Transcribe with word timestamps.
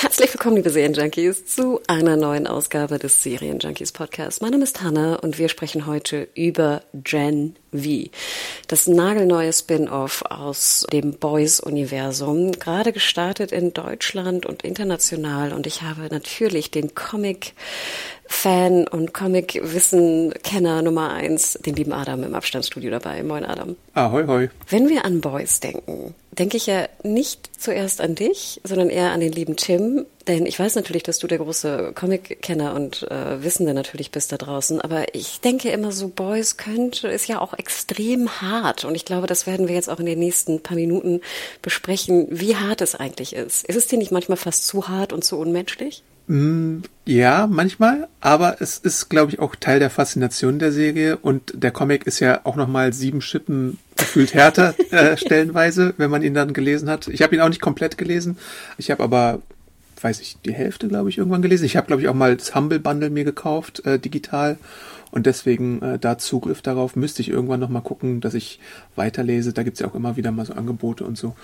Herzlich 0.00 0.32
willkommen, 0.32 0.54
liebe 0.54 0.70
Serienjunkies, 0.70 1.44
zu 1.44 1.80
einer 1.88 2.16
neuen 2.16 2.46
Ausgabe 2.46 3.00
des 3.00 3.20
Serienjunkies 3.20 3.90
Podcasts. 3.90 4.40
Mein 4.40 4.52
Name 4.52 4.62
ist 4.62 4.80
Hanna 4.80 5.16
und 5.16 5.40
wir 5.40 5.48
sprechen 5.48 5.86
heute 5.86 6.28
über 6.36 6.82
Gen 6.94 7.56
V, 7.72 8.08
das 8.68 8.86
nagelneue 8.86 9.52
Spin-off 9.52 10.22
aus 10.22 10.86
dem 10.92 11.14
Boys-Universum, 11.14 12.52
gerade 12.52 12.92
gestartet 12.92 13.50
in 13.50 13.74
Deutschland 13.74 14.46
und 14.46 14.62
international. 14.62 15.52
Und 15.52 15.66
ich 15.66 15.82
habe 15.82 16.02
natürlich 16.08 16.70
den 16.70 16.94
Comic 16.94 17.54
Fan 18.28 18.86
und 18.86 19.12
Comic-Wissen-Kenner 19.12 20.82
Nummer 20.82 21.12
eins, 21.12 21.54
den 21.54 21.74
lieben 21.74 21.92
Adam 21.92 22.22
im 22.22 22.36
Abstandsstudio 22.36 22.92
dabei. 22.92 23.24
Moin, 23.24 23.44
Adam. 23.44 23.74
Ahoi, 23.94 24.26
hoi. 24.28 24.50
Wenn 24.68 24.88
wir 24.88 25.04
an 25.04 25.20
Boys 25.20 25.58
denken, 25.58 26.14
denke 26.38 26.56
ich 26.56 26.66
ja 26.66 26.88
nicht 27.02 27.50
zuerst 27.60 28.00
an 28.00 28.14
dich, 28.14 28.60
sondern 28.64 28.90
eher 28.90 29.10
an 29.12 29.20
den 29.20 29.32
lieben 29.32 29.56
Tim. 29.56 30.06
Denn 30.26 30.46
ich 30.46 30.58
weiß 30.58 30.74
natürlich, 30.74 31.02
dass 31.02 31.18
du 31.18 31.26
der 31.26 31.38
große 31.38 31.92
Comic-Kenner 31.94 32.74
und 32.74 33.02
äh, 33.10 33.42
Wissende 33.42 33.74
natürlich 33.74 34.10
bist 34.10 34.30
da 34.30 34.36
draußen. 34.36 34.80
Aber 34.80 35.14
ich 35.14 35.40
denke 35.40 35.70
immer 35.70 35.90
so, 35.90 36.08
Boys 36.08 36.56
könnte, 36.56 37.08
ist 37.08 37.28
ja 37.28 37.40
auch 37.40 37.54
extrem 37.54 38.40
hart. 38.40 38.84
Und 38.84 38.94
ich 38.94 39.04
glaube, 39.04 39.26
das 39.26 39.46
werden 39.46 39.68
wir 39.68 39.74
jetzt 39.74 39.88
auch 39.88 40.00
in 40.00 40.06
den 40.06 40.18
nächsten 40.18 40.62
paar 40.62 40.76
Minuten 40.76 41.22
besprechen, 41.62 42.26
wie 42.30 42.56
hart 42.56 42.80
es 42.82 42.94
eigentlich 42.94 43.34
ist. 43.34 43.64
Ist 43.64 43.76
es 43.76 43.86
dir 43.86 43.98
nicht 43.98 44.12
manchmal 44.12 44.38
fast 44.38 44.66
zu 44.66 44.88
hart 44.88 45.12
und 45.12 45.24
zu 45.24 45.38
unmenschlich? 45.38 46.02
Ja, 47.06 47.46
manchmal, 47.46 48.06
aber 48.20 48.60
es 48.60 48.76
ist, 48.76 49.08
glaube 49.08 49.32
ich, 49.32 49.38
auch 49.38 49.56
Teil 49.56 49.78
der 49.78 49.88
Faszination 49.88 50.58
der 50.58 50.72
Serie 50.72 51.16
und 51.16 51.52
der 51.54 51.70
Comic 51.70 52.06
ist 52.06 52.20
ja 52.20 52.42
auch 52.44 52.54
nochmal 52.54 52.92
sieben 52.92 53.22
Schippen 53.22 53.78
gefühlt 53.96 54.34
härter 54.34 54.74
äh, 54.90 55.16
stellenweise, 55.16 55.94
wenn 55.96 56.10
man 56.10 56.22
ihn 56.22 56.34
dann 56.34 56.52
gelesen 56.52 56.90
hat. 56.90 57.08
Ich 57.08 57.22
habe 57.22 57.34
ihn 57.34 57.40
auch 57.40 57.48
nicht 57.48 57.62
komplett 57.62 57.96
gelesen, 57.96 58.36
ich 58.76 58.90
habe 58.90 59.02
aber, 59.02 59.40
weiß 60.02 60.20
ich, 60.20 60.36
die 60.44 60.52
Hälfte, 60.52 60.88
glaube 60.88 61.08
ich, 61.08 61.16
irgendwann 61.16 61.40
gelesen. 61.40 61.64
Ich 61.64 61.78
habe, 61.78 61.86
glaube 61.86 62.02
ich, 62.02 62.08
auch 62.08 62.14
mal 62.14 62.36
das 62.36 62.54
Humble 62.54 62.78
Bundle 62.78 63.08
mir 63.08 63.24
gekauft, 63.24 63.86
äh, 63.86 63.98
digital 63.98 64.58
und 65.10 65.26
deswegen 65.26 65.80
äh, 65.82 65.98
da 65.98 66.18
Zugriff 66.18 66.62
darauf 66.62 66.96
müsste 66.96 67.22
ich 67.22 67.30
irgendwann 67.30 67.60
noch 67.60 67.68
mal 67.68 67.80
gucken, 67.80 68.20
dass 68.20 68.34
ich 68.34 68.60
weiterlese. 68.94 69.52
Da 69.52 69.62
gibt's 69.62 69.80
ja 69.80 69.88
auch 69.88 69.94
immer 69.94 70.16
wieder 70.16 70.32
mal 70.32 70.44
so 70.44 70.52
Angebote 70.52 71.04
und 71.04 71.16
so. 71.16 71.34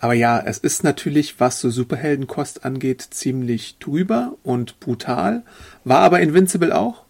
Aber 0.00 0.14
ja, 0.14 0.40
es 0.40 0.58
ist 0.58 0.84
natürlich, 0.84 1.40
was 1.40 1.60
so 1.60 1.70
Superheldenkost 1.70 2.64
angeht, 2.64 3.00
ziemlich 3.02 3.78
drüber 3.78 4.34
und 4.42 4.78
brutal. 4.80 5.42
War 5.84 6.00
aber 6.00 6.20
Invincible 6.20 6.72
auch. 6.76 7.03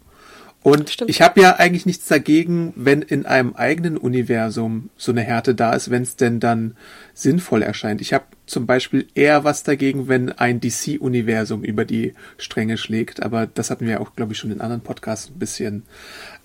Und 0.65 0.89
Stimmt. 0.89 1.11
ich 1.11 1.21
habe 1.21 1.43
ja 1.43 1.57
eigentlich 1.57 1.85
nichts 1.85 2.07
dagegen, 2.07 2.73
wenn 2.75 3.03
in 3.03 3.27
einem 3.27 3.53
eigenen 3.55 3.99
Universum 3.99 4.89
so 4.97 5.13
eine 5.13 5.21
Härte 5.21 5.55
da 5.55 5.75
ist, 5.75 5.91
wenn 5.91 6.03
es 6.03 6.17
denn 6.17 6.41
dann 6.41 6.75
sinnvoll 7.13 7.61
erscheint. 7.61 8.01
Ich 8.01 8.15
habe 8.15 8.25
zum 8.47 8.65
Beispiel 8.65 9.07
eher 9.15 9.45
was 9.45 9.63
dagegen, 9.63 10.09
wenn 10.09 10.33
ein 10.33 10.61
DC-Universum 10.61 11.65
über 11.65 11.85
die 11.85 12.15
Stränge 12.39 12.79
schlägt, 12.79 13.23
aber 13.23 13.47
das 13.47 13.69
hatten 13.69 13.87
wir 13.87 14.01
auch, 14.01 14.17
glaube 14.17 14.33
ich, 14.33 14.39
schon 14.39 14.51
in 14.51 14.63
anderen 14.63 14.81
Podcasts 14.81 15.29
ein 15.29 15.39
bisschen 15.39 15.83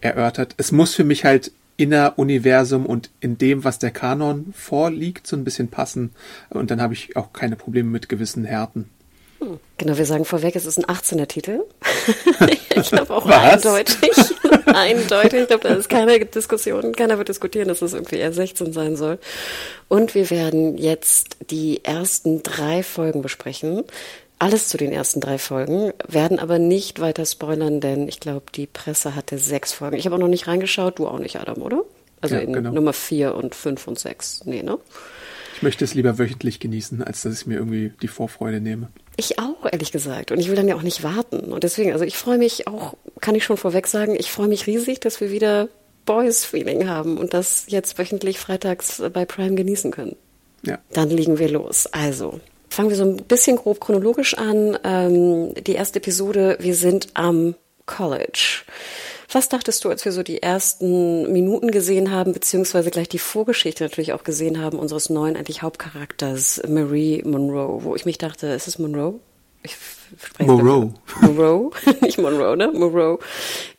erörtert. 0.01 0.53
Es 0.57 0.73
muss 0.73 0.94
für 0.94 1.05
mich 1.05 1.23
halt 1.23 1.53
Inner-Universum 1.77 2.85
und 2.85 3.11
in 3.21 3.38
dem, 3.38 3.63
was 3.63 3.79
der 3.79 3.91
Kanon 3.91 4.53
vorliegt, 4.53 5.27
so 5.27 5.38
ein 5.38 5.45
bisschen 5.45 5.69
passen. 5.69 6.11
Und 6.49 6.71
dann 6.71 6.81
habe 6.81 6.94
ich 6.94 7.15
auch 7.15 7.31
keine 7.31 7.55
Probleme 7.55 7.89
mit 7.89 8.09
gewissen 8.09 8.44
Härten. 8.44 8.89
Genau, 9.77 9.97
wir 9.97 10.05
sagen 10.05 10.25
vorweg, 10.25 10.55
es 10.55 10.66
ist 10.66 10.77
ein 10.77 10.85
18er 10.85 11.27
Titel. 11.27 11.61
ich 12.75 12.89
glaube 12.89 13.16
auch 13.16 13.25
Was? 13.27 13.66
eindeutig. 13.66 14.11
eindeutig. 14.66 15.41
Ich 15.41 15.47
glaube, 15.47 15.67
da 15.67 15.75
ist 15.75 15.89
keine 15.89 16.19
Diskussion. 16.25 16.94
Keiner 16.94 17.17
wird 17.17 17.29
diskutieren, 17.29 17.69
dass 17.69 17.81
es 17.81 17.94
irgendwie 17.94 18.17
eher 18.17 18.33
16 18.33 18.73
sein 18.73 18.95
soll. 18.97 19.17
Und 19.88 20.16
wir 20.16 20.29
werden 20.29 20.77
jetzt 20.77 21.38
die 21.50 21.83
ersten 21.85 22.44
drei 22.44 22.83
Folgen 22.83 23.22
besprechen. 23.22 23.83
Alles 24.39 24.67
zu 24.69 24.77
den 24.77 24.91
ersten 24.91 25.19
drei 25.19 25.38
Folgen, 25.38 25.91
werden 26.07 26.39
aber 26.39 26.59
nicht 26.59 27.01
weiter 27.01 27.25
spoilern, 27.25 27.81
denn 27.81 28.07
ich 28.07 28.21
glaube, 28.21 28.45
die 28.56 28.67
Presse 28.67 29.13
hatte 29.13 29.38
sechs 29.38 29.73
Folgen. 29.73 29.97
Ich 29.97 30.06
habe 30.06 30.16
auch 30.16 30.19
noch 30.19 30.29
nicht 30.29 30.47
reingeschaut, 30.47 31.00
du 31.00 31.07
auch 31.07 31.19
nicht, 31.19 31.38
Adam, 31.38 31.61
oder? 31.61 31.83
Also 32.21 32.35
Ja, 32.35 32.41
in 32.41 32.53
genau. 32.53 32.71
Nummer 32.71 32.94
vier 32.94 33.35
und 33.35 33.53
fünf 33.53 33.85
und 33.88 34.00
sechs. 34.00 34.41
Nee, 34.45 34.63
ne? 34.63 34.77
Ich 35.59 35.63
möchte 35.63 35.83
es 35.83 35.93
lieber 35.93 36.17
wöchentlich 36.17 36.61
genießen, 36.61 37.03
als 37.03 37.23
dass 37.23 37.41
ich 37.41 37.45
mir 37.45 37.55
irgendwie 37.55 37.91
die 38.01 38.07
Vorfreude 38.07 38.61
nehme. 38.61 38.87
Ich 39.17 39.39
auch, 39.39 39.65
ehrlich 39.69 39.91
gesagt. 39.91 40.31
Und 40.31 40.39
ich 40.39 40.47
will 40.47 40.55
dann 40.55 40.69
ja 40.69 40.75
auch 40.75 40.83
nicht 40.83 41.03
warten. 41.03 41.51
Und 41.51 41.65
deswegen, 41.65 41.91
also 41.91 42.05
ich 42.05 42.15
freue 42.15 42.37
mich 42.37 42.65
auch, 42.65 42.93
kann 43.19 43.35
ich 43.35 43.43
schon 43.43 43.57
vorweg 43.57 43.85
sagen, 43.85 44.15
ich 44.17 44.31
freue 44.31 44.47
mich 44.47 44.67
riesig, 44.67 45.01
dass 45.01 45.19
wir 45.19 45.31
wieder 45.31 45.67
Boys-Feeling 46.05 46.87
haben 46.87 47.17
und 47.17 47.33
das 47.33 47.65
jetzt 47.67 47.99
wöchentlich 47.99 48.39
freitags 48.39 49.03
bei 49.11 49.25
Prime 49.25 49.55
genießen 49.55 49.91
können. 49.91 50.15
Ja. 50.65 50.79
Dann 50.93 51.09
legen 51.09 51.39
wir 51.39 51.49
los. 51.49 51.87
Also, 51.87 52.39
fangen 52.69 52.89
wir 52.89 52.95
so 52.95 53.03
ein 53.03 53.17
bisschen 53.17 53.57
grob 53.57 53.81
chronologisch 53.81 54.35
an. 54.37 54.79
Ähm, 54.85 55.55
die 55.55 55.73
erste 55.73 55.99
Episode, 55.99 56.55
wir 56.61 56.75
sind 56.75 57.09
am 57.15 57.55
College. 57.85 58.61
Was 59.31 59.47
dachtest 59.47 59.84
du, 59.84 59.90
als 59.90 60.06
wir 60.06 60.12
so 60.12 60.23
die 60.23 60.41
ersten 60.41 61.31
Minuten 61.31 61.69
gesehen 61.69 62.12
haben, 62.12 62.34
beziehungsweise 62.34 62.90
gleich 62.90 63.09
die 63.09 63.19
Vorgeschichte 63.19 63.84
natürlich 63.84 64.13
auch 64.13 64.23
gesehen 64.23 64.59
haben, 64.59 64.79
unseres 64.79 65.09
neuen 65.09 65.35
eigentlich 65.35 65.62
Hauptcharakters, 65.62 66.62
Marie 66.67 67.22
Monroe, 67.23 67.84
wo 67.84 67.95
ich 67.95 68.06
mich 68.06 68.18
dachte, 68.18 68.47
ist 68.47 68.68
es 68.68 68.79
Monroe? 68.79 69.19
Ich 69.62 69.75
spreche 70.18 70.50
Moreau. 70.50 70.94
Monroe, 71.22 71.72
nicht 72.01 72.18
Monroe, 72.18 72.56
ne? 72.57 72.72
Monroe. 72.73 73.19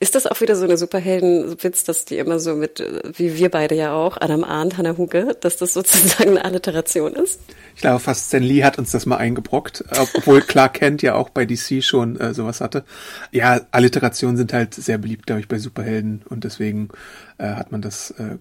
Ist 0.03 0.15
das 0.15 0.27
auch 0.27 0.41
wieder 0.41 0.57
so 0.57 0.65
eine 0.65 0.79
Superheldenwitz, 0.79 1.85
dass 1.85 2.07
die 2.07 2.17
immer 2.17 2.39
so 2.39 2.55
mit, 2.55 2.83
wie 3.19 3.37
wir 3.37 3.51
beide 3.51 3.75
ja 3.75 3.93
auch, 3.93 4.17
Adam 4.19 4.45
Arndt, 4.45 4.79
Hannah 4.79 4.97
Huge, 4.97 5.37
dass 5.39 5.59
das 5.59 5.75
sozusagen 5.75 6.31
eine 6.31 6.45
Alliteration 6.47 7.13
ist? 7.13 7.39
Ich 7.75 7.83
glaube, 7.83 8.01
fast 8.01 8.29
Stan 8.29 8.43
Lee 8.43 8.65
hat 8.65 8.79
uns 8.79 8.93
das 8.93 9.05
mal 9.05 9.19
eingebrockt, 9.19 9.85
obwohl 9.91 10.41
Clark 10.41 10.75
Kent 10.75 11.03
ja 11.03 11.17
auch 11.17 11.29
bei 11.29 11.45
DC 11.45 11.85
schon 11.85 12.19
äh, 12.19 12.33
sowas 12.33 12.63
hatte. 12.63 12.85
Ja, 13.31 13.61
Alliterationen 13.73 14.39
sind 14.39 14.55
halt 14.55 14.73
sehr 14.73 14.97
beliebt, 14.97 15.27
glaube 15.27 15.43
ich, 15.43 15.49
bei 15.49 15.59
Superhelden 15.59 16.23
und 16.31 16.45
deswegen 16.45 16.89
äh, 17.37 17.49
hat 17.49 17.71
man 17.71 17.83
das 17.83 18.13
äh, 18.13 18.39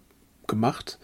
gemacht. 0.47 0.97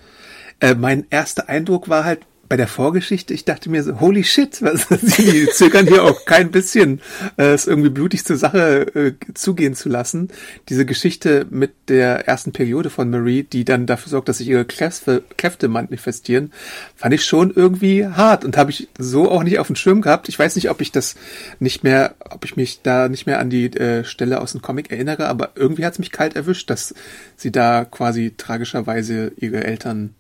Äh, 0.62 0.76
mein 0.76 1.06
erster 1.10 1.50
Eindruck 1.50 1.90
war 1.90 2.06
halt 2.06 2.22
bei 2.48 2.58
der 2.58 2.68
Vorgeschichte, 2.68 3.34
ich 3.34 3.46
dachte 3.46 3.70
mir 3.70 3.84
so, 3.84 4.00
holy 4.00 4.24
shit, 4.24 4.62
was, 4.62 4.88
die 5.18 5.48
zögern 5.52 5.88
hier 5.88 6.04
auch 6.04 6.26
kein 6.26 6.52
bisschen, 6.52 7.02
äh, 7.38 7.54
es 7.54 7.66
irgendwie 7.66 7.90
blutig 7.90 8.24
zur 8.24 8.38
Sache 8.38 8.96
äh, 8.96 9.14
zugehen 9.34 9.74
zu 9.74 9.90
lassen. 9.90 10.30
Diese 10.70 10.86
Geschichte 10.86 11.48
mit 11.50 11.74
der 11.88 12.28
ersten 12.28 12.52
Periode 12.52 12.90
von 12.90 13.10
Marie, 13.10 13.44
die 13.44 13.66
dann 13.66 13.88
dafür 13.88 14.10
sorgt, 14.10 14.30
dass 14.30 14.38
sich 14.38 14.48
ihre 14.48 14.66
Kräfte, 14.66 15.24
Kräfte 15.38 15.68
manifestieren, 15.68 16.52
fand 16.96 17.14
ich 17.14 17.26
schon 17.26 17.52
irgendwie 17.52 18.06
hart 18.06 18.46
und 18.46 18.58
habe 18.58 18.72
ich 18.72 18.90
so 18.98 19.32
auch 19.32 19.44
nicht 19.44 19.58
auf 19.58 19.68
dem 19.68 19.76
Schirm 19.76 20.02
gehabt. 20.02 20.30
Ich 20.30 20.38
weiß 20.38 20.56
nicht, 20.56 20.70
ob 20.70 20.82
ich 20.82 20.92
das 20.92 21.16
nicht 21.60 21.84
mehr, 21.84 22.16
ob 22.20 22.46
ich 22.46 22.56
mich 22.56 22.82
da 22.84 23.10
nicht 23.10 23.26
mehr 23.26 23.40
an 23.40 23.50
die 23.50 23.66
äh, 23.76 24.04
Stelle 24.04 24.42
aus 24.42 24.52
dem 24.52 24.62
Comic 24.62 24.92
erinnere, 24.92 25.28
aber 25.28 25.52
irgendwie 25.56 25.86
hat 25.86 25.94
es 25.94 26.00
mich 26.00 26.12
kalt 26.12 26.36
erwischt, 26.36 26.70
dass 26.70 26.94
sie 27.36 27.52
da 27.52 27.86
quasi 27.86 28.34
tragischerweise 28.38 29.32
ihre 29.38 29.64
Eltern 29.64 30.14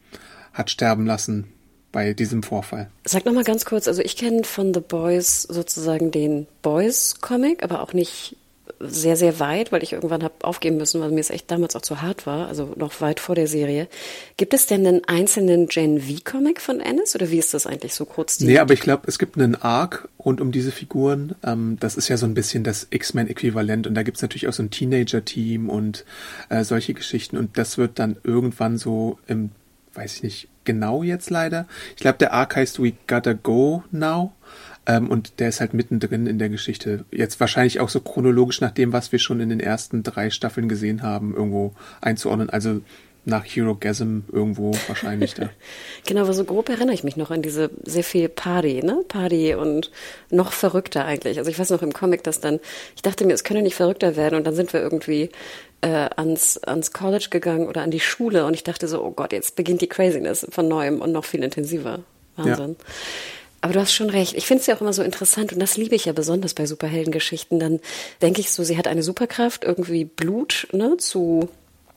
hat 0.53 0.71
sterben 0.71 1.05
lassen 1.05 1.54
bei 1.95 2.13
diesem 2.13 2.43
Vorfall. 2.43 2.89
Sag 3.05 3.25
noch 3.25 3.31
mal 3.31 3.45
ganz 3.45 3.63
kurz, 3.63 3.87
also 3.87 4.01
ich 4.01 4.17
kenne 4.17 4.43
von 4.43 4.73
The 4.73 4.81
Boys 4.81 5.43
sozusagen 5.43 6.11
den 6.11 6.45
Boys-Comic, 6.61 7.63
aber 7.63 7.81
auch 7.81 7.93
nicht 7.93 8.35
sehr, 8.81 9.15
sehr 9.15 9.39
weit, 9.39 9.71
weil 9.71 9.81
ich 9.81 9.93
irgendwann 9.93 10.21
habe 10.21 10.33
aufgeben 10.41 10.75
müssen, 10.75 10.99
weil 10.99 11.11
mir 11.11 11.21
es 11.21 11.29
echt 11.29 11.49
damals 11.49 11.73
auch 11.73 11.81
zu 11.81 12.01
hart 12.01 12.27
war, 12.27 12.49
also 12.49 12.73
noch 12.75 12.99
weit 12.99 13.21
vor 13.21 13.33
der 13.33 13.47
Serie. 13.47 13.87
Gibt 14.35 14.53
es 14.53 14.67
denn 14.67 14.85
einen 14.85 15.05
einzelnen 15.05 15.67
Gen 15.67 16.01
V-Comic 16.01 16.59
von 16.59 16.81
Ennis 16.81 17.15
oder 17.15 17.31
wie 17.31 17.39
ist 17.39 17.53
das 17.53 17.65
eigentlich 17.65 17.93
so 17.93 18.03
kurz? 18.03 18.41
Nee, 18.41 18.59
aber 18.59 18.73
ich 18.73 18.81
glaube, 18.81 19.03
es 19.07 19.17
gibt 19.17 19.37
einen 19.37 19.55
Arc 19.55 20.09
rund 20.19 20.41
um 20.41 20.51
diese 20.51 20.73
Figuren. 20.73 21.35
Ähm, 21.45 21.77
das 21.79 21.95
ist 21.95 22.09
ja 22.09 22.17
so 22.17 22.25
ein 22.25 22.33
bisschen 22.33 22.65
das 22.65 22.87
X-Men-Äquivalent 22.89 23.87
und 23.87 23.95
da 23.95 24.03
gibt's 24.03 24.21
natürlich 24.21 24.49
auch 24.49 24.53
so 24.53 24.63
ein 24.63 24.69
Teenager-Team 24.69 25.69
und 25.69 26.03
äh, 26.49 26.65
solche 26.65 26.93
Geschichten 26.93 27.37
und 27.37 27.57
das 27.57 27.77
wird 27.77 27.99
dann 27.99 28.17
irgendwann 28.25 28.77
so 28.77 29.17
im, 29.27 29.51
weiß 29.93 30.17
ich 30.17 30.23
nicht 30.23 30.47
genau 30.65 31.03
jetzt 31.03 31.29
leider. 31.29 31.67
Ich 31.95 32.01
glaube, 32.01 32.17
der 32.17 32.33
Arc 32.33 32.55
heißt 32.55 32.81
We 32.81 32.93
Gotta 33.07 33.33
Go 33.33 33.83
Now. 33.91 34.33
Ähm, 34.87 35.09
und 35.09 35.39
der 35.39 35.49
ist 35.49 35.61
halt 35.61 35.73
mittendrin 35.73 36.27
in 36.27 36.37
der 36.37 36.49
Geschichte. 36.49 37.05
Jetzt 37.11 37.39
wahrscheinlich 37.39 37.79
auch 37.79 37.89
so 37.89 37.99
chronologisch 37.99 38.61
nach 38.61 38.71
dem, 38.71 38.93
was 38.93 39.11
wir 39.11 39.19
schon 39.19 39.39
in 39.39 39.49
den 39.49 39.59
ersten 39.59 40.03
drei 40.03 40.29
Staffeln 40.29 40.69
gesehen 40.69 41.01
haben, 41.01 41.35
irgendwo 41.35 41.73
einzuordnen. 42.01 42.49
Also 42.49 42.81
nach 43.25 43.43
Hero 43.43 43.75
Gasm 43.75 44.19
irgendwo 44.31 44.73
wahrscheinlich 44.87 45.33
da. 45.33 45.49
genau, 46.05 46.21
aber 46.21 46.33
so 46.33 46.45
grob 46.45 46.69
erinnere 46.69 46.93
ich 46.93 47.03
mich 47.03 47.17
noch 47.17 47.31
an 47.31 47.41
diese 47.41 47.71
sehr 47.83 48.03
viel 48.03 48.29
Party, 48.29 48.83
ne? 48.83 49.03
Party 49.07 49.55
und 49.55 49.91
noch 50.29 50.51
verrückter 50.51 51.05
eigentlich. 51.05 51.39
Also 51.39 51.49
ich 51.49 51.57
weiß 51.57 51.71
noch 51.71 51.81
im 51.81 51.91
Comic, 51.91 52.23
dass 52.23 52.39
dann, 52.39 52.59
ich 52.95 53.01
dachte 53.01 53.25
mir, 53.25 53.33
es 53.33 53.43
könne 53.43 53.63
nicht 53.63 53.75
verrückter 53.75 54.15
werden 54.15 54.35
und 54.35 54.45
dann 54.45 54.55
sind 54.55 54.71
wir 54.73 54.81
irgendwie 54.81 55.31
äh, 55.85 56.09
ans, 56.15 56.57
ans 56.57 56.91
College 56.91 57.27
gegangen 57.29 57.67
oder 57.67 57.83
an 57.83 57.91
die 57.91 57.99
Schule 57.99 58.45
und 58.45 58.55
ich 58.55 58.63
dachte 58.63 58.87
so, 58.87 59.03
oh 59.03 59.11
Gott, 59.11 59.31
jetzt 59.31 59.55
beginnt 59.55 59.81
die 59.81 59.87
Craziness 59.87 60.47
von 60.49 60.67
neuem 60.67 60.99
und 60.99 61.11
noch 61.11 61.25
viel 61.25 61.43
intensiver. 61.43 61.99
Wahnsinn. 62.37 62.75
Ja. 62.79 62.85
Aber 63.61 63.73
du 63.73 63.79
hast 63.79 63.93
schon 63.93 64.09
recht. 64.09 64.33
Ich 64.35 64.47
finde 64.47 64.61
es 64.61 64.67
ja 64.67 64.75
auch 64.75 64.81
immer 64.81 64.93
so 64.93 65.03
interessant 65.03 65.53
und 65.53 65.59
das 65.59 65.77
liebe 65.77 65.95
ich 65.95 66.05
ja 66.05 66.13
besonders 66.13 66.55
bei 66.55 66.65
Superheldengeschichten. 66.65 67.59
Dann 67.59 67.79
denke 68.21 68.41
ich 68.41 68.51
so, 68.51 68.63
sie 68.63 68.77
hat 68.77 68.87
eine 68.87 69.03
Superkraft, 69.03 69.63
irgendwie 69.63 70.05
Blut 70.05 70.67
ne, 70.71 70.97
zu 70.97 71.49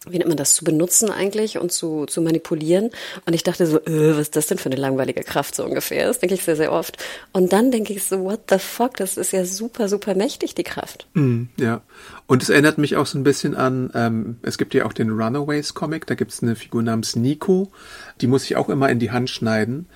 wie 0.07 0.19
nennt 0.19 0.29
man 0.29 0.37
das, 0.37 0.55
zu 0.55 0.65
benutzen 0.65 1.11
eigentlich 1.11 1.59
und 1.59 1.73
zu, 1.73 2.07
zu 2.07 2.21
manipulieren. 2.21 2.91
Und 3.27 3.35
ich 3.35 3.43
dachte 3.43 3.67
so, 3.67 3.79
äh, 3.79 4.13
was 4.13 4.21
ist 4.21 4.37
das 4.37 4.47
denn 4.47 4.59
für 4.59 4.71
eine 4.71 4.81
langweilige 4.81 5.23
Kraft 5.23 5.55
so 5.55 5.65
ungefähr? 5.65 6.07
Das 6.07 6.19
denke 6.19 6.35
ich 6.35 6.45
sehr, 6.45 6.57
sehr 6.57 6.73
oft. 6.73 6.97
Und 7.33 7.53
dann 7.53 7.71
denke 7.71 7.93
ich 7.93 8.05
so, 8.05 8.21
what 8.25 8.43
the 8.49 8.59
fuck, 8.59 8.97
das 8.97 9.17
ist 9.17 9.33
ja 9.33 9.45
super, 9.45 9.89
super 9.89 10.15
mächtig, 10.15 10.55
die 10.55 10.65
Kraft. 10.65 11.07
Mm, 11.15 11.45
ja. 11.59 11.83
Und 12.27 12.43
es 12.43 12.49
erinnert 12.49 12.79
mich 12.79 12.97
auch 12.97 13.07
so 13.07 13.19
ein 13.19 13.25
bisschen 13.25 13.55
an, 13.55 13.91
ähm, 13.95 14.37
es 14.43 14.59
gibt 14.59 14.75
ja 14.75 14.85
auch 14.85 14.93
den 14.93 15.11
Runaways-Comic, 15.11 16.07
da 16.07 16.15
gibt 16.15 16.33
es 16.33 16.43
eine 16.43 16.57
Figur 16.57 16.83
namens 16.83 17.17
Nico, 17.17 17.71
die 18.21 18.27
muss 18.27 18.45
ich 18.45 18.57
auch 18.57 18.69
immer 18.69 18.89
in 18.91 18.99
die 18.99 19.11
Hand 19.11 19.31
schneiden 19.31 19.87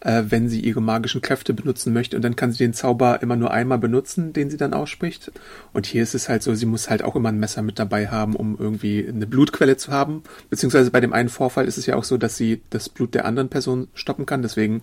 äh, 0.00 0.24
wenn 0.28 0.48
sie 0.48 0.60
ihre 0.60 0.80
magischen 0.80 1.20
Kräfte 1.20 1.52
benutzen 1.54 1.92
möchte. 1.92 2.16
Und 2.16 2.22
dann 2.22 2.36
kann 2.36 2.52
sie 2.52 2.58
den 2.58 2.72
Zauber 2.72 3.22
immer 3.22 3.36
nur 3.36 3.50
einmal 3.50 3.78
benutzen, 3.78 4.32
den 4.32 4.50
sie 4.50 4.56
dann 4.56 4.74
ausspricht. 4.74 5.30
Und 5.72 5.86
hier 5.86 6.02
ist 6.02 6.14
es 6.14 6.28
halt 6.28 6.42
so, 6.42 6.54
sie 6.54 6.66
muss 6.66 6.90
halt 6.90 7.02
auch 7.02 7.16
immer 7.16 7.28
ein 7.28 7.38
Messer 7.38 7.62
mit 7.62 7.78
dabei 7.78 8.08
haben, 8.08 8.34
um 8.34 8.56
irgendwie 8.58 9.06
eine 9.06 9.26
Blutquelle 9.26 9.76
zu 9.76 9.92
haben. 9.92 10.22
Beziehungsweise 10.48 10.90
bei 10.90 11.00
dem 11.00 11.12
einen 11.12 11.28
Vorfall 11.28 11.66
ist 11.66 11.78
es 11.78 11.86
ja 11.86 11.96
auch 11.96 12.04
so, 12.04 12.16
dass 12.16 12.36
sie 12.36 12.62
das 12.70 12.88
Blut 12.88 13.14
der 13.14 13.26
anderen 13.26 13.48
Person 13.48 13.88
stoppen 13.94 14.26
kann. 14.26 14.42
Deswegen 14.42 14.82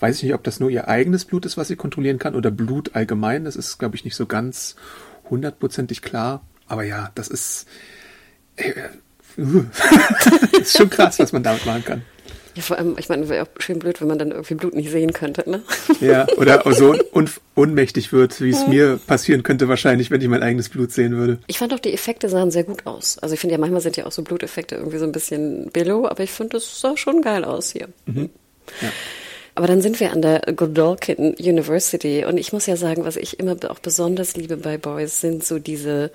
weiß 0.00 0.16
ich 0.16 0.22
nicht, 0.24 0.34
ob 0.34 0.44
das 0.44 0.60
nur 0.60 0.70
ihr 0.70 0.88
eigenes 0.88 1.24
Blut 1.24 1.46
ist, 1.46 1.56
was 1.56 1.68
sie 1.68 1.76
kontrollieren 1.76 2.18
kann, 2.18 2.34
oder 2.34 2.50
Blut 2.50 2.94
allgemein. 2.94 3.44
Das 3.44 3.56
ist, 3.56 3.78
glaube 3.78 3.96
ich, 3.96 4.04
nicht 4.04 4.16
so 4.16 4.26
ganz 4.26 4.76
hundertprozentig 5.30 6.02
klar. 6.02 6.42
Aber 6.66 6.84
ja, 6.84 7.10
das 7.14 7.28
ist, 7.28 7.66
äh, 8.56 8.72
ist 10.60 10.76
schon 10.76 10.90
krass, 10.90 11.18
was 11.18 11.32
man 11.32 11.42
damit 11.42 11.64
machen 11.64 11.84
kann. 11.84 12.02
Ja, 12.58 12.64
vor 12.64 12.76
allem, 12.76 12.96
ich 12.98 13.08
meine, 13.08 13.28
wäre 13.28 13.44
auch 13.44 13.60
schön 13.60 13.78
blöd, 13.78 14.00
wenn 14.00 14.08
man 14.08 14.18
dann 14.18 14.32
irgendwie 14.32 14.54
Blut 14.54 14.74
nicht 14.74 14.90
sehen 14.90 15.12
könnte, 15.12 15.48
ne? 15.48 15.62
Ja, 16.00 16.26
oder 16.38 16.60
so 16.74 16.92
un 17.12 17.30
unmächtig 17.54 18.12
wird, 18.12 18.40
wie 18.40 18.50
es 18.50 18.62
ja. 18.62 18.68
mir 18.68 19.00
passieren 19.06 19.44
könnte 19.44 19.68
wahrscheinlich, 19.68 20.10
wenn 20.10 20.20
ich 20.20 20.26
mein 20.26 20.42
eigenes 20.42 20.68
Blut 20.68 20.90
sehen 20.90 21.16
würde. 21.16 21.38
Ich 21.46 21.58
fand 21.58 21.72
auch, 21.72 21.78
die 21.78 21.92
Effekte 21.92 22.28
sahen 22.28 22.50
sehr 22.50 22.64
gut 22.64 22.84
aus. 22.84 23.16
Also 23.20 23.34
ich 23.34 23.40
finde 23.40 23.52
ja, 23.52 23.60
manchmal 23.60 23.80
sind 23.80 23.96
ja 23.96 24.06
auch 24.06 24.12
so 24.12 24.22
Bluteffekte 24.22 24.74
irgendwie 24.74 24.98
so 24.98 25.04
ein 25.04 25.12
bisschen 25.12 25.70
billow, 25.72 26.08
aber 26.08 26.24
ich 26.24 26.32
finde, 26.32 26.54
das 26.56 26.80
sah 26.80 26.96
schon 26.96 27.22
geil 27.22 27.44
aus 27.44 27.70
hier. 27.70 27.90
Mhm. 28.06 28.30
Ja. 28.82 28.88
Aber 29.54 29.68
dann 29.68 29.80
sind 29.80 30.00
wir 30.00 30.12
an 30.12 30.20
der 30.20 30.40
Godolkin 30.56 31.34
University 31.34 32.24
und 32.24 32.38
ich 32.38 32.52
muss 32.52 32.66
ja 32.66 32.74
sagen, 32.74 33.04
was 33.04 33.14
ich 33.14 33.38
immer 33.38 33.56
auch 33.68 33.78
besonders 33.78 34.36
liebe 34.36 34.56
bei 34.56 34.78
Boys 34.78 35.20
sind 35.20 35.44
so 35.44 35.60
diese 35.60 36.10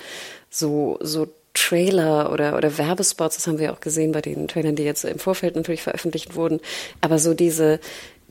so 0.50 0.98
so 1.00 1.28
Trailer 1.54 2.32
oder, 2.32 2.58
oder 2.58 2.78
Werbespots, 2.78 3.36
das 3.36 3.48
haben 3.48 3.60
wir 3.60 3.74
auch 3.74 3.80
gesehen 3.80 4.12
bei 4.12 4.22
den 4.22 4.48
Trailern, 4.48 4.76
die 4.76 4.84
jetzt 4.84 5.06
im 5.06 5.20
Vorfeld 5.20 5.56
natürlich 5.56 5.84
veröffentlicht 5.84 6.36
wurden, 6.36 6.60
aber 7.02 7.20
so 7.20 7.34
diese, 7.34 7.80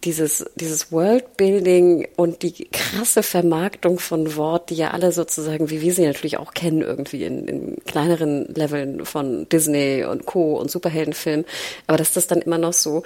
dieses, 0.04 0.44
dieses 0.56 0.90
Worldbuilding 0.90 2.08
und 2.16 2.42
die 2.42 2.68
krasse 2.72 3.22
Vermarktung 3.22 3.98
von 3.98 4.36
Wort, 4.36 4.70
die 4.70 4.74
ja 4.74 4.90
alle 4.90 5.12
sozusagen, 5.12 5.70
wie 5.70 5.80
wir 5.80 5.92
sie 5.92 6.06
natürlich 6.06 6.38
auch 6.38 6.54
kennen, 6.54 6.82
irgendwie 6.82 7.24
in, 7.24 7.46
in 7.46 7.76
kleineren 7.84 8.46
Leveln 8.54 9.04
von 9.04 9.48
Disney 9.48 10.04
und 10.04 10.26
Co. 10.26 10.54
und 10.54 10.70
Superheldenfilmen, 10.70 11.46
aber 11.86 11.98
dass 11.98 12.12
das 12.12 12.26
dann 12.26 12.42
immer 12.42 12.58
noch 12.58 12.72
so 12.72 13.04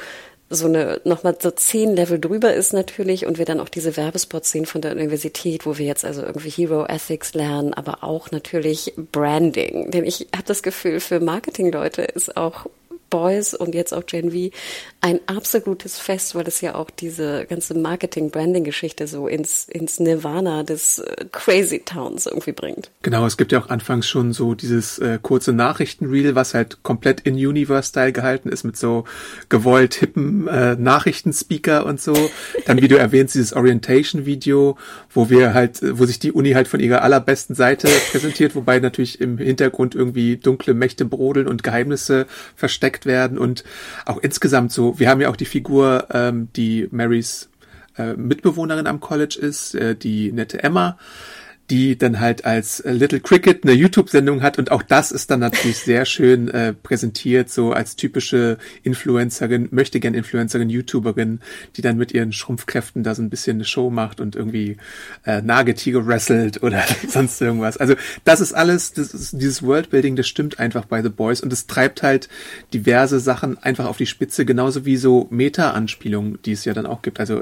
so 0.49 0.67
eine 0.67 1.01
nochmal 1.05 1.37
so 1.41 1.51
zehn 1.51 1.97
Level 1.97 2.21
drüber 2.21 2.55
ist 2.55 2.73
natürlich 2.73 3.27
und 3.27 3.39
wir 3.39 3.45
dann 3.45 3.61
auch 3.61 3.69
diese 3.69 3.97
Werbespots 3.97 4.51
sehen 4.51 4.67
von 4.67 4.81
der 4.81 4.93
Universität, 4.93 5.67
wo 5.67 5.77
wir 5.77 5.87
jetzt 5.87 6.05
also 6.05 6.23
irgendwie 6.23 6.51
Hero 6.51 6.87
Ethics 6.87 7.35
lernen, 7.35 7.75
aber 7.75 8.05
auch 8.05 8.31
natürlich 8.31 8.93
Branding. 9.13 9.91
Denn 9.91 10.05
ich 10.05 10.29
habe 10.35 10.47
das 10.47 10.63
Gefühl, 10.63 11.01
für 11.01 11.19
Marketingleute 11.19 12.03
ist 12.03 12.37
auch 12.37 12.67
Boys 13.11 13.55
und 13.55 13.75
jetzt 13.75 13.93
auch 13.93 14.05
Gen 14.07 14.31
V 14.33 14.57
ein 15.01 15.21
absolutes 15.27 15.99
Fest, 15.99 16.35
weil 16.35 16.49
es 16.49 16.61
ja 16.61 16.75
auch 16.75 16.91
diese 16.91 17.47
ganze 17.47 17.75
Marketing-Branding-Geschichte 17.75 19.07
so 19.07 19.29
ins, 19.29 19.69
ins 19.69 20.01
Nirvana 20.01 20.65
des 20.65 20.99
äh, 20.99 21.27
Crazy 21.31 21.81
Towns 21.85 22.27
irgendwie 22.27 22.53
bringt. 22.53 22.91
Genau, 23.03 23.25
es 23.25 23.37
gibt 23.37 23.53
ja 23.53 23.61
auch 23.61 23.69
anfangs 23.69 24.09
schon 24.09 24.33
so 24.33 24.55
dieses 24.55 24.99
äh, 24.99 25.19
kurze 25.23 25.53
Nachrichtenreel, 25.53 26.35
was 26.35 26.55
halt 26.55 26.83
komplett 26.83 27.21
in 27.21 27.35
Universe-Style 27.35 28.13
gehalten 28.13 28.49
ist 28.49 28.65
mit 28.65 28.77
so 28.77 29.05
gewollt 29.49 29.95
hippen 29.95 30.49
äh, 30.49 30.75
Nachrichtenspeaker 30.75 31.87
und 31.87 32.01
so. 32.01 32.15
Dann, 32.67 32.83
wie 32.83 32.89
du 32.89 32.99
erwähnst, 32.99 33.35
dieses 33.35 33.53
Orientation-Video, 33.53 34.77
wo 35.11 35.31
wir 35.31 35.55
halt, 35.55 35.81
wo 35.99 36.05
sich 36.07 36.19
die 36.19 36.33
Uni 36.33 36.53
halt 36.53 36.67
von 36.67 36.81
ihrer 36.81 37.03
allerbesten 37.03 37.55
Seite 37.55 37.89
präsentiert, 38.11 38.57
wobei 38.57 38.81
natürlich 38.81 39.21
im 39.21 39.39
Hintergrund 39.39 39.95
irgendwie 39.95 40.37
dunkle 40.37 40.75
Mächte 40.75 41.05
brodeln 41.05 41.47
und 41.47 41.63
Geheimnisse 41.63 42.27
versteckt 42.57 42.96
werden 43.05 43.37
und 43.37 43.65
auch 44.07 44.19
insgesamt 44.19 44.73
so 44.73 44.99
wir 44.99 45.11
haben 45.11 45.21
ja 45.21 45.29
auch 45.29 45.37
die 45.37 45.45
Figur, 45.45 46.07
ähm, 46.13 46.49
die 46.57 46.89
Marys 46.91 47.51
äh, 47.99 48.15
Mitbewohnerin 48.15 48.87
am 48.87 49.01
College 49.01 49.39
ist, 49.41 49.75
äh, 49.75 49.95
die 49.95 50.33
nette 50.33 50.63
Emma 50.63 50.99
die 51.71 51.99
dann 51.99 52.21
halt 52.21 52.45
als 52.45 52.81
äh, 52.81 52.93
Little 52.93 53.21
Cricket 53.21 53.65
eine 53.65 53.73
YouTube-Sendung 53.73 54.43
hat 54.43 54.59
und 54.59 54.71
auch 54.71 54.83
das 54.83 55.11
ist 55.11 55.31
dann 55.31 55.41
natürlich 55.41 55.79
sehr 55.79 56.05
schön 56.05 56.49
äh, 56.49 56.73
präsentiert, 56.73 57.51
so 57.51 57.73
als 57.73 57.97
typische 57.97 58.59
Influencerin, 58.83 59.69
möchte 59.73 59.99
gern 59.99 60.15
Influencerin, 60.15 60.71
YouTuberin, 60.71 61.41
die 61.77 61.83
dann 61.83 61.97
mit 61.97 62.13
ihren 62.13 62.33
Schrumpfkräften 62.33 63.03
da 63.03 63.15
so 63.15 63.23
ein 63.23 63.31
bisschen 63.31 63.57
eine 63.57 63.65
Show 63.65 63.91
macht 63.91 64.21
und 64.21 64.37
irgendwie 64.37 64.77
äh, 65.25 65.43
Nagetiere 65.43 66.07
wrestelt 66.07 66.63
oder 66.63 66.85
sonst 67.09 67.41
irgendwas. 67.41 67.77
Also 67.77 67.95
das 68.25 68.41
ist 68.41 68.53
alles, 68.53 68.93
das 68.93 69.13
ist, 69.13 69.33
dieses 69.33 69.63
Worldbuilding, 69.63 70.15
das 70.15 70.29
stimmt 70.29 70.61
einfach 70.61 70.85
bei 70.85 71.03
The 71.03 71.09
Boys 71.09 71.41
und 71.41 71.53
es 71.53 71.67
treibt 71.67 72.03
halt 72.03 72.29
diverse 72.73 73.19
Sachen 73.19 73.59
einfach 73.59 73.87
auf 73.87 73.97
die 73.97 74.07
Spitze, 74.07 74.45
genauso 74.45 74.85
wie 74.85 74.97
so 74.97 75.27
Meta-Anspielungen, 75.31 76.39
die 76.45 76.53
es 76.53 76.65
ja 76.65 76.75
dann 76.75 76.87
auch 76.87 77.03
gibt. 77.03 77.19
Also 77.19 77.41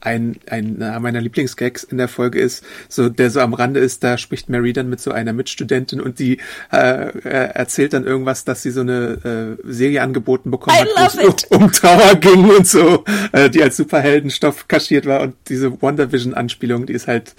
ein, 0.00 0.36
ein 0.48 0.78
meiner 0.78 1.20
Lieblingsgags 1.20 1.82
in 1.82 1.98
der 1.98 2.08
Folge 2.08 2.38
ist 2.38 2.64
so, 2.88 3.08
der 3.08 3.30
so 3.30 3.40
am 3.40 3.55
Rande 3.58 3.80
ist, 3.80 4.04
da 4.04 4.18
spricht 4.18 4.48
Mary 4.48 4.72
dann 4.72 4.88
mit 4.88 5.00
so 5.00 5.10
einer 5.10 5.32
Mitstudentin 5.32 6.00
und 6.00 6.18
die 6.18 6.38
äh, 6.72 7.08
äh, 7.08 7.50
erzählt 7.54 7.92
dann 7.92 8.04
irgendwas, 8.04 8.44
dass 8.44 8.62
sie 8.62 8.70
so 8.70 8.80
eine 8.80 9.56
äh, 9.64 9.72
Serie 9.72 10.02
angeboten 10.02 10.50
bekommen 10.50 10.76
I 10.76 11.00
hat, 11.00 11.16
wo 11.16 11.28
es 11.28 11.44
um, 11.44 11.62
um 11.64 11.72
Trauer 11.72 12.14
ging 12.16 12.48
und 12.50 12.66
so, 12.66 13.04
äh, 13.32 13.50
die 13.50 13.62
als 13.62 13.76
Superheldenstoff 13.76 14.68
kaschiert 14.68 15.06
war 15.06 15.20
und 15.20 15.34
diese 15.48 15.80
WandaVision-Anspielung, 15.80 16.86
die 16.86 16.92
ist 16.92 17.08
halt 17.08 17.34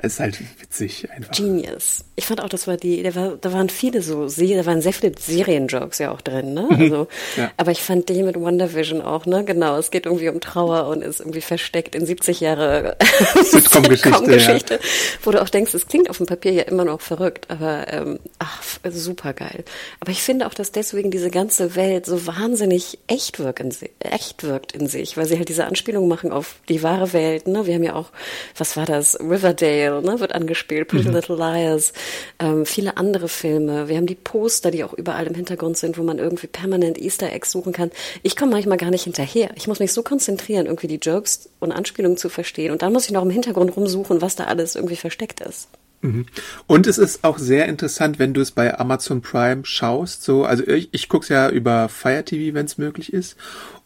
es 0.00 0.14
ist 0.14 0.20
halt 0.20 0.40
witzig 0.60 1.10
einfach. 1.10 1.32
Genius. 1.32 2.04
Ich 2.14 2.26
fand 2.26 2.40
auch, 2.40 2.48
das 2.48 2.68
war 2.68 2.76
die, 2.76 3.02
da, 3.02 3.16
war, 3.16 3.36
da 3.36 3.52
waren 3.52 3.68
viele 3.68 4.00
so, 4.00 4.28
da 4.28 4.66
waren 4.66 4.80
sehr 4.80 4.92
viele 4.92 5.12
Serienjokes 5.18 5.98
ja 5.98 6.12
auch 6.12 6.20
drin, 6.20 6.54
ne? 6.54 6.68
Also, 6.78 7.08
ja. 7.36 7.50
aber 7.56 7.72
ich 7.72 7.82
fand 7.82 8.08
die 8.08 8.22
mit 8.22 8.40
WandaVision 8.40 9.02
auch, 9.02 9.26
ne? 9.26 9.44
Genau, 9.44 9.76
es 9.76 9.90
geht 9.90 10.06
irgendwie 10.06 10.28
um 10.28 10.40
Trauer 10.40 10.86
und 10.86 11.02
ist 11.02 11.18
irgendwie 11.18 11.40
versteckt 11.40 11.96
in 11.96 12.06
70 12.06 12.38
Jahre 12.38 12.96
Sitcom-Geschichte, 13.42 14.14
Sitcom 14.14 14.30
ja. 14.30 14.78
wo 15.24 15.32
du 15.32 15.42
auch 15.42 15.48
denkst, 15.48 15.74
es 15.74 15.88
klingt 15.88 16.08
auf 16.08 16.18
dem 16.18 16.26
Papier 16.26 16.52
ja 16.52 16.62
immer 16.62 16.84
noch 16.84 17.00
verrückt, 17.00 17.50
aber 17.50 17.92
ähm, 17.92 18.20
ach, 18.38 18.62
super 18.90 19.32
geil. 19.32 19.64
Aber 19.98 20.12
ich 20.12 20.22
finde 20.22 20.46
auch, 20.46 20.54
dass 20.54 20.70
deswegen 20.70 21.10
diese 21.10 21.30
ganze 21.30 21.74
Welt 21.74 22.06
so 22.06 22.28
wahnsinnig 22.28 23.00
echt 23.08 23.40
wirkt 23.40 23.58
in, 23.58 23.74
echt 23.98 24.44
wirkt 24.44 24.72
in 24.72 24.86
sich, 24.86 25.16
weil 25.16 25.26
sie 25.26 25.38
halt 25.38 25.48
diese 25.48 25.64
Anspielung 25.64 26.06
machen 26.06 26.30
auf 26.30 26.54
die 26.68 26.84
wahre 26.84 27.12
Welt, 27.12 27.48
ne? 27.48 27.66
Wir 27.66 27.74
haben 27.74 27.82
ja 27.82 27.94
auch, 27.96 28.10
was 28.56 28.76
war 28.76 28.86
das? 28.86 29.18
Riverdale 29.18 29.87
Tale 29.88 30.02
ne, 30.02 30.20
wird 30.20 30.34
angespielt, 30.34 30.88
Pretty 30.88 31.08
mhm. 31.08 31.14
Little 31.14 31.36
Liars, 31.36 31.92
ähm, 32.38 32.66
viele 32.66 32.96
andere 32.96 33.28
Filme. 33.28 33.88
Wir 33.88 33.96
haben 33.96 34.06
die 34.06 34.14
Poster, 34.14 34.70
die 34.70 34.84
auch 34.84 34.92
überall 34.92 35.26
im 35.26 35.34
Hintergrund 35.34 35.76
sind, 35.76 35.98
wo 35.98 36.02
man 36.02 36.18
irgendwie 36.18 36.46
permanent 36.46 36.98
Easter 36.98 37.32
Eggs 37.32 37.50
suchen 37.50 37.72
kann. 37.72 37.90
Ich 38.22 38.36
komme 38.36 38.52
manchmal 38.52 38.78
gar 38.78 38.90
nicht 38.90 39.04
hinterher. 39.04 39.50
Ich 39.56 39.68
muss 39.68 39.80
mich 39.80 39.92
so 39.92 40.02
konzentrieren, 40.02 40.66
irgendwie 40.66 40.88
die 40.88 40.96
Jokes 40.96 41.48
und 41.60 41.72
Anspielungen 41.72 42.18
zu 42.18 42.28
verstehen. 42.28 42.72
Und 42.72 42.82
dann 42.82 42.92
muss 42.92 43.06
ich 43.06 43.12
noch 43.12 43.22
im 43.22 43.30
Hintergrund 43.30 43.76
rumsuchen, 43.76 44.20
was 44.20 44.36
da 44.36 44.44
alles 44.44 44.74
irgendwie 44.74 44.96
versteckt 44.96 45.40
ist. 45.40 45.68
Mhm. 46.00 46.26
Und 46.66 46.86
es 46.86 46.98
ist 46.98 47.24
auch 47.24 47.38
sehr 47.38 47.66
interessant, 47.66 48.18
wenn 48.18 48.32
du 48.32 48.40
es 48.40 48.52
bei 48.52 48.78
Amazon 48.78 49.20
Prime 49.20 49.64
schaust. 49.64 50.22
So, 50.22 50.44
also 50.44 50.66
ich, 50.66 50.88
ich 50.92 51.08
gucke 51.08 51.24
es 51.24 51.28
ja 51.28 51.50
über 51.50 51.88
Fire 51.88 52.24
TV, 52.24 52.54
wenn 52.54 52.66
es 52.66 52.78
möglich 52.78 53.12
ist. 53.12 53.36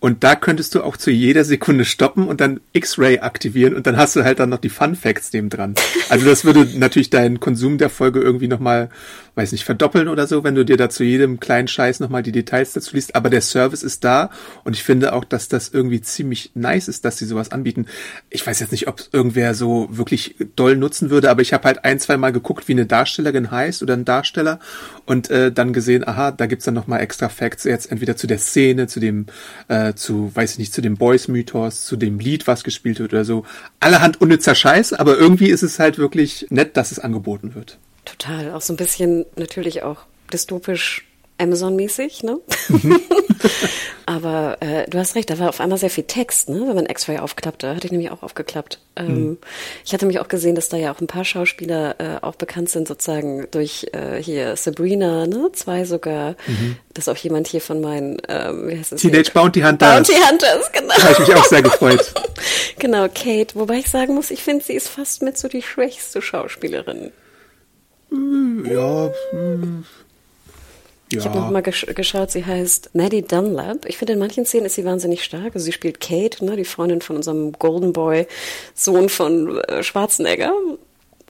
Und 0.02 0.24
da 0.24 0.34
könntest 0.34 0.74
du 0.74 0.82
auch 0.82 0.96
zu 0.96 1.12
jeder 1.12 1.44
Sekunde 1.44 1.84
stoppen 1.84 2.26
und 2.26 2.40
dann 2.40 2.58
X-Ray 2.72 3.20
aktivieren 3.20 3.72
und 3.72 3.86
dann 3.86 3.96
hast 3.96 4.16
du 4.16 4.24
halt 4.24 4.40
dann 4.40 4.48
noch 4.48 4.58
die 4.58 4.68
Fun 4.68 4.96
Facts 4.96 5.32
neben 5.32 5.48
dran. 5.48 5.76
Also 6.08 6.26
das 6.26 6.44
würde 6.44 6.66
natürlich 6.76 7.08
deinen 7.08 7.38
Konsum 7.38 7.78
der 7.78 7.88
Folge 7.88 8.20
irgendwie 8.20 8.48
nochmal 8.48 8.90
weiß 9.34 9.52
nicht, 9.52 9.64
verdoppeln 9.64 10.08
oder 10.08 10.26
so, 10.26 10.44
wenn 10.44 10.54
du 10.54 10.64
dir 10.64 10.76
da 10.76 10.90
zu 10.90 11.04
jedem 11.04 11.40
kleinen 11.40 11.66
Scheiß 11.66 12.00
nochmal 12.00 12.22
die 12.22 12.32
Details 12.32 12.74
dazu 12.74 12.94
liest. 12.94 13.14
Aber 13.16 13.30
der 13.30 13.40
Service 13.40 13.82
ist 13.82 14.04
da 14.04 14.30
und 14.64 14.76
ich 14.76 14.82
finde 14.82 15.14
auch, 15.14 15.24
dass 15.24 15.48
das 15.48 15.70
irgendwie 15.70 16.02
ziemlich 16.02 16.50
nice 16.54 16.88
ist, 16.88 17.04
dass 17.04 17.16
sie 17.16 17.24
sowas 17.24 17.50
anbieten. 17.50 17.86
Ich 18.28 18.46
weiß 18.46 18.60
jetzt 18.60 18.72
nicht, 18.72 18.88
ob 18.88 19.02
irgendwer 19.12 19.54
so 19.54 19.88
wirklich 19.90 20.36
doll 20.54 20.76
nutzen 20.76 21.08
würde, 21.08 21.30
aber 21.30 21.40
ich 21.40 21.54
habe 21.54 21.64
halt 21.64 21.84
ein, 21.84 21.98
zwei 21.98 22.18
Mal 22.18 22.32
geguckt, 22.32 22.68
wie 22.68 22.72
eine 22.72 22.84
Darstellerin 22.84 23.50
heißt 23.50 23.82
oder 23.82 23.94
ein 23.94 24.04
Darsteller 24.04 24.58
und 25.06 25.30
äh, 25.30 25.50
dann 25.50 25.72
gesehen, 25.72 26.06
aha, 26.06 26.30
da 26.30 26.44
gibt's 26.46 26.66
dann 26.66 26.74
nochmal 26.74 27.00
extra 27.00 27.30
Facts, 27.30 27.64
jetzt 27.64 27.90
entweder 27.90 28.16
zu 28.16 28.26
der 28.26 28.38
Szene, 28.38 28.86
zu 28.86 29.00
dem, 29.00 29.26
äh, 29.68 29.91
zu, 29.96 30.34
weiß 30.34 30.52
ich 30.52 30.58
nicht, 30.58 30.72
zu 30.72 30.80
dem 30.80 30.96
Boys-Mythos, 30.96 31.84
zu 31.84 31.96
dem 31.96 32.18
Lied, 32.18 32.46
was 32.46 32.64
gespielt 32.64 32.98
wird 32.98 33.12
oder 33.12 33.24
so. 33.24 33.44
Allerhand 33.80 34.20
unnützer 34.20 34.54
Scheiß, 34.54 34.92
aber 34.92 35.16
irgendwie 35.16 35.48
ist 35.48 35.62
es 35.62 35.78
halt 35.78 35.98
wirklich 35.98 36.46
nett, 36.50 36.76
dass 36.76 36.92
es 36.92 36.98
angeboten 36.98 37.54
wird. 37.54 37.78
Total. 38.04 38.52
Auch 38.52 38.62
so 38.62 38.72
ein 38.72 38.76
bisschen 38.76 39.26
natürlich 39.36 39.82
auch 39.82 40.04
dystopisch 40.32 41.06
Amazon-mäßig, 41.42 42.22
ne? 42.22 42.38
Mhm. 42.68 43.00
Aber 44.06 44.58
äh, 44.60 44.88
du 44.88 44.98
hast 44.98 45.14
recht, 45.14 45.30
da 45.30 45.38
war 45.38 45.48
auf 45.48 45.60
einmal 45.60 45.78
sehr 45.78 45.90
viel 45.90 46.04
Text, 46.04 46.48
ne? 46.48 46.64
Wenn 46.66 46.74
man 46.74 46.86
X-Ray 46.86 47.18
aufklappte, 47.18 47.74
hatte 47.74 47.86
ich 47.86 47.92
nämlich 47.92 48.10
auch 48.10 48.22
aufgeklappt. 48.22 48.78
Ähm, 48.96 49.06
mhm. 49.06 49.38
Ich 49.84 49.92
hatte 49.92 50.06
mich 50.06 50.18
auch 50.20 50.28
gesehen, 50.28 50.54
dass 50.54 50.68
da 50.68 50.76
ja 50.76 50.92
auch 50.92 51.00
ein 51.00 51.06
paar 51.06 51.24
Schauspieler 51.24 51.96
äh, 51.98 52.18
auch 52.20 52.34
bekannt 52.34 52.68
sind, 52.68 52.88
sozusagen 52.88 53.46
durch 53.50 53.86
äh, 53.92 54.22
hier 54.22 54.56
Sabrina, 54.56 55.26
ne? 55.26 55.50
Zwei 55.52 55.84
sogar. 55.84 56.36
Mhm. 56.46 56.76
Dass 56.94 57.08
auch 57.08 57.16
jemand 57.16 57.46
hier 57.46 57.60
von 57.60 57.80
meinen, 57.80 58.18
ähm, 58.28 58.68
wie 58.68 58.78
heißt 58.78 58.92
es? 58.92 59.00
Teenage 59.00 59.32
hier? 59.32 59.40
Bounty 59.40 59.62
Hunters. 59.62 60.08
Bounty 60.08 60.20
Hunters, 60.20 60.72
genau. 60.72 60.94
Da 60.96 61.02
habe 61.02 61.12
ich 61.12 61.28
mich 61.28 61.34
auch 61.36 61.44
sehr 61.44 61.62
gefreut. 61.62 62.12
genau, 62.78 63.08
Kate. 63.08 63.54
Wobei 63.54 63.78
ich 63.78 63.88
sagen 63.88 64.14
muss, 64.14 64.30
ich 64.30 64.42
finde, 64.42 64.64
sie 64.64 64.74
ist 64.74 64.88
fast 64.88 65.22
mit 65.22 65.38
so 65.38 65.48
die 65.48 65.62
schwächste 65.62 66.20
Schauspielerin. 66.20 67.12
Ja, 68.12 69.10
hm. 69.30 69.84
Ja. 71.12 71.20
Ich 71.20 71.26
habe 71.26 71.38
noch 71.38 71.50
mal 71.50 71.62
gesch 71.62 71.86
geschaut, 71.94 72.30
sie 72.30 72.44
heißt 72.44 72.94
Maddie 72.94 73.22
Dunlap. 73.22 73.86
Ich 73.86 73.98
finde, 73.98 74.14
in 74.14 74.18
manchen 74.18 74.46
Szenen 74.46 74.66
ist 74.66 74.74
sie 74.74 74.84
wahnsinnig 74.84 75.22
stark. 75.22 75.54
Also 75.54 75.64
sie 75.64 75.72
spielt 75.72 76.00
Kate, 76.00 76.44
ne, 76.44 76.56
die 76.56 76.64
Freundin 76.64 77.00
von 77.00 77.16
unserem 77.16 77.52
Golden 77.52 77.92
Boy, 77.92 78.26
Sohn 78.74 79.08
von 79.08 79.58
äh, 79.60 79.82
Schwarzenegger. 79.82 80.52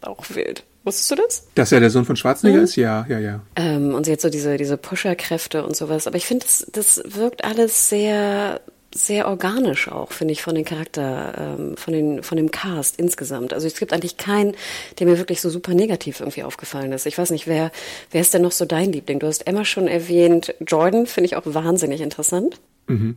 Auch 0.02 0.24
wild. 0.30 0.64
Wusstest 0.84 1.10
du 1.12 1.14
das? 1.14 1.46
Dass 1.54 1.70
er 1.70 1.80
der 1.80 1.90
Sohn 1.90 2.04
von 2.04 2.16
Schwarzenegger 2.16 2.58
mhm. 2.58 2.64
ist? 2.64 2.76
Ja, 2.76 3.06
ja, 3.08 3.18
ja. 3.18 3.40
Ähm, 3.56 3.94
und 3.94 4.04
sie 4.04 4.12
hat 4.12 4.20
so 4.20 4.30
diese, 4.30 4.56
diese 4.56 4.76
Pusher-Kräfte 4.76 5.64
und 5.64 5.76
sowas. 5.76 6.06
Aber 6.06 6.16
ich 6.16 6.26
finde, 6.26 6.44
das, 6.44 6.66
das 6.72 7.02
wirkt 7.04 7.44
alles 7.44 7.88
sehr 7.88 8.60
sehr 8.94 9.28
organisch 9.28 9.88
auch, 9.88 10.12
finde 10.12 10.32
ich, 10.32 10.42
von 10.42 10.54
den 10.54 10.64
Charakter, 10.64 11.56
ähm, 11.58 11.76
von, 11.76 11.92
den, 11.92 12.22
von 12.22 12.36
dem 12.36 12.50
Cast 12.50 12.98
insgesamt. 12.98 13.52
Also 13.52 13.66
es 13.66 13.78
gibt 13.78 13.92
eigentlich 13.92 14.16
keinen, 14.16 14.54
der 14.98 15.06
mir 15.06 15.18
wirklich 15.18 15.40
so 15.40 15.50
super 15.50 15.74
negativ 15.74 16.20
irgendwie 16.20 16.42
aufgefallen 16.42 16.92
ist. 16.92 17.06
Ich 17.06 17.18
weiß 17.18 17.30
nicht, 17.30 17.46
wer, 17.46 17.70
wer 18.10 18.20
ist 18.20 18.34
denn 18.34 18.42
noch 18.42 18.52
so 18.52 18.64
dein 18.64 18.92
Liebling? 18.92 19.18
Du 19.18 19.26
hast 19.26 19.46
Emma 19.46 19.64
schon 19.64 19.88
erwähnt. 19.88 20.54
Jordan 20.66 21.06
finde 21.06 21.26
ich 21.26 21.36
auch 21.36 21.42
wahnsinnig 21.46 22.00
interessant. 22.00 22.60
Mhm. 22.86 23.16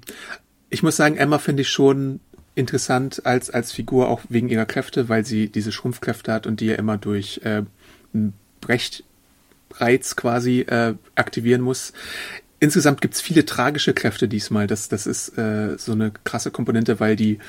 Ich 0.69 0.83
muss 0.83 0.95
sagen, 0.95 1.17
Emma 1.17 1.39
finde 1.39 1.61
ich 1.61 1.69
schon 1.69 2.19
interessant 2.55 3.25
als, 3.25 3.49
als 3.49 3.71
Figur, 3.71 4.09
auch 4.09 4.21
wegen 4.29 4.49
ihrer 4.49 4.65
Kräfte, 4.65 5.09
weil 5.09 5.25
sie 5.25 5.49
diese 5.49 5.71
Schrumpfkräfte 5.71 6.31
hat 6.31 6.47
und 6.47 6.61
die 6.61 6.67
ja 6.67 6.75
immer 6.75 6.97
durch 6.97 7.41
äh, 7.43 7.63
Brechtreiz 8.61 10.15
quasi 10.15 10.61
äh, 10.61 10.95
aktivieren 11.15 11.61
muss 11.61 11.91
insgesamt 12.59 13.01
gibt's 13.01 13.21
viele 13.21 13.45
tragische 13.45 13.93
Kräfte 13.93 14.27
diesmal. 14.27 14.67
Das, 14.67 14.89
das 14.89 15.07
ist 15.07 15.37
äh, 15.37 15.77
so 15.77 15.91
eine 15.91 16.11
krasse 16.23 16.51
Komponente, 16.51 16.99
weil 16.99 17.15
die 17.15 17.39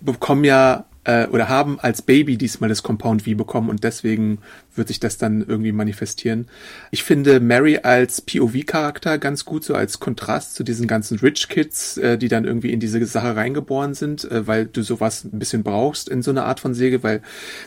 bekommen 0.00 0.44
ja 0.44 0.86
äh, 1.04 1.26
oder 1.26 1.48
haben 1.48 1.80
als 1.80 2.02
Baby 2.02 2.36
diesmal 2.36 2.68
das 2.68 2.82
Compound 2.82 3.22
V 3.22 3.34
bekommen 3.34 3.70
und 3.70 3.84
deswegen 3.84 4.38
wird 4.74 4.88
sich 4.88 5.00
das 5.00 5.18
dann 5.18 5.44
irgendwie 5.46 5.72
manifestieren. 5.72 6.46
Ich 6.90 7.02
finde 7.02 7.40
Mary 7.40 7.78
als 7.82 8.20
POV-Charakter 8.20 9.18
ganz 9.18 9.44
gut, 9.44 9.64
so 9.64 9.74
als 9.74 10.00
Kontrast 10.00 10.54
zu 10.54 10.62
diesen 10.62 10.86
ganzen 10.86 11.18
Rich 11.18 11.48
Kids, 11.48 11.96
äh, 11.98 12.16
die 12.16 12.28
dann 12.28 12.44
irgendwie 12.44 12.72
in 12.72 12.80
diese 12.80 13.04
Sache 13.06 13.34
reingeboren 13.34 13.94
sind, 13.94 14.30
äh, 14.30 14.46
weil 14.46 14.66
du 14.66 14.82
sowas 14.82 15.24
ein 15.24 15.38
bisschen 15.38 15.62
brauchst 15.62 16.08
in 16.08 16.22
so 16.22 16.30
einer 16.30 16.46
Art 16.46 16.60
von 16.60 16.74
Säge, 16.74 17.02
weil 17.02 17.22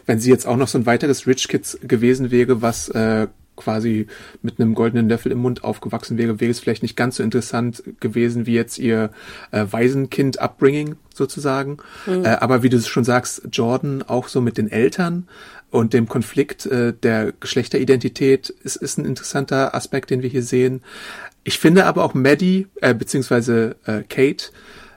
wenn 0.05 0.19
sie 0.19 0.29
jetzt 0.29 0.47
auch 0.47 0.57
noch 0.57 0.67
so 0.67 0.77
ein 0.77 0.85
weiteres 0.85 1.27
Rich 1.27 1.47
Kids 1.47 1.77
gewesen 1.83 2.31
wäre, 2.31 2.61
was 2.61 2.89
äh, 2.89 3.27
quasi 3.55 4.07
mit 4.41 4.59
einem 4.59 4.75
goldenen 4.75 5.09
Löffel 5.09 5.31
im 5.31 5.39
Mund 5.39 5.63
aufgewachsen 5.63 6.17
wäre, 6.17 6.39
wäre 6.39 6.51
es 6.51 6.59
vielleicht 6.59 6.83
nicht 6.83 6.95
ganz 6.95 7.17
so 7.17 7.23
interessant 7.23 7.83
gewesen 7.99 8.45
wie 8.45 8.53
jetzt 8.53 8.77
ihr 8.77 9.11
äh, 9.51 9.65
Waisenkind-Upbringing 9.69 10.95
sozusagen. 11.13 11.77
Mhm. 12.05 12.25
Äh, 12.25 12.29
aber 12.39 12.63
wie 12.63 12.69
du 12.69 12.79
schon 12.81 13.03
sagst, 13.03 13.47
Jordan 13.51 14.03
auch 14.03 14.27
so 14.27 14.41
mit 14.41 14.57
den 14.57 14.69
Eltern 14.69 15.27
und 15.71 15.93
dem 15.93 16.07
Konflikt 16.07 16.65
äh, 16.65 16.93
der 16.93 17.33
Geschlechteridentität 17.39 18.49
ist, 18.49 18.77
ist 18.77 18.97
ein 18.97 19.05
interessanter 19.05 19.75
Aspekt, 19.75 20.09
den 20.09 20.21
wir 20.21 20.29
hier 20.29 20.43
sehen. 20.43 20.81
Ich 21.43 21.59
finde 21.59 21.85
aber 21.85 22.03
auch 22.03 22.13
Maddie, 22.13 22.67
äh, 22.81 22.93
beziehungsweise 22.93 23.75
äh, 23.85 24.01
Kate, 24.07 24.51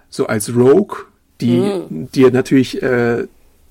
so 0.08 0.26
als 0.26 0.54
Rogue, 0.54 1.04
die 1.40 1.58
mhm. 1.58 2.10
dir 2.12 2.30
natürlich 2.30 2.82
äh, 2.82 3.26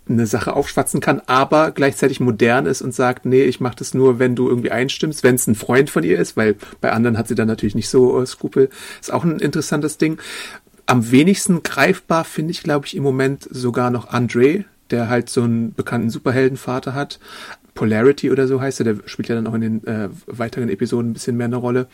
eine 0.09 0.27
Sache 0.27 0.53
aufschwatzen 0.53 0.99
kann, 0.99 1.21
aber 1.25 1.71
gleichzeitig 1.71 2.19
modern 2.19 2.65
ist 2.65 2.81
und 2.81 2.93
sagt, 2.93 3.25
nee, 3.25 3.43
ich 3.43 3.59
mache 3.59 3.77
das 3.77 3.93
nur, 3.93 4.19
wenn 4.19 4.35
du 4.35 4.47
irgendwie 4.47 4.71
einstimmst, 4.71 5.23
wenn 5.23 5.35
es 5.35 5.47
ein 5.47 5.55
Freund 5.55 5.89
von 5.89 6.03
ihr 6.03 6.19
ist, 6.19 6.37
weil 6.37 6.55
bei 6.81 6.91
anderen 6.91 7.17
hat 7.17 7.27
sie 7.27 7.35
dann 7.35 7.47
natürlich 7.47 7.75
nicht 7.75 7.89
so 7.89 8.21
äh, 8.21 8.25
Skrupel. 8.25 8.69
Ist 9.01 9.13
auch 9.13 9.23
ein 9.23 9.39
interessantes 9.39 9.97
Ding. 9.97 10.19
Am 10.85 11.11
wenigsten 11.11 11.63
greifbar 11.63 12.23
finde 12.23 12.51
ich, 12.51 12.63
glaube 12.63 12.85
ich, 12.85 12.95
im 12.95 13.03
Moment 13.03 13.47
sogar 13.49 13.89
noch 13.89 14.09
Andre, 14.09 14.65
der 14.89 15.09
halt 15.09 15.29
so 15.29 15.43
einen 15.43 15.73
bekannten 15.73 16.09
Superheldenvater 16.09 16.93
hat. 16.93 17.19
Polarity 17.77 18.31
oder 18.31 18.47
so 18.47 18.59
heißt 18.59 18.81
er, 18.81 18.83
der 18.83 18.95
spielt 19.05 19.29
ja 19.29 19.35
dann 19.35 19.45
auch 19.45 19.53
in 19.53 19.61
den 19.61 19.87
äh, 19.87 20.09
weiteren 20.25 20.67
Episoden 20.67 21.11
ein 21.11 21.13
bisschen 21.13 21.37
mehr 21.37 21.45
eine 21.45 21.57
Rolle. 21.57 21.87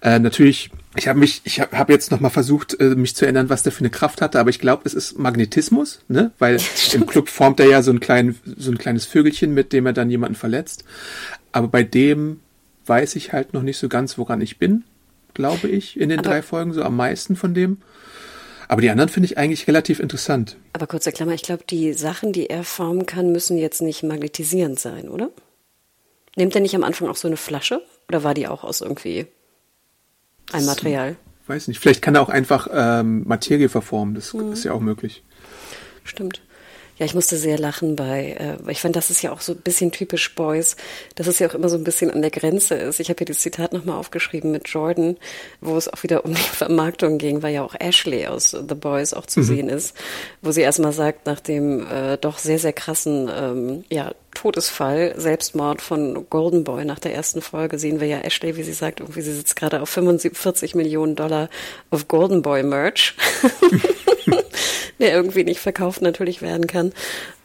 Äh, 0.00 0.20
natürlich, 0.20 0.70
ich 0.94 1.08
habe 1.08 1.18
mich, 1.18 1.42
ich 1.44 1.60
habe 1.60 1.76
hab 1.76 1.90
jetzt 1.90 2.12
noch 2.12 2.20
mal 2.20 2.30
versucht, 2.30 2.80
äh, 2.80 2.94
mich 2.94 3.16
zu 3.16 3.24
erinnern, 3.24 3.50
was 3.50 3.64
der 3.64 3.72
für 3.72 3.80
eine 3.80 3.90
Kraft 3.90 4.22
hatte, 4.22 4.38
aber 4.38 4.50
ich 4.50 4.60
glaube, 4.60 4.82
es 4.84 4.94
ist 4.94 5.18
Magnetismus, 5.18 6.00
ne? 6.08 6.30
Weil 6.38 6.58
im 6.92 7.06
Club 7.06 7.28
formt 7.28 7.58
er 7.58 7.66
ja 7.66 7.82
so 7.82 7.90
ein, 7.90 7.98
klein, 7.98 8.36
so 8.56 8.70
ein 8.70 8.78
kleines 8.78 9.06
Vögelchen, 9.06 9.52
mit 9.52 9.72
dem 9.72 9.86
er 9.86 9.92
dann 9.92 10.08
jemanden 10.08 10.36
verletzt. 10.36 10.84
Aber 11.50 11.66
bei 11.66 11.82
dem 11.82 12.40
weiß 12.86 13.16
ich 13.16 13.32
halt 13.32 13.54
noch 13.54 13.62
nicht 13.62 13.78
so 13.78 13.88
ganz, 13.88 14.16
woran 14.16 14.40
ich 14.40 14.58
bin, 14.58 14.84
glaube 15.34 15.66
ich, 15.66 15.98
in 15.98 16.10
den 16.10 16.20
aber 16.20 16.28
drei 16.28 16.42
Folgen, 16.42 16.72
so 16.72 16.84
am 16.84 16.96
meisten 16.96 17.34
von 17.34 17.54
dem. 17.54 17.78
Aber 18.68 18.80
die 18.80 18.90
anderen 18.90 19.08
finde 19.08 19.26
ich 19.26 19.38
eigentlich 19.38 19.66
relativ 19.68 20.00
interessant. 20.00 20.56
Aber 20.72 20.86
kurze 20.86 21.12
Klammer, 21.12 21.32
ich 21.32 21.42
glaube, 21.42 21.64
die 21.68 21.92
Sachen, 21.92 22.32
die 22.32 22.48
er 22.50 22.64
formen 22.64 23.06
kann, 23.06 23.32
müssen 23.32 23.58
jetzt 23.58 23.82
nicht 23.82 24.02
magnetisierend 24.02 24.78
sein, 24.78 25.08
oder? 25.08 25.30
Nimmt 26.36 26.54
er 26.54 26.60
nicht 26.60 26.74
am 26.74 26.84
Anfang 26.84 27.08
auch 27.08 27.16
so 27.16 27.28
eine 27.28 27.36
Flasche? 27.36 27.82
Oder 28.08 28.24
war 28.24 28.34
die 28.34 28.48
auch 28.48 28.64
aus 28.64 28.80
irgendwie 28.80 29.26
ein 30.52 30.64
Material? 30.64 31.16
Weiß 31.46 31.68
nicht. 31.68 31.78
Vielleicht 31.78 32.02
kann 32.02 32.14
er 32.14 32.22
auch 32.22 32.28
einfach 32.28 32.68
ähm, 32.72 33.22
Materie 33.26 33.68
verformen. 33.68 34.14
Das 34.14 34.32
hm. 34.32 34.52
ist 34.52 34.64
ja 34.64 34.72
auch 34.72 34.80
möglich. 34.80 35.22
Stimmt. 36.02 36.42
Ja, 36.96 37.06
ich 37.06 37.14
musste 37.14 37.36
sehr 37.36 37.58
lachen 37.58 37.96
bei, 37.96 38.36
äh, 38.38 38.70
ich 38.70 38.80
fand, 38.80 38.94
das 38.94 39.10
ist 39.10 39.20
ja 39.20 39.32
auch 39.32 39.40
so 39.40 39.52
ein 39.52 39.58
bisschen 39.58 39.90
typisch 39.90 40.32
Boys, 40.36 40.76
dass 41.16 41.26
es 41.26 41.40
ja 41.40 41.48
auch 41.48 41.54
immer 41.54 41.68
so 41.68 41.76
ein 41.76 41.82
bisschen 41.82 42.10
an 42.10 42.22
der 42.22 42.30
Grenze 42.30 42.76
ist. 42.76 43.00
Ich 43.00 43.08
habe 43.08 43.18
hier 43.18 43.26
das 43.26 43.40
Zitat 43.40 43.72
nochmal 43.72 43.98
aufgeschrieben 43.98 44.52
mit 44.52 44.68
Jordan, 44.68 45.16
wo 45.60 45.76
es 45.76 45.92
auch 45.92 46.04
wieder 46.04 46.24
um 46.24 46.34
die 46.34 46.40
Vermarktung 46.40 47.18
ging, 47.18 47.42
weil 47.42 47.52
ja 47.52 47.64
auch 47.64 47.74
Ashley 47.78 48.26
aus 48.26 48.50
The 48.52 48.74
Boys 48.74 49.12
auch 49.12 49.26
zu 49.26 49.40
mhm. 49.40 49.44
sehen 49.44 49.68
ist, 49.68 49.96
wo 50.40 50.52
sie 50.52 50.60
erstmal 50.60 50.92
sagt, 50.92 51.26
nach 51.26 51.40
dem 51.40 51.84
äh, 51.90 52.16
doch 52.16 52.38
sehr, 52.38 52.60
sehr 52.60 52.72
krassen 52.72 53.28
ähm, 53.34 53.84
ja, 53.90 54.12
Todesfall, 54.34 55.14
Selbstmord 55.16 55.80
von 55.82 56.26
Golden 56.30 56.64
Boy 56.64 56.84
nach 56.84 56.98
der 56.98 57.14
ersten 57.14 57.40
Folge 57.42 57.78
sehen 57.78 58.00
wir 58.00 58.06
ja 58.06 58.18
Ashley, 58.18 58.56
wie 58.56 58.62
sie 58.62 58.72
sagt, 58.72 59.00
irgendwie 59.00 59.22
sie 59.22 59.32
sitzt 59.32 59.56
gerade 59.56 59.80
auf 59.80 59.88
45 59.88 60.74
Millionen 60.74 61.16
Dollar 61.16 61.48
auf 61.90 62.06
Golden 62.08 62.42
Boy 62.42 62.62
Merch. 62.62 63.14
der 64.98 65.12
irgendwie 65.12 65.44
nicht 65.44 65.60
verkauft 65.60 66.02
natürlich 66.02 66.42
werden 66.42 66.66
kann. 66.66 66.92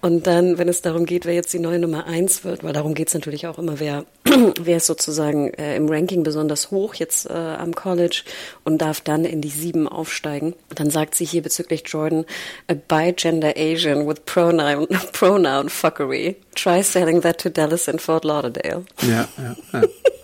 Und 0.02 0.28
dann, 0.28 0.58
wenn 0.58 0.70
es 0.70 0.82
darum 0.82 1.06
geht, 1.06 1.26
wer 1.26 1.34
jetzt 1.34 1.52
die 1.54 1.60
neue 1.60 1.80
Nummer 1.80 2.06
eins 2.06 2.46
wird, 2.46 2.64
weil 2.64 2.72
darum 2.72 2.94
geht 2.94 3.10
es 3.10 3.14
natürlich 3.14 3.48
auch 3.48 3.58
immer, 3.58 3.80
wer, 3.80 4.06
wer 4.60 4.78
ist 4.78 4.86
sozusagen 4.86 5.54
äh, 5.56 5.76
im 5.76 5.90
Ranking 5.90 6.24
besonders 6.24 6.72
hoch 6.72 6.94
jetzt 6.94 7.30
äh, 7.30 7.34
am 7.34 7.76
College 7.76 8.24
und 8.64 8.78
darf 8.78 9.02
dann 9.02 9.26
in 9.26 9.42
die 9.42 9.50
sieben 9.50 9.90
aufsteigen. 9.90 10.54
Dann 10.74 10.90
sagt 10.90 11.16
sie 11.16 11.26
hier 11.26 11.42
bezüglich 11.42 11.84
Jordan, 11.86 12.26
a 12.70 12.76
bi-gender 12.76 13.56
Asian 13.58 14.08
with 14.08 14.22
pronoun, 14.26 14.88
pronoun 15.12 15.68
fuckery. 15.68 16.38
Try 16.56 16.82
selling 16.82 17.22
that 17.22 17.40
to 17.42 17.50
Dallas 17.50 17.90
and 17.90 18.02
Fort 18.02 18.24
Lauderdale. 18.24 18.86
Ja, 19.02 19.28
ja, 19.38 19.56
ja. 19.74 19.82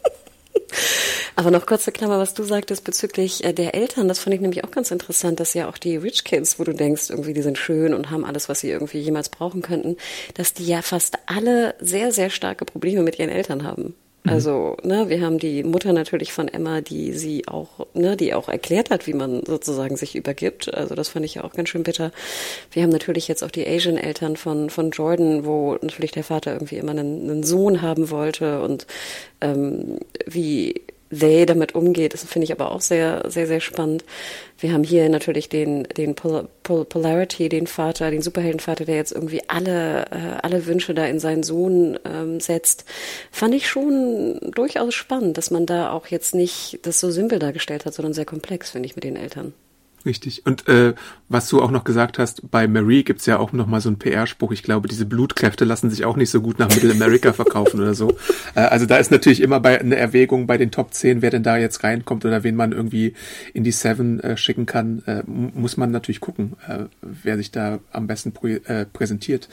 Aber 1.35 1.51
noch 1.51 1.65
kurze 1.65 1.91
Klammer, 1.91 2.19
was 2.19 2.33
du 2.33 2.43
sagtest 2.43 2.83
bezüglich 2.83 3.43
äh, 3.43 3.53
der 3.53 3.75
Eltern, 3.75 4.07
das 4.07 4.19
fand 4.19 4.33
ich 4.35 4.41
nämlich 4.41 4.63
auch 4.63 4.71
ganz 4.71 4.91
interessant, 4.91 5.39
dass 5.39 5.53
ja 5.53 5.67
auch 5.67 5.77
die 5.77 5.97
Rich 5.97 6.23
Kids, 6.23 6.59
wo 6.59 6.63
du 6.63 6.73
denkst, 6.73 7.09
irgendwie 7.09 7.33
die 7.33 7.41
sind 7.41 7.57
schön 7.57 7.93
und 7.93 8.11
haben 8.11 8.25
alles, 8.25 8.49
was 8.49 8.61
sie 8.61 8.69
irgendwie 8.69 8.99
jemals 8.99 9.29
brauchen 9.29 9.61
könnten, 9.61 9.97
dass 10.35 10.53
die 10.53 10.65
ja 10.65 10.81
fast 10.81 11.17
alle 11.25 11.75
sehr, 11.79 12.11
sehr 12.11 12.29
starke 12.29 12.65
Probleme 12.65 13.01
mit 13.01 13.19
ihren 13.19 13.29
Eltern 13.29 13.63
haben. 13.63 13.95
Mhm. 14.25 14.31
Also, 14.31 14.77
ne, 14.83 15.07
wir 15.07 15.21
haben 15.21 15.37
die 15.37 15.63
Mutter 15.63 15.93
natürlich 15.93 16.33
von 16.33 16.47
Emma, 16.47 16.81
die 16.81 17.13
sie 17.13 17.47
auch, 17.47 17.87
ne, 17.93 18.17
die 18.17 18.33
auch 18.33 18.49
erklärt 18.49 18.89
hat, 18.89 19.07
wie 19.07 19.13
man 19.13 19.45
sozusagen 19.45 19.95
sich 19.95 20.15
übergibt. 20.15 20.73
Also 20.73 20.95
das 20.95 21.09
fand 21.09 21.25
ich 21.25 21.35
ja 21.35 21.43
auch 21.43 21.53
ganz 21.53 21.69
schön 21.69 21.83
bitter. 21.83 22.11
Wir 22.71 22.83
haben 22.83 22.89
natürlich 22.89 23.27
jetzt 23.27 23.43
auch 23.43 23.51
die 23.51 23.67
Asian-Eltern 23.67 24.35
von, 24.35 24.69
von 24.69 24.89
Jordan, 24.91 25.45
wo 25.45 25.73
natürlich 25.81 26.11
der 26.11 26.23
Vater 26.23 26.53
irgendwie 26.53 26.77
immer 26.77 26.91
einen, 26.91 27.29
einen 27.29 27.43
Sohn 27.43 27.81
haben 27.81 28.09
wollte 28.09 28.61
und 28.61 28.87
ähm, 29.41 29.99
wie 30.25 30.81
they 31.11 31.45
damit 31.45 31.75
umgeht. 31.75 32.13
Das 32.13 32.23
finde 32.23 32.45
ich 32.45 32.51
aber 32.51 32.71
auch 32.71 32.81
sehr, 32.81 33.29
sehr, 33.29 33.47
sehr 33.47 33.61
spannend. 33.61 34.03
Wir 34.57 34.73
haben 34.73 34.83
hier 34.83 35.09
natürlich 35.09 35.49
den, 35.49 35.83
den 35.83 36.15
Pol 36.15 36.47
Pol 36.63 36.85
Polarity, 36.85 37.49
den 37.49 37.67
Vater, 37.67 38.11
den 38.11 38.21
Superheldenvater, 38.21 38.85
der 38.85 38.95
jetzt 38.95 39.11
irgendwie 39.11 39.41
alle, 39.47 40.05
äh, 40.11 40.39
alle 40.41 40.65
Wünsche 40.65 40.93
da 40.93 41.05
in 41.05 41.19
seinen 41.19 41.43
Sohn 41.43 41.99
ähm, 42.05 42.39
setzt. 42.39 42.85
Fand 43.31 43.53
ich 43.53 43.67
schon 43.67 44.39
durchaus 44.55 44.93
spannend, 44.93 45.37
dass 45.37 45.51
man 45.51 45.65
da 45.65 45.91
auch 45.91 46.07
jetzt 46.07 46.33
nicht 46.35 46.79
das 46.83 46.99
so 46.99 47.11
simpel 47.11 47.39
dargestellt 47.39 47.85
hat, 47.85 47.93
sondern 47.93 48.13
sehr 48.13 48.25
komplex, 48.25 48.71
finde 48.71 48.87
ich, 48.87 48.95
mit 48.95 49.03
den 49.03 49.15
Eltern. 49.15 49.53
Richtig. 50.05 50.45
Und 50.45 50.67
äh, 50.67 50.93
was 51.29 51.49
du 51.49 51.61
auch 51.61 51.71
noch 51.71 51.83
gesagt 51.83 52.19
hast, 52.19 52.51
bei 52.51 52.67
Marie 52.67 53.03
gibt's 53.03 53.25
ja 53.25 53.39
auch 53.39 53.53
noch 53.53 53.65
mal 53.65 53.81
so 53.81 53.89
einen 53.89 53.97
PR-Spruch. 53.97 54.51
Ich 54.51 54.61
glaube, 54.61 54.87
diese 54.87 55.07
Blutkräfte 55.07 55.65
lassen 55.65 55.89
sich 55.89 56.05
auch 56.05 56.15
nicht 56.15 56.29
so 56.29 56.41
gut 56.41 56.59
nach 56.59 56.69
Middle 56.69 56.91
America 56.91 57.33
verkaufen 57.33 57.79
oder 57.79 57.95
so. 57.95 58.15
Äh, 58.53 58.59
also 58.59 58.85
da 58.85 58.97
ist 58.97 59.09
natürlich 59.09 59.41
immer 59.41 59.59
bei 59.59 59.79
eine 59.79 59.95
Erwägung 59.95 60.45
bei 60.45 60.59
den 60.59 60.69
Top 60.69 60.93
10, 60.93 61.23
wer 61.23 61.31
denn 61.31 61.41
da 61.41 61.57
jetzt 61.57 61.83
reinkommt 61.83 62.23
oder 62.23 62.43
wen 62.43 62.55
man 62.55 62.71
irgendwie 62.71 63.15
in 63.53 63.63
die 63.63 63.71
Seven 63.71 64.19
äh, 64.19 64.37
schicken 64.37 64.67
kann, 64.67 65.01
äh, 65.07 65.23
muss 65.25 65.75
man 65.75 65.89
natürlich 65.89 66.19
gucken, 66.19 66.53
äh, 66.67 66.83
wer 67.01 67.37
sich 67.37 67.49
da 67.49 67.79
am 67.91 68.05
besten 68.05 68.31
prä 68.31 68.57
äh, 68.65 68.85
präsentiert. 68.85 69.49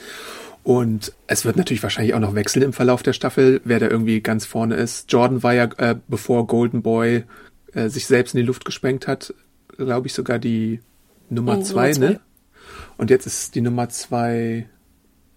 Und 0.61 1.13
es 1.27 1.45
wird 1.45 1.57
natürlich 1.57 1.83
wahrscheinlich 1.83 2.13
auch 2.13 2.19
noch 2.19 2.35
wechseln 2.35 2.61
im 2.61 2.73
Verlauf 2.73 3.01
der 3.01 3.13
Staffel, 3.13 3.59
wer 3.65 3.79
da 3.79 3.89
irgendwie 3.89 4.21
ganz 4.21 4.45
vorne 4.45 4.75
ist. 4.75 5.11
Jordan 5.11 5.41
war 5.41 5.53
ja, 5.53 5.65
äh, 5.77 5.95
bevor 6.07 6.47
Golden 6.47 6.83
Boy 6.83 7.23
äh, 7.73 7.89
sich 7.89 8.05
selbst 8.05 8.33
in 8.33 8.39
die 8.39 8.45
Luft 8.45 8.63
gesprengt 8.65 9.07
hat, 9.07 9.33
glaube 9.77 10.07
ich, 10.07 10.13
sogar 10.13 10.39
die 10.39 10.81
Nummer 11.29 11.57
oh, 11.57 11.61
zwei, 11.61 11.91
Nummer 11.91 11.93
zwei, 11.93 12.13
ne? 12.13 12.19
Und 12.97 13.09
jetzt 13.09 13.25
ist 13.25 13.55
die 13.55 13.61
Nummer 13.61 13.89
zwei 13.89 14.69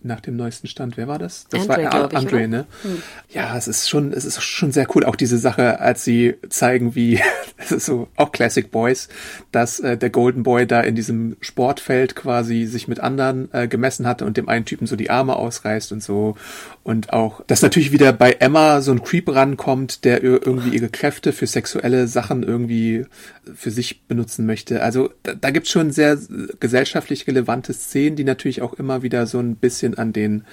nach 0.06 0.20
dem 0.20 0.36
neuesten 0.36 0.66
Stand. 0.66 0.96
Wer 0.96 1.08
war 1.08 1.18
das? 1.18 1.46
Das 1.50 1.68
Andre, 1.68 1.84
war 1.84 2.10
ich, 2.10 2.16
Andre, 2.16 2.48
ne? 2.48 2.66
Hm. 2.82 3.02
Ja, 3.30 3.56
es 3.56 3.68
ist 3.68 3.88
schon, 3.88 4.12
es 4.12 4.24
ist 4.24 4.42
schon 4.42 4.72
sehr 4.72 4.86
cool. 4.94 5.04
Auch 5.04 5.16
diese 5.16 5.38
Sache, 5.38 5.80
als 5.80 6.04
sie 6.04 6.34
zeigen, 6.48 6.94
wie, 6.94 7.20
es 7.56 7.72
ist 7.72 7.86
so 7.86 8.08
auch 8.16 8.32
Classic 8.32 8.70
Boys, 8.70 9.08
dass 9.52 9.80
äh, 9.80 9.96
der 9.96 10.10
Golden 10.10 10.42
Boy 10.42 10.66
da 10.66 10.80
in 10.80 10.94
diesem 10.94 11.36
Sportfeld 11.40 12.14
quasi 12.16 12.64
sich 12.66 12.88
mit 12.88 13.00
anderen 13.00 13.52
äh, 13.52 13.68
gemessen 13.68 14.06
hatte 14.06 14.24
und 14.24 14.36
dem 14.36 14.48
einen 14.48 14.64
Typen 14.64 14.86
so 14.86 14.96
die 14.96 15.10
Arme 15.10 15.36
ausreißt 15.36 15.92
und 15.92 16.02
so. 16.02 16.36
Und 16.82 17.12
auch, 17.12 17.42
dass 17.46 17.62
natürlich 17.62 17.90
wieder 17.90 18.12
bei 18.12 18.32
Emma 18.38 18.80
so 18.80 18.92
ein 18.92 19.02
Creep 19.02 19.28
rankommt, 19.34 20.04
der 20.04 20.22
irgendwie 20.22 20.70
ihre 20.70 20.88
Kräfte 20.88 21.32
für 21.32 21.46
sexuelle 21.46 22.06
Sachen 22.06 22.44
irgendwie 22.44 23.06
für 23.54 23.70
sich 23.72 24.04
benutzen 24.06 24.46
möchte. 24.46 24.82
Also 24.82 25.10
da, 25.22 25.34
da 25.34 25.50
gibt 25.50 25.66
es 25.66 25.72
schon 25.72 25.90
sehr 25.90 26.18
gesellschaftlich 26.60 27.26
relevante 27.26 27.72
Szenen, 27.72 28.16
die 28.16 28.24
natürlich 28.24 28.62
auch 28.62 28.74
immer 28.74 29.02
wieder 29.02 29.26
so 29.26 29.38
ein 29.38 29.56
bisschen 29.56 29.95
an 29.98 30.12
den 30.12 30.44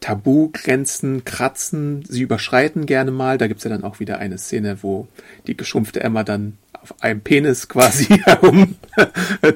Tabugrenzen 0.00 1.24
kratzen. 1.24 2.04
Sie 2.06 2.22
überschreiten 2.22 2.86
gerne 2.86 3.10
mal. 3.10 3.38
Da 3.38 3.46
gibt's 3.46 3.64
ja 3.64 3.70
dann 3.70 3.84
auch 3.84 4.00
wieder 4.00 4.18
eine 4.18 4.38
Szene, 4.38 4.78
wo 4.82 5.08
die 5.46 5.56
geschrumpfte 5.56 6.02
Emma 6.02 6.24
dann 6.24 6.58
auf 6.72 7.02
einem 7.02 7.22
Penis 7.22 7.68
quasi 7.68 8.04
herum 8.24 8.76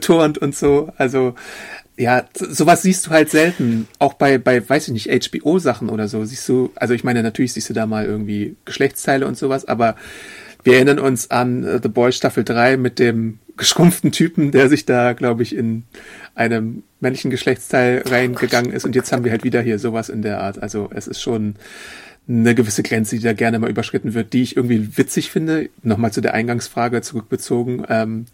turnt 0.00 0.38
und 0.38 0.56
so. 0.56 0.92
Also 0.96 1.34
ja, 1.98 2.24
sowas 2.32 2.82
siehst 2.82 3.06
du 3.06 3.10
halt 3.10 3.28
selten. 3.28 3.88
Auch 3.98 4.14
bei, 4.14 4.38
bei, 4.38 4.66
weiß 4.66 4.88
ich 4.88 4.94
nicht, 4.94 5.28
HBO-Sachen 5.28 5.90
oder 5.90 6.08
so 6.08 6.24
siehst 6.24 6.48
du, 6.48 6.70
also 6.76 6.94
ich 6.94 7.04
meine, 7.04 7.22
natürlich 7.22 7.52
siehst 7.52 7.68
du 7.68 7.74
da 7.74 7.86
mal 7.86 8.06
irgendwie 8.06 8.56
Geschlechtsteile 8.64 9.26
und 9.26 9.36
sowas, 9.36 9.66
aber 9.66 9.96
wir 10.68 10.74
erinnern 10.74 10.98
uns 10.98 11.30
an 11.30 11.64
uh, 11.64 11.78
The 11.82 11.88
Boys 11.88 12.14
Staffel 12.14 12.44
3 12.44 12.76
mit 12.76 12.98
dem 12.98 13.38
geschrumpften 13.56 14.12
Typen, 14.12 14.52
der 14.52 14.68
sich 14.68 14.84
da, 14.84 15.14
glaube 15.14 15.42
ich, 15.42 15.56
in 15.56 15.84
einem 16.34 16.82
männlichen 17.00 17.30
Geschlechtsteil 17.30 18.02
reingegangen 18.06 18.70
ist. 18.70 18.84
Und 18.84 18.94
jetzt 18.94 19.10
haben 19.10 19.24
wir 19.24 19.30
halt 19.30 19.44
wieder 19.44 19.62
hier 19.62 19.78
sowas 19.78 20.10
in 20.10 20.20
der 20.20 20.42
Art. 20.42 20.62
Also 20.62 20.90
es 20.92 21.06
ist 21.06 21.22
schon 21.22 21.56
eine 22.28 22.54
gewisse 22.54 22.82
Grenze, 22.82 23.16
die 23.16 23.22
da 23.22 23.32
gerne 23.32 23.58
mal 23.58 23.70
überschritten 23.70 24.12
wird, 24.12 24.34
die 24.34 24.42
ich 24.42 24.58
irgendwie 24.58 24.98
witzig 24.98 25.30
finde. 25.30 25.70
Nochmal 25.82 26.12
zu 26.12 26.20
der 26.20 26.34
Eingangsfrage 26.34 27.00
zurückbezogen. 27.00 27.86
Ähm, 27.88 28.26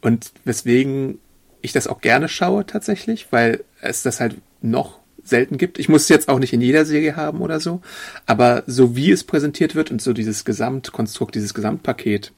und 0.00 0.30
weswegen 0.44 1.18
ich 1.60 1.72
das 1.72 1.88
auch 1.88 2.00
gerne 2.00 2.28
schaue 2.28 2.64
tatsächlich, 2.66 3.26
weil 3.32 3.64
es 3.80 4.04
das 4.04 4.20
halt 4.20 4.36
noch 4.62 4.99
selten 5.24 5.58
gibt. 5.58 5.78
Ich 5.78 5.88
muss 5.88 6.02
es 6.02 6.08
jetzt 6.08 6.28
auch 6.28 6.38
nicht 6.38 6.52
in 6.52 6.60
jeder 6.60 6.84
Serie 6.84 7.16
haben 7.16 7.40
oder 7.40 7.60
so, 7.60 7.80
aber 8.26 8.62
so 8.66 8.96
wie 8.96 9.10
es 9.10 9.24
präsentiert 9.24 9.74
wird 9.74 9.90
und 9.90 10.02
so 10.02 10.12
dieses 10.12 10.44
Gesamtkonstrukt, 10.44 11.34
dieses 11.34 11.54
Gesamtpaket, 11.54 12.32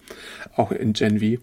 auch 0.56 0.72
in 0.72 0.92
Gen 0.92 1.20
V, 1.20 1.42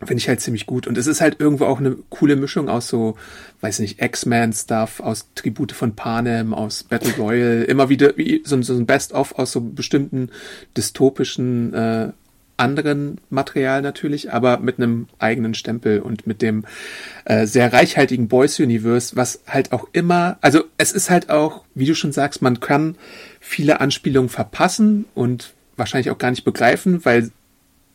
finde 0.00 0.16
ich 0.16 0.28
halt 0.28 0.40
ziemlich 0.40 0.66
gut. 0.66 0.86
Und 0.86 0.98
es 0.98 1.06
ist 1.06 1.20
halt 1.20 1.40
irgendwo 1.40 1.64
auch 1.64 1.80
eine 1.80 1.96
coole 2.10 2.36
Mischung 2.36 2.68
aus 2.68 2.88
so, 2.88 3.16
weiß 3.62 3.78
nicht, 3.78 4.02
X-Men-Stuff, 4.02 5.00
aus 5.00 5.28
Tribute 5.34 5.72
von 5.72 5.94
Panem, 5.94 6.52
aus 6.52 6.84
Battle 6.84 7.14
Royale, 7.16 7.64
immer 7.64 7.88
wieder 7.88 8.16
wie 8.16 8.42
so, 8.44 8.60
so 8.60 8.74
ein 8.74 8.86
Best-of 8.86 9.38
aus 9.38 9.52
so 9.52 9.60
bestimmten 9.60 10.30
dystopischen 10.76 11.72
äh, 11.72 12.12
anderen 12.56 13.20
Material 13.30 13.82
natürlich, 13.82 14.32
aber 14.32 14.58
mit 14.58 14.78
einem 14.78 15.08
eigenen 15.18 15.54
Stempel 15.54 16.00
und 16.00 16.26
mit 16.26 16.42
dem 16.42 16.64
äh, 17.24 17.46
sehr 17.46 17.72
reichhaltigen 17.72 18.28
Boys 18.28 18.58
Universe, 18.58 19.16
was 19.16 19.40
halt 19.46 19.72
auch 19.72 19.88
immer, 19.92 20.38
also 20.40 20.64
es 20.78 20.92
ist 20.92 21.10
halt 21.10 21.30
auch, 21.30 21.64
wie 21.74 21.86
du 21.86 21.94
schon 21.94 22.12
sagst, 22.12 22.42
man 22.42 22.60
kann 22.60 22.96
viele 23.40 23.80
Anspielungen 23.80 24.30
verpassen 24.30 25.04
und 25.14 25.52
wahrscheinlich 25.76 26.10
auch 26.10 26.18
gar 26.18 26.30
nicht 26.30 26.44
begreifen, 26.44 27.04
weil 27.04 27.30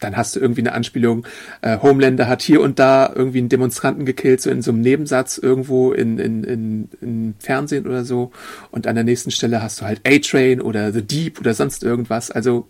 dann 0.02 0.18
hast 0.18 0.36
du 0.36 0.40
irgendwie 0.40 0.62
eine 0.62 0.74
Anspielung, 0.74 1.26
äh, 1.62 1.78
Homelander 1.80 2.28
hat 2.28 2.42
hier 2.42 2.62
und 2.62 2.80
da 2.80 3.12
irgendwie 3.14 3.38
einen 3.38 3.50
Demonstranten 3.50 4.06
gekillt, 4.06 4.42
so 4.42 4.50
in 4.50 4.62
so 4.62 4.72
einem 4.72 4.82
Nebensatz 4.82 5.38
irgendwo 5.38 5.92
in, 5.92 6.18
in, 6.18 6.44
in, 6.44 6.90
in 7.02 7.36
Fernsehen 7.40 7.88
oder 7.88 8.04
so. 8.04 8.32
Und 8.72 8.88
an 8.88 8.96
der 8.96 9.04
nächsten 9.04 9.32
Stelle 9.32 9.62
hast 9.62 9.80
du 9.80 9.86
halt 9.86 10.02
A-Train 10.06 10.60
oder 10.60 10.92
The 10.92 11.04
Deep 11.04 11.40
oder 11.40 11.54
sonst 11.54 11.84
irgendwas. 11.84 12.32
Also 12.32 12.68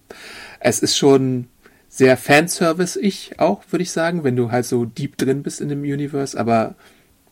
es 0.60 0.80
ist 0.80 0.98
schon 0.98 1.48
sehr 1.94 2.16
Fanservice-ich 2.16 3.34
auch, 3.38 3.64
würde 3.70 3.84
ich 3.84 3.92
sagen, 3.92 4.24
wenn 4.24 4.38
du 4.38 4.50
halt 4.50 4.66
so 4.66 4.86
deep 4.86 5.18
drin 5.18 5.44
bist 5.44 5.60
in 5.60 5.68
dem 5.68 5.82
Universe, 5.82 6.40
aber 6.40 6.76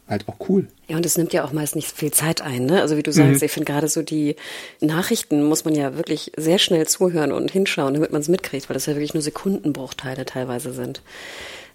halt 0.06 0.28
auch 0.28 0.36
cool. 0.50 0.68
Ja, 0.90 0.98
und 0.98 1.06
es 1.06 1.18
nimmt 1.18 1.32
ja 1.32 1.46
auch 1.46 1.54
meist 1.54 1.78
nicht 1.78 1.90
viel 1.90 2.12
Zeit 2.12 2.42
ein, 2.42 2.66
ne? 2.66 2.82
Also 2.82 2.98
wie 2.98 3.04
du 3.04 3.14
sagst, 3.14 3.40
mhm. 3.40 3.46
ich 3.46 3.52
finde 3.52 3.72
gerade 3.72 3.88
so 3.88 4.02
die 4.02 4.36
Nachrichten 4.82 5.44
muss 5.44 5.64
man 5.64 5.76
ja 5.76 5.96
wirklich 5.96 6.34
sehr 6.36 6.60
schnell 6.60 6.88
zuhören 6.88 7.32
und 7.32 7.52
hinschauen, 7.52 7.94
damit 7.94 8.12
man 8.12 8.20
es 8.20 8.28
mitkriegt, 8.28 8.68
weil 8.68 8.74
das 8.74 8.86
ja 8.86 8.96
wirklich 8.96 9.14
nur 9.14 9.24
Sekundenbruchteile 9.24 10.26
teilweise 10.26 10.74
sind. 10.74 11.04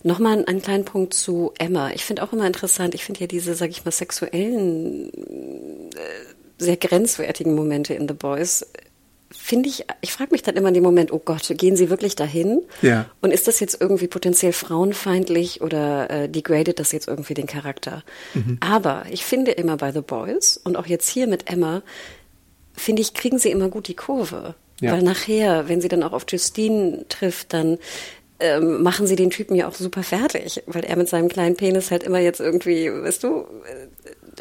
Nochmal 0.03 0.44
einen 0.44 0.61
kleinen 0.61 0.85
Punkt 0.85 1.14
zu 1.14 1.53
Emma. 1.59 1.90
Ich 1.92 2.05
finde 2.05 2.23
auch 2.23 2.35
immer 2.35 2.47
interessant, 2.47 2.94
ich 2.94 3.05
finde 3.05 3.20
ja 3.20 3.27
diese, 3.27 3.55
sag 3.55 3.70
ich 3.70 3.87
mal, 3.87 3.92
sexuellen, 3.92 5.09
äh, 5.09 6.59
sehr 6.59 6.77
grenzwertigen 6.77 7.55
Momente 7.55 7.94
in 7.94 8.07
The 8.07 8.14
Boys 8.14 8.66
finde 9.37 9.68
ich, 9.68 9.85
ich 10.01 10.12
frage 10.12 10.31
mich 10.33 10.42
dann 10.42 10.57
immer 10.57 10.68
in 10.68 10.75
dem 10.75 10.83
Moment, 10.83 11.12
oh 11.12 11.20
Gott, 11.23 11.53
gehen 11.57 11.77
sie 11.77 11.90
wirklich 11.90 12.16
dahin? 12.16 12.62
Ja. 12.83 13.07
Und 13.20 13.33
ist 13.33 13.47
das 13.47 13.61
jetzt 13.61 13.81
irgendwie 13.81 14.07
potenziell 14.07 14.53
frauenfeindlich 14.53 15.61
oder 15.61 16.11
äh, 16.11 16.29
degradet 16.29 16.79
das 16.79 16.92
jetzt 16.92 17.09
irgendwie 17.09 17.35
den 17.35 17.47
Charakter? 17.47 18.03
Mhm. 18.33 18.59
Aber 18.61 19.05
ich 19.11 19.25
finde 19.25 19.53
immer 19.53 19.77
bei 19.77 19.92
The 19.92 20.01
Boys 20.01 20.57
und 20.57 20.77
auch 20.77 20.87
jetzt 20.87 21.09
hier 21.09 21.27
mit 21.27 21.51
Emma, 21.51 21.83
finde 22.75 23.03
ich, 23.03 23.14
kriegen 23.14 23.38
sie 23.38 23.51
immer 23.51 23.68
gut 23.68 23.88
die 23.88 23.94
Kurve. 23.94 24.55
Ja. 24.81 24.92
Weil 24.92 25.03
nachher, 25.03 25.68
wenn 25.68 25.81
sie 25.81 25.88
dann 25.88 26.03
auch 26.03 26.12
auf 26.12 26.27
Justine 26.29 27.05
trifft, 27.09 27.53
dann 27.53 27.79
ähm, 28.40 28.83
machen 28.83 29.07
sie 29.07 29.16
den 29.16 29.31
Typen 29.31 29.55
ja 29.55 29.68
auch 29.68 29.75
super 29.75 30.03
fertig, 30.03 30.62
weil 30.66 30.85
er 30.85 30.97
mit 30.97 31.09
seinem 31.09 31.29
kleinen 31.29 31.57
Penis 31.57 31.90
halt 31.90 32.03
immer 32.03 32.18
jetzt 32.18 32.40
irgendwie, 32.40 32.90
weißt 32.90 33.23
du, 33.23 33.47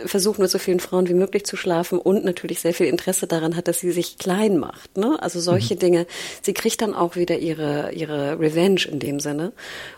versucht 0.06 0.39
mit 0.39 0.49
so 0.49 0.58
vielen 0.58 0.79
Frauen 0.79 1.08
wie 1.08 1.13
möglich 1.13 1.45
zu 1.45 1.56
schlafen 1.56 1.99
und 1.99 2.25
natürlich 2.25 2.60
sehr 2.60 2.73
viel 2.73 2.88
Interesse 2.88 3.27
daran 3.27 3.56
hat, 3.56 3.67
dass 3.67 3.79
sie 3.79 3.91
sich 3.91 4.17
klein 4.17 4.58
macht. 4.58 4.97
Ne? 4.97 5.17
Also 5.21 5.39
solche 5.39 5.75
mhm. 5.75 5.79
Dinge. 5.79 6.08
Sie 6.41 6.53
kriegt 6.53 6.82
dann 6.82 6.93
auch 6.93 7.15
wieder 7.15 7.39
ihre, 7.39 7.91
ihre 7.93 8.39
Revenge 8.39 8.82
in 8.89 8.99
dem 8.99 9.19
Sinne. 9.19 9.53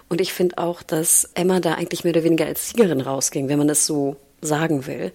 Und 0.10 0.22
ich 0.22 0.34
finde 0.34 0.58
auch, 0.58 0.84
dass 0.84 1.30
Emma 1.34 1.60
da 1.60 1.76
eigentlich 1.76 2.04
mehr 2.04 2.14
oder 2.14 2.24
weniger 2.24 2.46
als 2.46 2.70
Siegerin 2.70 3.02
rausging, 3.02 3.48
wenn 3.50 3.58
man 3.58 3.68
das 3.68 3.86
so 3.86 4.18
sagen 4.42 4.86
will. 4.88 5.12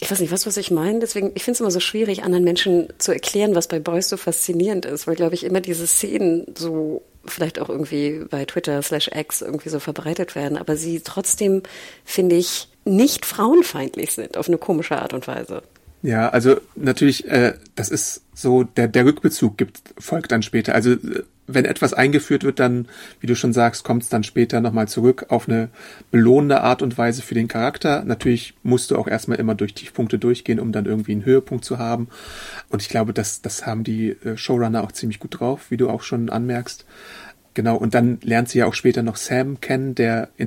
Ich 0.00 0.10
weiß 0.10 0.20
nicht, 0.20 0.32
was, 0.32 0.46
was 0.46 0.56
ich 0.56 0.70
meine. 0.70 0.98
Deswegen, 0.98 1.32
ich 1.34 1.44
finde 1.44 1.56
es 1.56 1.60
immer 1.60 1.70
so 1.70 1.80
schwierig, 1.80 2.24
anderen 2.24 2.44
Menschen 2.44 2.88
zu 2.98 3.12
erklären, 3.12 3.54
was 3.54 3.68
bei 3.68 3.78
Boys 3.78 4.08
so 4.08 4.16
faszinierend 4.16 4.86
ist, 4.86 5.06
weil, 5.06 5.14
glaube 5.14 5.34
ich, 5.34 5.44
immer 5.44 5.60
diese 5.60 5.86
Szenen 5.86 6.46
so 6.56 7.02
vielleicht 7.26 7.58
auch 7.58 7.68
irgendwie 7.68 8.24
bei 8.28 8.44
Twitter 8.44 8.82
slash 8.82 9.10
X 9.14 9.40
irgendwie 9.42 9.68
so 9.68 9.80
verbreitet 9.80 10.34
werden, 10.34 10.58
aber 10.58 10.76
sie 10.76 11.00
trotzdem, 11.00 11.62
finde 12.04 12.36
ich, 12.36 12.68
nicht 12.84 13.26
frauenfeindlich 13.26 14.12
sind, 14.12 14.36
auf 14.36 14.48
eine 14.48 14.58
komische 14.58 15.00
Art 15.00 15.12
und 15.12 15.26
Weise. 15.26 15.62
Ja, 16.04 16.28
also 16.28 16.56
natürlich, 16.76 17.26
äh, 17.30 17.54
das 17.76 17.88
ist 17.88 18.24
so, 18.34 18.62
der, 18.62 18.88
der 18.88 19.06
Rückbezug 19.06 19.56
gibt, 19.56 19.80
folgt 19.96 20.32
dann 20.32 20.42
später. 20.42 20.74
Also 20.74 20.92
äh, 20.92 21.22
wenn 21.46 21.64
etwas 21.64 21.94
eingeführt 21.94 22.44
wird, 22.44 22.60
dann, 22.60 22.88
wie 23.20 23.26
du 23.26 23.34
schon 23.34 23.54
sagst, 23.54 23.84
kommt 23.84 24.02
es 24.02 24.10
dann 24.10 24.22
später 24.22 24.60
nochmal 24.60 24.86
zurück 24.86 25.26
auf 25.30 25.48
eine 25.48 25.70
belohnende 26.10 26.60
Art 26.60 26.82
und 26.82 26.98
Weise 26.98 27.22
für 27.22 27.34
den 27.34 27.48
Charakter. 27.48 28.04
Natürlich 28.04 28.52
musst 28.62 28.90
du 28.90 28.98
auch 28.98 29.08
erstmal 29.08 29.38
immer 29.38 29.54
durch 29.54 29.72
Tiefpunkte 29.72 30.18
durchgehen, 30.18 30.60
um 30.60 30.72
dann 30.72 30.84
irgendwie 30.84 31.12
einen 31.12 31.24
Höhepunkt 31.24 31.64
zu 31.64 31.78
haben. 31.78 32.08
Und 32.68 32.82
ich 32.82 32.90
glaube, 32.90 33.14
das, 33.14 33.40
das 33.40 33.64
haben 33.64 33.82
die 33.82 34.10
äh, 34.10 34.36
Showrunner 34.36 34.84
auch 34.84 34.92
ziemlich 34.92 35.20
gut 35.20 35.40
drauf, 35.40 35.70
wie 35.70 35.78
du 35.78 35.88
auch 35.88 36.02
schon 36.02 36.28
anmerkst. 36.28 36.84
Genau, 37.54 37.76
und 37.76 37.94
dann 37.94 38.18
lernt 38.22 38.50
sie 38.50 38.58
ja 38.58 38.66
auch 38.66 38.74
später 38.74 39.02
noch 39.02 39.16
Sam 39.16 39.58
kennen, 39.62 39.94
der 39.94 40.28
in 40.36 40.46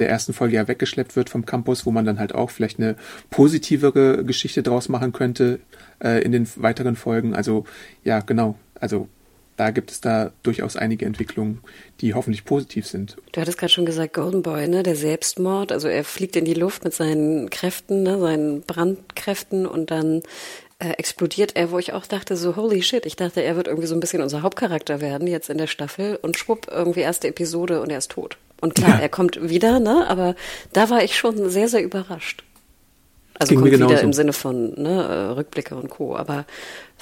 Der 0.00 0.08
ersten 0.08 0.32
Folge 0.32 0.56
ja 0.56 0.66
weggeschleppt 0.66 1.16
wird 1.16 1.30
vom 1.30 1.46
Campus, 1.46 1.86
wo 1.86 1.90
man 1.90 2.04
dann 2.04 2.18
halt 2.18 2.34
auch 2.34 2.50
vielleicht 2.50 2.78
eine 2.78 2.96
positivere 3.30 4.24
Geschichte 4.24 4.62
draus 4.62 4.88
machen 4.88 5.12
könnte 5.12 5.60
äh, 6.02 6.22
in 6.22 6.32
den 6.32 6.48
weiteren 6.56 6.96
Folgen. 6.96 7.34
Also 7.34 7.64
ja, 8.04 8.20
genau. 8.20 8.56
Also 8.74 9.08
da 9.60 9.72
gibt 9.72 9.90
es 9.90 10.00
da 10.00 10.32
durchaus 10.42 10.76
einige 10.76 11.04
Entwicklungen, 11.04 11.60
die 12.00 12.14
hoffentlich 12.14 12.46
positiv 12.46 12.86
sind. 12.86 13.18
Du 13.32 13.42
hattest 13.42 13.58
gerade 13.58 13.70
schon 13.70 13.84
gesagt, 13.84 14.14
Golden 14.14 14.42
Boy, 14.42 14.66
ne, 14.66 14.82
der 14.82 14.96
Selbstmord, 14.96 15.70
also 15.70 15.86
er 15.86 16.02
fliegt 16.02 16.34
in 16.36 16.46
die 16.46 16.54
Luft 16.54 16.82
mit 16.82 16.94
seinen 16.94 17.50
Kräften, 17.50 18.02
ne, 18.02 18.18
seinen 18.18 18.62
Brandkräften 18.62 19.66
und 19.66 19.90
dann 19.90 20.22
äh, 20.78 20.92
explodiert 20.92 21.56
er, 21.56 21.70
wo 21.70 21.78
ich 21.78 21.92
auch 21.92 22.06
dachte, 22.06 22.38
so 22.38 22.56
holy 22.56 22.82
shit, 22.82 23.04
ich 23.04 23.16
dachte, 23.16 23.42
er 23.42 23.54
wird 23.54 23.68
irgendwie 23.68 23.86
so 23.86 23.94
ein 23.94 24.00
bisschen 24.00 24.22
unser 24.22 24.40
Hauptcharakter 24.40 25.02
werden 25.02 25.26
jetzt 25.26 25.50
in 25.50 25.58
der 25.58 25.66
Staffel 25.66 26.18
und 26.22 26.38
schwupp, 26.38 26.68
irgendwie 26.70 27.00
erste 27.00 27.28
Episode 27.28 27.82
und 27.82 27.90
er 27.90 27.98
ist 27.98 28.12
tot. 28.12 28.38
Und 28.60 28.74
klar, 28.74 28.96
ja. 28.96 28.98
er 28.98 29.08
kommt 29.08 29.48
wieder, 29.48 29.80
ne? 29.80 30.06
Aber 30.08 30.34
da 30.72 30.90
war 30.90 31.02
ich 31.02 31.16
schon 31.16 31.48
sehr, 31.48 31.68
sehr 31.68 31.82
überrascht. 31.82 32.44
Also 33.38 33.54
Ging 33.54 33.60
kommt 33.60 33.72
wieder 33.72 34.02
im 34.02 34.12
Sinne 34.12 34.34
von 34.34 34.74
ne, 34.74 35.02
äh, 35.02 35.32
Rückblicke 35.32 35.74
und 35.74 35.88
Co. 35.88 36.14
Aber 36.14 36.44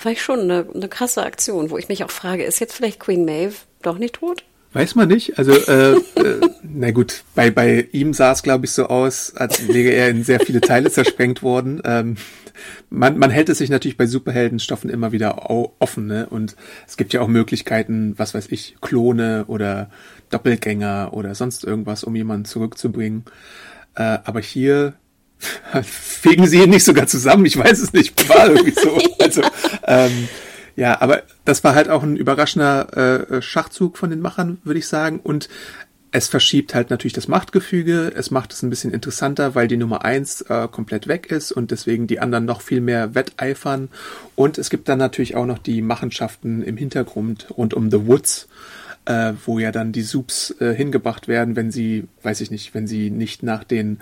war 0.03 0.13
ich 0.13 0.23
schon 0.23 0.41
eine, 0.41 0.67
eine 0.73 0.89
krasse 0.89 1.25
Aktion, 1.25 1.71
wo 1.71 1.79
ich 1.79 1.89
mich 1.89 2.05
auch 2.05 2.11
frage, 2.11 2.45
ist 2.45 2.61
jetzt 2.61 2.75
vielleicht 2.75 3.01
Queen 3.01 3.25
Maeve 3.25 3.57
doch 3.83 3.99
nicht 3.99 4.15
tot? 4.15 4.45
Weiß 4.79 4.95
man 4.95 5.09
nicht. 5.09 5.37
Also, 5.41 5.55
äh, 5.55 5.95
äh, 5.97 6.41
na 6.63 6.93
gut, 6.93 7.25
bei, 7.35 7.51
bei 7.51 7.89
ihm 7.91 8.15
sah 8.15 8.31
es, 8.31 8.45
glaube 8.45 8.67
ich, 8.67 8.71
so 8.71 8.87
aus, 8.87 9.35
als 9.35 9.67
wäre 9.67 9.91
er 9.93 10.09
in 10.09 10.23
sehr 10.23 10.39
viele 10.39 10.61
Teile 10.61 10.89
zersprengt 10.89 11.43
worden. 11.43 11.83
Ähm, 11.85 12.17
man, 12.89 13.19
man 13.19 13.33
hält 13.33 13.49
es 13.49 13.59
sich 13.59 13.71
natürlich 13.71 13.97
bei 13.97 14.07
Superheldenstoffen 14.07 14.89
immer 14.89 15.11
wieder 15.11 15.51
offen, 15.51 16.07
ne? 16.07 16.29
Und 16.31 16.55
es 16.87 16.97
gibt 16.97 17.13
ja 17.13 17.21
auch 17.23 17.27
Möglichkeiten, 17.27 18.15
was 18.19 18.35
weiß 18.35 18.53
ich, 18.53 18.77
Klone 18.81 19.47
oder 19.49 19.91
Doppelgänger 20.31 21.09
oder 21.11 21.35
sonst 21.35 21.65
irgendwas, 21.65 22.05
um 22.05 22.15
jemanden 22.15 22.45
zurückzubringen. 22.45 23.25
Äh, 23.97 24.19
aber 24.23 24.39
hier 24.39 24.95
fegen 25.83 26.47
sie 26.47 26.63
ihn 26.63 26.71
nicht 26.71 26.85
sogar 26.85 27.09
zusammen, 27.09 27.47
ich 27.47 27.57
weiß 27.57 27.81
es 27.81 27.93
nicht, 27.93 28.29
war 28.29 28.49
irgendwie 28.49 28.81
so. 28.81 28.97
Also, 29.19 29.43
ähm, 29.89 30.29
ja, 30.79 31.01
aber 31.01 31.25
das 31.45 31.65
war 31.65 31.75
halt 31.75 31.89
auch 31.89 32.05
ein 32.05 32.15
überraschender 32.15 33.33
äh, 33.33 33.43
Schachzug 33.43 33.99
von 33.99 34.11
den 34.11 34.21
Machern, 34.21 34.59
würde 34.63 34.79
ich 34.79 34.87
sagen. 34.87 35.19
Und 35.19 35.49
es 36.13 36.29
verschiebt 36.29 36.73
halt 36.73 36.91
natürlich 36.91 37.15
das 37.15 37.27
Machtgefüge, 37.27 38.13
es 38.15 38.31
macht 38.31 38.53
es 38.53 38.63
ein 38.63 38.71
bisschen 38.71 38.93
interessanter, 38.93 39.57
weil 39.57 39.67
die 39.67 39.77
Nummer 39.77 40.05
eins 40.05 40.43
äh, 40.43 40.69
komplett 40.71 41.09
weg 41.09 41.33
ist 41.33 41.51
und 41.51 41.73
deswegen 41.73 42.07
die 42.07 42.21
anderen 42.21 42.45
noch 42.45 42.61
viel 42.61 42.81
mehr 42.81 43.17
wetteifern. 43.17 43.89
Und 44.37 44.57
es 44.57 44.71
gibt 44.71 44.89
dann 44.89 45.01
natürlich 45.01 45.35
auch 45.35 45.47
noch 45.47 45.59
die 45.59 45.83
Machenschaften 45.83 46.63
im 46.63 46.77
Hintergrund 46.77 47.49
rund 47.57 47.75
um 47.75 47.91
The 47.91 48.07
Woods, 48.07 48.47
äh, 49.07 49.33
wo 49.45 49.59
ja 49.59 49.73
dann 49.73 49.91
die 49.91 50.03
Subs 50.03 50.55
äh, 50.61 50.73
hingebracht 50.77 51.27
werden, 51.27 51.57
wenn 51.57 51.73
sie, 51.73 52.07
weiß 52.23 52.41
ich 52.41 52.53
nicht, 52.53 52.73
wenn 52.75 52.87
sie 52.87 53.11
nicht 53.11 53.43
nach 53.43 53.65
den 53.65 53.99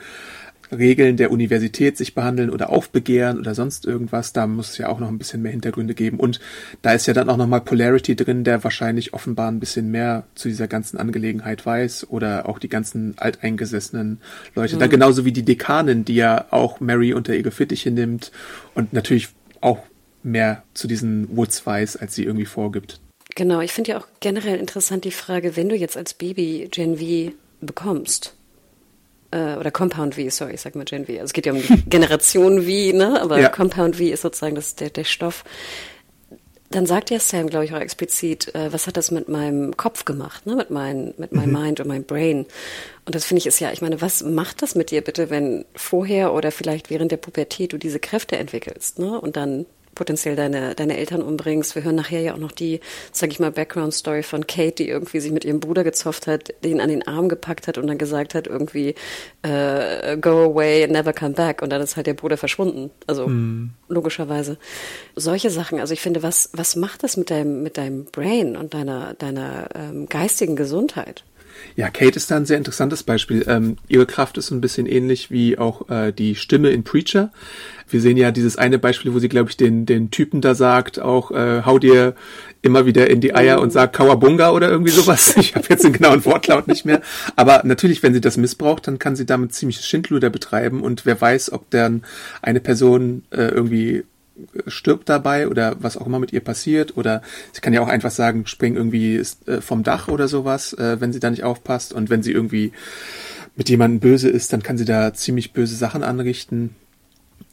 Regeln 0.70 1.16
der 1.16 1.30
Universität 1.30 1.96
sich 1.96 2.14
behandeln 2.14 2.50
oder 2.50 2.70
aufbegehren 2.70 3.38
oder 3.38 3.54
sonst 3.54 3.86
irgendwas. 3.86 4.32
Da 4.32 4.46
muss 4.46 4.70
es 4.70 4.78
ja 4.78 4.88
auch 4.88 4.98
noch 4.98 5.08
ein 5.08 5.18
bisschen 5.18 5.42
mehr 5.42 5.52
Hintergründe 5.52 5.94
geben. 5.94 6.18
Und 6.18 6.40
da 6.82 6.92
ist 6.92 7.06
ja 7.06 7.14
dann 7.14 7.28
auch 7.28 7.36
nochmal 7.36 7.60
Polarity 7.60 8.16
drin, 8.16 8.44
der 8.44 8.64
wahrscheinlich 8.64 9.14
offenbar 9.14 9.50
ein 9.50 9.60
bisschen 9.60 9.90
mehr 9.90 10.24
zu 10.34 10.48
dieser 10.48 10.68
ganzen 10.68 10.98
Angelegenheit 10.98 11.64
weiß 11.64 12.08
oder 12.10 12.48
auch 12.48 12.58
die 12.58 12.68
ganzen 12.68 13.14
alteingesessenen 13.16 14.20
Leute. 14.54 14.76
Mhm. 14.76 14.80
Da 14.80 14.86
genauso 14.86 15.24
wie 15.24 15.32
die 15.32 15.44
Dekanin, 15.44 16.04
die 16.04 16.16
ja 16.16 16.46
auch 16.50 16.80
Mary 16.80 17.12
unter 17.12 17.34
ihre 17.34 17.50
Fittiche 17.50 17.90
nimmt 17.90 18.32
und 18.74 18.92
natürlich 18.92 19.28
auch 19.60 19.80
mehr 20.22 20.64
zu 20.74 20.88
diesen 20.88 21.36
Woods 21.36 21.64
weiß, 21.64 21.96
als 21.96 22.14
sie 22.14 22.24
irgendwie 22.24 22.46
vorgibt. 22.46 23.00
Genau, 23.34 23.60
ich 23.60 23.72
finde 23.72 23.92
ja 23.92 23.98
auch 23.98 24.06
generell 24.20 24.58
interessant 24.58 25.04
die 25.04 25.10
Frage, 25.10 25.56
wenn 25.56 25.68
du 25.68 25.76
jetzt 25.76 25.96
als 25.96 26.14
Baby 26.14 26.68
Gen 26.70 26.96
V 26.98 27.34
bekommst, 27.60 28.35
äh, 29.30 29.56
oder 29.56 29.70
Compound 29.70 30.14
V, 30.14 30.28
sorry, 30.30 30.54
ich 30.54 30.60
sag 30.60 30.74
mal 30.74 30.84
Gen 30.84 31.06
V. 31.06 31.12
Also 31.12 31.24
es 31.24 31.32
geht 31.32 31.46
ja 31.46 31.52
um 31.52 31.60
die 31.60 31.82
Generation 31.88 32.62
V, 32.62 32.96
ne? 32.96 33.20
Aber 33.20 33.40
ja. 33.40 33.48
Compound 33.48 33.96
V 33.96 34.04
ist 34.04 34.22
sozusagen 34.22 34.54
das, 34.54 34.74
der, 34.74 34.90
der 34.90 35.04
Stoff. 35.04 35.44
Dann 36.70 36.86
sagt 36.86 37.10
ja 37.10 37.20
Sam, 37.20 37.48
glaube 37.48 37.64
ich, 37.64 37.72
auch 37.74 37.80
explizit, 37.80 38.52
äh, 38.54 38.72
was 38.72 38.86
hat 38.86 38.96
das 38.96 39.10
mit 39.10 39.28
meinem 39.28 39.76
Kopf 39.76 40.04
gemacht, 40.04 40.46
ne? 40.46 40.56
mit, 40.56 40.70
mein, 40.70 41.14
mit 41.16 41.32
meinem 41.32 41.50
mhm. 41.50 41.62
Mind 41.62 41.80
und 41.80 41.86
meinem 41.86 42.04
Brain. 42.04 42.46
Und 43.04 43.14
das 43.14 43.24
finde 43.24 43.38
ich 43.38 43.46
ist 43.46 43.60
ja, 43.60 43.70
ich 43.72 43.82
meine, 43.82 44.00
was 44.00 44.24
macht 44.24 44.62
das 44.62 44.74
mit 44.74 44.90
dir 44.90 45.00
bitte, 45.02 45.30
wenn 45.30 45.64
vorher 45.76 46.32
oder 46.34 46.50
vielleicht 46.50 46.90
während 46.90 47.12
der 47.12 47.18
Pubertät 47.18 47.72
du 47.72 47.78
diese 47.78 48.00
Kräfte 48.00 48.36
entwickelst, 48.36 48.98
ne? 48.98 49.20
Und 49.20 49.36
dann 49.36 49.66
potenziell 49.96 50.36
deine, 50.36 50.76
deine 50.76 50.96
Eltern 50.96 51.22
umbringst. 51.22 51.74
Wir 51.74 51.82
hören 51.82 51.96
nachher 51.96 52.20
ja 52.20 52.34
auch 52.34 52.38
noch 52.38 52.52
die, 52.52 52.78
sag 53.10 53.32
ich 53.32 53.40
mal, 53.40 53.50
Background-Story 53.50 54.22
von 54.22 54.46
Kate, 54.46 54.76
die 54.76 54.88
irgendwie 54.88 55.18
sich 55.18 55.32
mit 55.32 55.44
ihrem 55.44 55.58
Bruder 55.58 55.82
gezofft 55.82 56.28
hat, 56.28 56.54
den 56.62 56.80
an 56.80 56.88
den 56.88 57.08
Arm 57.08 57.28
gepackt 57.28 57.66
hat 57.66 57.78
und 57.78 57.88
dann 57.88 57.98
gesagt 57.98 58.34
hat, 58.34 58.46
irgendwie, 58.46 58.94
äh, 59.42 60.16
go 60.18 60.44
away, 60.44 60.86
never 60.86 61.12
come 61.12 61.32
back. 61.32 61.62
Und 61.62 61.70
dann 61.70 61.82
ist 61.82 61.96
halt 61.96 62.06
der 62.06 62.14
Bruder 62.14 62.36
verschwunden. 62.36 62.90
Also, 63.08 63.26
mm. 63.26 63.70
logischerweise. 63.88 64.58
Solche 65.16 65.50
Sachen. 65.50 65.80
Also 65.80 65.94
ich 65.94 66.00
finde, 66.00 66.22
was, 66.22 66.50
was 66.52 66.76
macht 66.76 67.02
das 67.02 67.16
mit 67.16 67.30
deinem, 67.30 67.62
mit 67.62 67.78
deinem 67.78 68.04
Brain 68.04 68.56
und 68.56 68.74
deiner, 68.74 69.14
deiner 69.14 69.68
ähm, 69.74 70.08
geistigen 70.08 70.54
Gesundheit? 70.54 71.24
Ja, 71.76 71.90
Kate 71.90 72.16
ist 72.16 72.30
da 72.30 72.36
ein 72.36 72.46
sehr 72.46 72.58
interessantes 72.58 73.02
Beispiel. 73.02 73.44
Ähm, 73.48 73.76
ihre 73.88 74.06
Kraft 74.06 74.38
ist 74.38 74.46
so 74.46 74.54
ein 74.54 74.60
bisschen 74.60 74.86
ähnlich 74.86 75.30
wie 75.30 75.58
auch 75.58 75.88
äh, 75.90 76.12
die 76.12 76.34
Stimme 76.34 76.70
in 76.70 76.84
Preacher. 76.84 77.30
Wir 77.88 78.00
sehen 78.00 78.16
ja 78.16 78.30
dieses 78.30 78.56
eine 78.56 78.78
Beispiel, 78.78 79.14
wo 79.14 79.18
sie, 79.18 79.28
glaube 79.28 79.50
ich, 79.50 79.56
den, 79.56 79.86
den 79.86 80.10
Typen 80.10 80.40
da 80.40 80.54
sagt, 80.54 80.98
auch 80.98 81.30
äh, 81.30 81.62
hau 81.64 81.78
dir 81.78 82.14
immer 82.62 82.86
wieder 82.86 83.08
in 83.08 83.20
die 83.20 83.34
Eier 83.34 83.60
und 83.60 83.72
sag 83.72 83.92
Kawabunga 83.92 84.50
oder 84.50 84.68
irgendwie 84.68 84.90
sowas. 84.90 85.34
Ich 85.46 85.54
habe 85.54 85.66
jetzt 85.68 85.84
den 85.84 85.92
genauen 85.92 86.24
Wortlaut 86.24 86.66
nicht 86.66 86.84
mehr. 86.84 87.00
Aber 87.36 87.62
natürlich, 87.64 88.02
wenn 88.02 88.14
sie 88.14 88.20
das 88.20 88.36
missbraucht, 88.36 88.88
dann 88.88 88.98
kann 88.98 89.14
sie 89.14 89.26
damit 89.26 89.52
ziemliches 89.52 89.86
Schindluder 89.86 90.30
betreiben 90.30 90.82
und 90.82 91.06
wer 91.06 91.20
weiß, 91.20 91.52
ob 91.52 91.70
dann 91.70 92.02
eine 92.42 92.60
Person 92.60 93.22
äh, 93.30 93.48
irgendwie 93.48 94.04
stirbt 94.66 95.08
dabei 95.08 95.48
oder 95.48 95.76
was 95.80 95.96
auch 95.96 96.06
immer 96.06 96.18
mit 96.18 96.32
ihr 96.32 96.40
passiert 96.40 96.96
oder 96.96 97.22
sie 97.52 97.60
kann 97.60 97.72
ja 97.72 97.80
auch 97.80 97.88
einfach 97.88 98.10
sagen, 98.10 98.46
spring 98.46 98.76
irgendwie 98.76 99.22
äh, 99.46 99.60
vom 99.60 99.82
Dach 99.82 100.08
oder 100.08 100.28
sowas, 100.28 100.72
äh, 100.74 101.00
wenn 101.00 101.12
sie 101.12 101.20
da 101.20 101.30
nicht 101.30 101.44
aufpasst 101.44 101.92
und 101.92 102.10
wenn 102.10 102.22
sie 102.22 102.32
irgendwie 102.32 102.72
mit 103.56 103.68
jemandem 103.68 104.00
böse 104.00 104.28
ist, 104.28 104.52
dann 104.52 104.62
kann 104.62 104.78
sie 104.78 104.84
da 104.84 105.14
ziemlich 105.14 105.52
böse 105.52 105.74
Sachen 105.74 106.02
anrichten. 106.02 106.74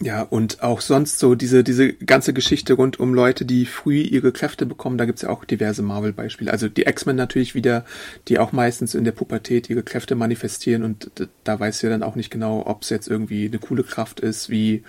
Ja, 0.01 0.21
und 0.21 0.63
auch 0.63 0.81
sonst 0.81 1.19
so 1.19 1.33
diese, 1.35 1.63
diese 1.63 1.93
ganze 1.93 2.33
Geschichte 2.33 2.73
rund 2.73 2.99
um 2.99 3.13
Leute, 3.13 3.45
die 3.45 3.65
früh 3.65 4.01
ihre 4.01 4.33
Kräfte 4.33 4.65
bekommen, 4.65 4.97
da 4.97 5.05
gibt's 5.05 5.21
ja 5.21 5.29
auch 5.29 5.45
diverse 5.45 5.81
Marvel-Beispiele. 5.81 6.51
Also 6.51 6.67
die 6.67 6.83
X-Men 6.83 7.15
natürlich 7.15 7.55
wieder, 7.55 7.85
die 8.27 8.39
auch 8.39 8.51
meistens 8.51 8.95
in 8.95 9.05
der 9.05 9.13
Pubertät 9.13 9.69
ihre 9.69 9.83
Kräfte 9.83 10.15
manifestieren 10.15 10.83
und 10.83 11.09
da 11.45 11.59
weiß 11.59 11.79
sie 11.79 11.89
dann 11.89 12.03
auch 12.03 12.15
nicht 12.15 12.31
genau, 12.31 12.65
ob 12.65 12.81
es 12.81 12.89
jetzt 12.89 13.07
irgendwie 13.07 13.45
eine 13.45 13.59
coole 13.59 13.83
Kraft 13.83 14.19
ist, 14.19 14.49
wie 14.49 14.83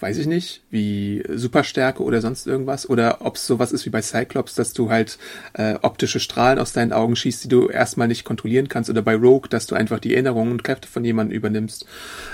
weiß 0.00 0.18
ich 0.18 0.26
nicht, 0.26 0.62
wie 0.70 1.22
Superstärke 1.28 2.02
oder 2.02 2.20
sonst 2.20 2.46
irgendwas, 2.46 2.88
oder 2.88 3.18
ob 3.20 3.36
es 3.36 3.46
sowas 3.46 3.72
ist 3.72 3.86
wie 3.86 3.90
bei 3.90 4.02
Cyclops, 4.02 4.54
dass 4.54 4.72
du 4.72 4.90
halt 4.90 5.18
äh, 5.54 5.74
optische 5.82 6.20
Strahlen 6.20 6.58
aus 6.58 6.72
deinen 6.72 6.92
Augen 6.92 7.16
schießt, 7.16 7.44
die 7.44 7.48
du 7.48 7.68
erstmal 7.68 8.08
nicht 8.08 8.24
kontrollieren 8.24 8.68
kannst, 8.68 8.90
oder 8.90 9.02
bei 9.02 9.14
Rogue, 9.14 9.48
dass 9.48 9.66
du 9.66 9.74
einfach 9.74 10.00
die 10.00 10.14
Erinnerungen 10.14 10.52
und 10.52 10.64
Kräfte 10.64 10.88
von 10.88 11.04
jemandem 11.04 11.36
übernimmst. 11.36 11.86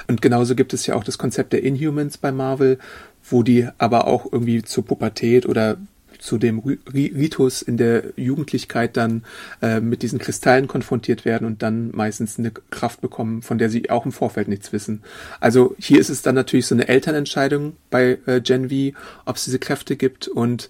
Und 0.08 0.22
genauso 0.22 0.54
gibt 0.54 0.72
es 0.72 0.86
ja 0.86 0.94
auch 0.94 1.04
das 1.04 1.18
Konzept 1.18 1.52
der 1.52 1.62
Inhumans 1.62 2.16
bei 2.16 2.32
Marvel, 2.32 2.78
wo 3.28 3.42
die 3.42 3.68
aber 3.78 4.06
auch 4.06 4.32
irgendwie 4.32 4.62
zur 4.62 4.84
Pubertät 4.84 5.46
oder 5.46 5.76
zu 6.20 6.38
dem 6.38 6.60
Ritus 6.60 7.62
in 7.62 7.76
der 7.76 8.04
Jugendlichkeit 8.16 8.96
dann 8.96 9.24
äh, 9.62 9.80
mit 9.80 10.02
diesen 10.02 10.18
Kristallen 10.18 10.68
konfrontiert 10.68 11.24
werden 11.24 11.46
und 11.46 11.62
dann 11.62 11.90
meistens 11.92 12.38
eine 12.38 12.50
Kraft 12.50 13.00
bekommen, 13.00 13.42
von 13.42 13.58
der 13.58 13.70
sie 13.70 13.90
auch 13.90 14.04
im 14.04 14.12
Vorfeld 14.12 14.48
nichts 14.48 14.72
wissen. 14.72 15.02
Also 15.40 15.74
hier 15.78 15.98
ist 15.98 16.10
es 16.10 16.22
dann 16.22 16.34
natürlich 16.34 16.66
so 16.66 16.74
eine 16.74 16.88
Elternentscheidung 16.88 17.76
bei 17.90 18.18
äh, 18.26 18.40
Gen 18.40 18.70
V, 18.70 18.98
ob 19.24 19.36
es 19.36 19.44
diese 19.44 19.58
Kräfte 19.58 19.96
gibt 19.96 20.28
und 20.28 20.68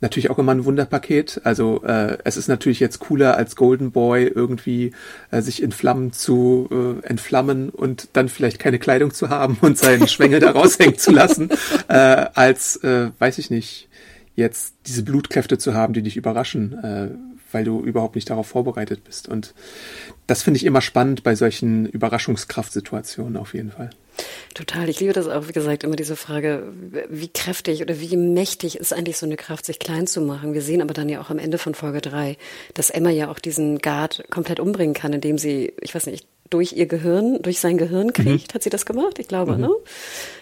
natürlich 0.00 0.30
auch 0.30 0.38
immer 0.38 0.52
ein 0.52 0.64
Wunderpaket. 0.64 1.40
Also 1.44 1.82
äh, 1.84 2.18
es 2.24 2.36
ist 2.36 2.48
natürlich 2.48 2.80
jetzt 2.80 3.00
cooler 3.00 3.36
als 3.36 3.56
Golden 3.56 3.90
Boy 3.90 4.26
irgendwie 4.26 4.92
äh, 5.30 5.40
sich 5.42 5.62
in 5.62 5.72
Flammen 5.72 6.12
zu 6.12 6.68
äh, 6.70 7.06
entflammen 7.06 7.70
und 7.70 8.08
dann 8.12 8.28
vielleicht 8.28 8.58
keine 8.58 8.78
Kleidung 8.78 9.12
zu 9.12 9.28
haben 9.28 9.58
und 9.60 9.78
seinen 9.78 10.08
Schwengel 10.08 10.40
da 10.40 10.52
raushängen 10.52 10.98
zu 10.98 11.10
lassen, 11.10 11.50
äh, 11.88 11.94
als 11.94 12.76
äh, 12.76 13.10
weiß 13.18 13.38
ich 13.38 13.50
nicht 13.50 13.88
jetzt 14.38 14.74
diese 14.86 15.02
Blutkräfte 15.02 15.58
zu 15.58 15.74
haben, 15.74 15.92
die 15.92 16.02
dich 16.02 16.16
überraschen, 16.16 16.72
äh, 16.84 17.08
weil 17.50 17.64
du 17.64 17.82
überhaupt 17.82 18.14
nicht 18.14 18.30
darauf 18.30 18.46
vorbereitet 18.46 19.04
bist. 19.04 19.28
Und 19.28 19.52
das 20.26 20.42
finde 20.42 20.58
ich 20.58 20.64
immer 20.64 20.80
spannend 20.80 21.24
bei 21.24 21.34
solchen 21.34 21.86
Überraschungskraftsituationen 21.86 23.36
auf 23.36 23.54
jeden 23.54 23.72
Fall. 23.72 23.90
Total. 24.54 24.88
Ich 24.88 25.00
liebe 25.00 25.12
das 25.12 25.28
auch, 25.28 25.48
wie 25.48 25.52
gesagt, 25.52 25.84
immer 25.84 25.96
diese 25.96 26.16
Frage, 26.16 26.72
wie 27.08 27.28
kräftig 27.28 27.82
oder 27.82 28.00
wie 28.00 28.16
mächtig 28.16 28.78
ist 28.78 28.92
eigentlich 28.92 29.16
so 29.16 29.26
eine 29.26 29.36
Kraft, 29.36 29.64
sich 29.64 29.78
klein 29.78 30.06
zu 30.06 30.20
machen. 30.20 30.54
Wir 30.54 30.62
sehen 30.62 30.82
aber 30.82 30.94
dann 30.94 31.08
ja 31.08 31.20
auch 31.20 31.30
am 31.30 31.38
Ende 31.38 31.58
von 31.58 31.74
Folge 31.74 32.00
drei, 32.00 32.36
dass 32.74 32.90
Emma 32.90 33.10
ja 33.10 33.30
auch 33.30 33.38
diesen 33.38 33.78
Guard 33.78 34.24
komplett 34.30 34.60
umbringen 34.60 34.94
kann, 34.94 35.12
indem 35.12 35.38
sie, 35.38 35.72
ich 35.80 35.94
weiß 35.94 36.06
nicht, 36.06 36.26
durch 36.50 36.72
ihr 36.72 36.86
Gehirn, 36.86 37.40
durch 37.42 37.60
sein 37.60 37.78
Gehirn 37.78 38.08
mhm. 38.08 38.12
kriegt. 38.12 38.52
Mhm. 38.52 38.54
Hat 38.54 38.62
sie 38.62 38.70
das 38.70 38.86
gemacht? 38.86 39.18
Ich 39.18 39.28
glaube, 39.28 39.54
mhm. 39.54 39.60
ne? 39.60 39.70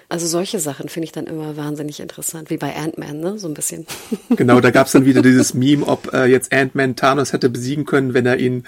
Also 0.09 0.29
solche 0.29 0.61
Sachen 0.61 0.89
finde 0.89 1.07
ich 1.07 1.13
dann 1.13 1.27
immer 1.27 1.57
wahnsinnig 1.57 1.99
interessant, 1.99 2.49
wie 2.49 2.59
bei 2.59 2.77
Ant-Man, 2.77 3.19
ne? 3.19 3.39
So 3.39 3.49
ein 3.49 3.55
bisschen. 3.55 3.87
Genau, 4.37 4.61
da 4.61 4.71
gab 4.71 4.87
es 4.87 4.93
dann 4.93 5.05
wieder 5.05 5.23
dieses 5.23 5.55
Meme, 5.55 5.87
ob 5.87 6.13
äh, 6.13 6.27
jetzt 6.27 6.53
Ant-Man 6.53 6.95
Thanos 6.95 7.33
hätte 7.33 7.49
besiegen 7.49 7.87
können, 7.87 8.15
wenn 8.15 8.27
er 8.27 8.39
ihn 8.39 8.65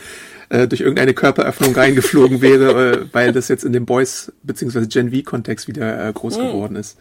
äh, 0.49 0.67
durch 0.67 0.81
irgendeine 0.81 1.15
Körperöffnung 1.15 1.75
reingeflogen 1.75 2.41
wäre, 2.41 2.93
äh, 2.93 3.07
weil 3.13 3.33
das 3.33 3.49
jetzt 3.49 3.65
in 3.65 3.73
dem 3.73 3.87
Boys- 3.87 4.33
bzw. 4.43 4.87
Gen 4.87 5.13
V-Kontext 5.13 5.69
wieder 5.69 6.09
äh, 6.09 6.13
groß 6.13 6.39
mhm. 6.39 6.43
geworden 6.43 6.77
ist. 6.77 6.97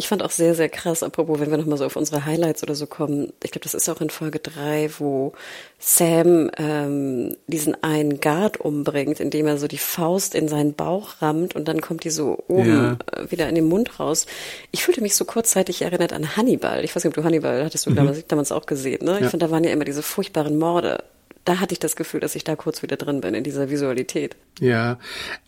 Ich 0.00 0.08
fand 0.08 0.22
auch 0.22 0.30
sehr, 0.30 0.54
sehr 0.54 0.70
krass, 0.70 1.02
apropos, 1.02 1.40
wenn 1.40 1.50
wir 1.50 1.58
nochmal 1.58 1.76
so 1.76 1.84
auf 1.84 1.94
unsere 1.94 2.24
Highlights 2.24 2.62
oder 2.62 2.74
so 2.74 2.86
kommen. 2.86 3.34
Ich 3.44 3.50
glaube, 3.50 3.64
das 3.64 3.74
ist 3.74 3.86
auch 3.90 4.00
in 4.00 4.08
Folge 4.08 4.38
drei, 4.38 4.88
wo 4.96 5.34
Sam 5.78 6.50
ähm, 6.56 7.36
diesen 7.48 7.82
einen 7.84 8.18
Guard 8.18 8.58
umbringt, 8.58 9.20
indem 9.20 9.46
er 9.46 9.58
so 9.58 9.68
die 9.68 9.76
Faust 9.76 10.34
in 10.34 10.48
seinen 10.48 10.72
Bauch 10.72 11.20
rammt 11.20 11.54
und 11.54 11.68
dann 11.68 11.82
kommt 11.82 12.04
die 12.04 12.10
so 12.10 12.42
oben 12.48 12.98
ja. 13.12 13.20
Äh, 13.20 13.30
wieder 13.30 13.46
in 13.46 13.54
den 13.54 13.66
Mund 13.66 14.00
raus. 14.00 14.24
Ich 14.70 14.84
fühlte 14.84 15.02
mich 15.02 15.14
so 15.16 15.26
kurzzeitig 15.26 15.82
erinnert 15.82 16.14
an 16.14 16.34
Hannibal. 16.34 16.82
Ich 16.82 16.96
weiß 16.96 17.04
nicht, 17.04 17.10
ob 17.10 17.22
du 17.22 17.24
Hannibal 17.24 17.62
hattest 17.62 17.84
du 17.84 17.90
mhm. 17.90 17.96
damals, 17.96 18.26
damals 18.26 18.52
auch 18.52 18.64
gesehen, 18.64 19.04
ne? 19.04 19.16
Ich 19.16 19.24
ja. 19.24 19.28
finde, 19.28 19.44
da 19.44 19.52
waren 19.52 19.64
ja 19.64 19.70
immer 19.70 19.84
diese 19.84 20.02
furchtbaren 20.02 20.58
Morde 20.58 21.04
da 21.44 21.58
hatte 21.58 21.72
ich 21.72 21.78
das 21.78 21.96
Gefühl, 21.96 22.20
dass 22.20 22.34
ich 22.34 22.44
da 22.44 22.54
kurz 22.54 22.82
wieder 22.82 22.96
drin 22.96 23.20
bin 23.20 23.34
in 23.34 23.44
dieser 23.44 23.70
Visualität. 23.70 24.36
Ja, 24.60 24.98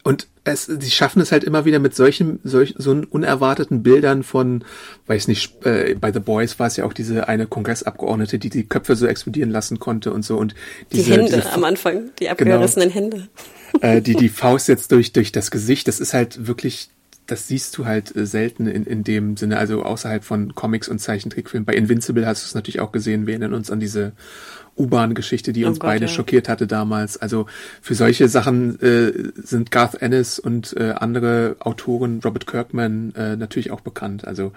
und 0.02 0.26
es, 0.44 0.64
sie 0.64 0.90
schaffen 0.90 1.20
es 1.20 1.32
halt 1.32 1.44
immer 1.44 1.64
wieder 1.64 1.78
mit 1.78 1.94
solchen, 1.94 2.40
solch, 2.44 2.74
so 2.78 3.02
unerwarteten 3.10 3.82
Bildern 3.82 4.22
von, 4.22 4.64
weiß 5.06 5.28
nicht, 5.28 5.64
äh, 5.66 5.94
bei 6.00 6.12
The 6.12 6.20
Boys 6.20 6.58
war 6.58 6.66
es 6.66 6.76
ja 6.76 6.84
auch 6.84 6.92
diese 6.92 7.28
eine 7.28 7.46
Kongressabgeordnete, 7.46 8.38
die 8.38 8.50
die 8.50 8.64
Köpfe 8.64 8.96
so 8.96 9.06
explodieren 9.06 9.50
lassen 9.50 9.78
konnte 9.78 10.12
und 10.12 10.24
so 10.24 10.38
und 10.38 10.54
diese, 10.92 11.04
die 11.04 11.12
Hände 11.12 11.36
diese, 11.36 11.52
am 11.52 11.64
Anfang, 11.64 12.10
die 12.18 12.24
genau. 12.24 12.54
abgerissenen 12.54 12.88
genau, 12.92 13.00
Hände. 13.00 13.28
Äh, 13.80 14.02
die 14.02 14.14
die 14.14 14.28
Faust 14.28 14.68
jetzt 14.68 14.92
durch 14.92 15.12
durch 15.12 15.32
das 15.32 15.50
Gesicht, 15.50 15.88
das 15.88 16.00
ist 16.00 16.14
halt 16.14 16.46
wirklich 16.46 16.88
das 17.32 17.48
siehst 17.48 17.76
du 17.78 17.86
halt 17.86 18.14
äh, 18.14 18.26
selten 18.26 18.66
in, 18.66 18.84
in 18.84 19.04
dem 19.04 19.36
Sinne, 19.38 19.58
also 19.58 19.82
außerhalb 19.82 20.22
von 20.22 20.54
Comics 20.54 20.88
und 20.88 20.98
Zeichentrickfilmen. 20.98 21.64
Bei 21.64 21.74
Invincible 21.74 22.26
hast 22.26 22.42
du 22.42 22.46
es 22.46 22.54
natürlich 22.54 22.80
auch 22.80 22.92
gesehen, 22.92 23.26
wir 23.26 23.32
erinnern 23.32 23.54
uns 23.54 23.70
an 23.70 23.80
diese 23.80 24.12
U-Bahn-Geschichte, 24.76 25.52
die 25.52 25.64
oh 25.64 25.68
uns 25.68 25.80
Gott, 25.80 25.88
beide 25.88 26.06
ja. 26.06 26.10
schockiert 26.10 26.48
hatte 26.48 26.66
damals. 26.66 27.16
Also 27.16 27.46
für 27.80 27.94
solche 27.94 28.28
Sachen 28.28 28.80
äh, 28.80 29.12
sind 29.34 29.70
Garth 29.70 30.00
Ennis 30.00 30.38
und 30.38 30.76
äh, 30.76 30.92
andere 30.92 31.56
Autoren, 31.60 32.20
Robert 32.22 32.46
Kirkman, 32.46 33.14
äh, 33.14 33.36
natürlich 33.36 33.70
auch 33.70 33.80
bekannt. 33.80 34.26
Also 34.26 34.52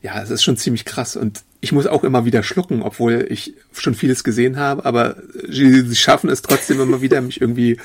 ja, 0.00 0.22
es 0.22 0.30
ist 0.30 0.44
schon 0.44 0.56
ziemlich 0.56 0.84
krass 0.84 1.16
und 1.16 1.42
ich 1.60 1.72
muss 1.72 1.86
auch 1.88 2.04
immer 2.04 2.24
wieder 2.24 2.44
schlucken, 2.44 2.82
obwohl 2.82 3.26
ich 3.28 3.54
schon 3.72 3.94
vieles 3.94 4.22
gesehen 4.22 4.56
habe, 4.56 4.84
aber 4.84 5.16
sie, 5.48 5.82
sie 5.82 5.96
schaffen 5.96 6.30
es 6.30 6.42
trotzdem 6.42 6.80
immer 6.80 7.00
wieder, 7.00 7.20
mich 7.20 7.40
irgendwie 7.40 7.78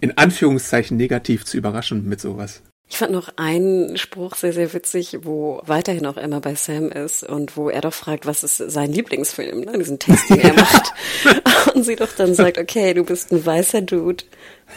in 0.00 0.18
Anführungszeichen 0.18 0.96
negativ 0.96 1.44
zu 1.44 1.56
überraschen 1.56 2.08
mit 2.08 2.20
sowas. 2.20 2.62
Ich 2.92 2.98
fand 2.98 3.12
noch 3.12 3.28
einen 3.36 3.96
Spruch 3.96 4.34
sehr, 4.34 4.52
sehr 4.52 4.72
witzig, 4.72 5.18
wo 5.22 5.62
weiterhin 5.64 6.06
auch 6.06 6.16
Emma 6.16 6.40
bei 6.40 6.56
Sam 6.56 6.90
ist 6.90 7.22
und 7.22 7.56
wo 7.56 7.70
er 7.70 7.82
doch 7.82 7.94
fragt, 7.94 8.26
was 8.26 8.42
ist 8.42 8.56
sein 8.56 8.92
Lieblingsfilm, 8.92 9.60
ne? 9.60 9.78
diesen 9.78 10.00
Test, 10.00 10.28
den 10.28 10.40
er 10.40 10.54
macht. 10.54 10.92
und 11.74 11.84
sie 11.84 11.94
doch 11.94 12.10
dann 12.16 12.34
sagt, 12.34 12.58
okay, 12.58 12.92
du 12.92 13.04
bist 13.04 13.30
ein 13.30 13.46
weißer 13.46 13.82
Dude. 13.82 14.24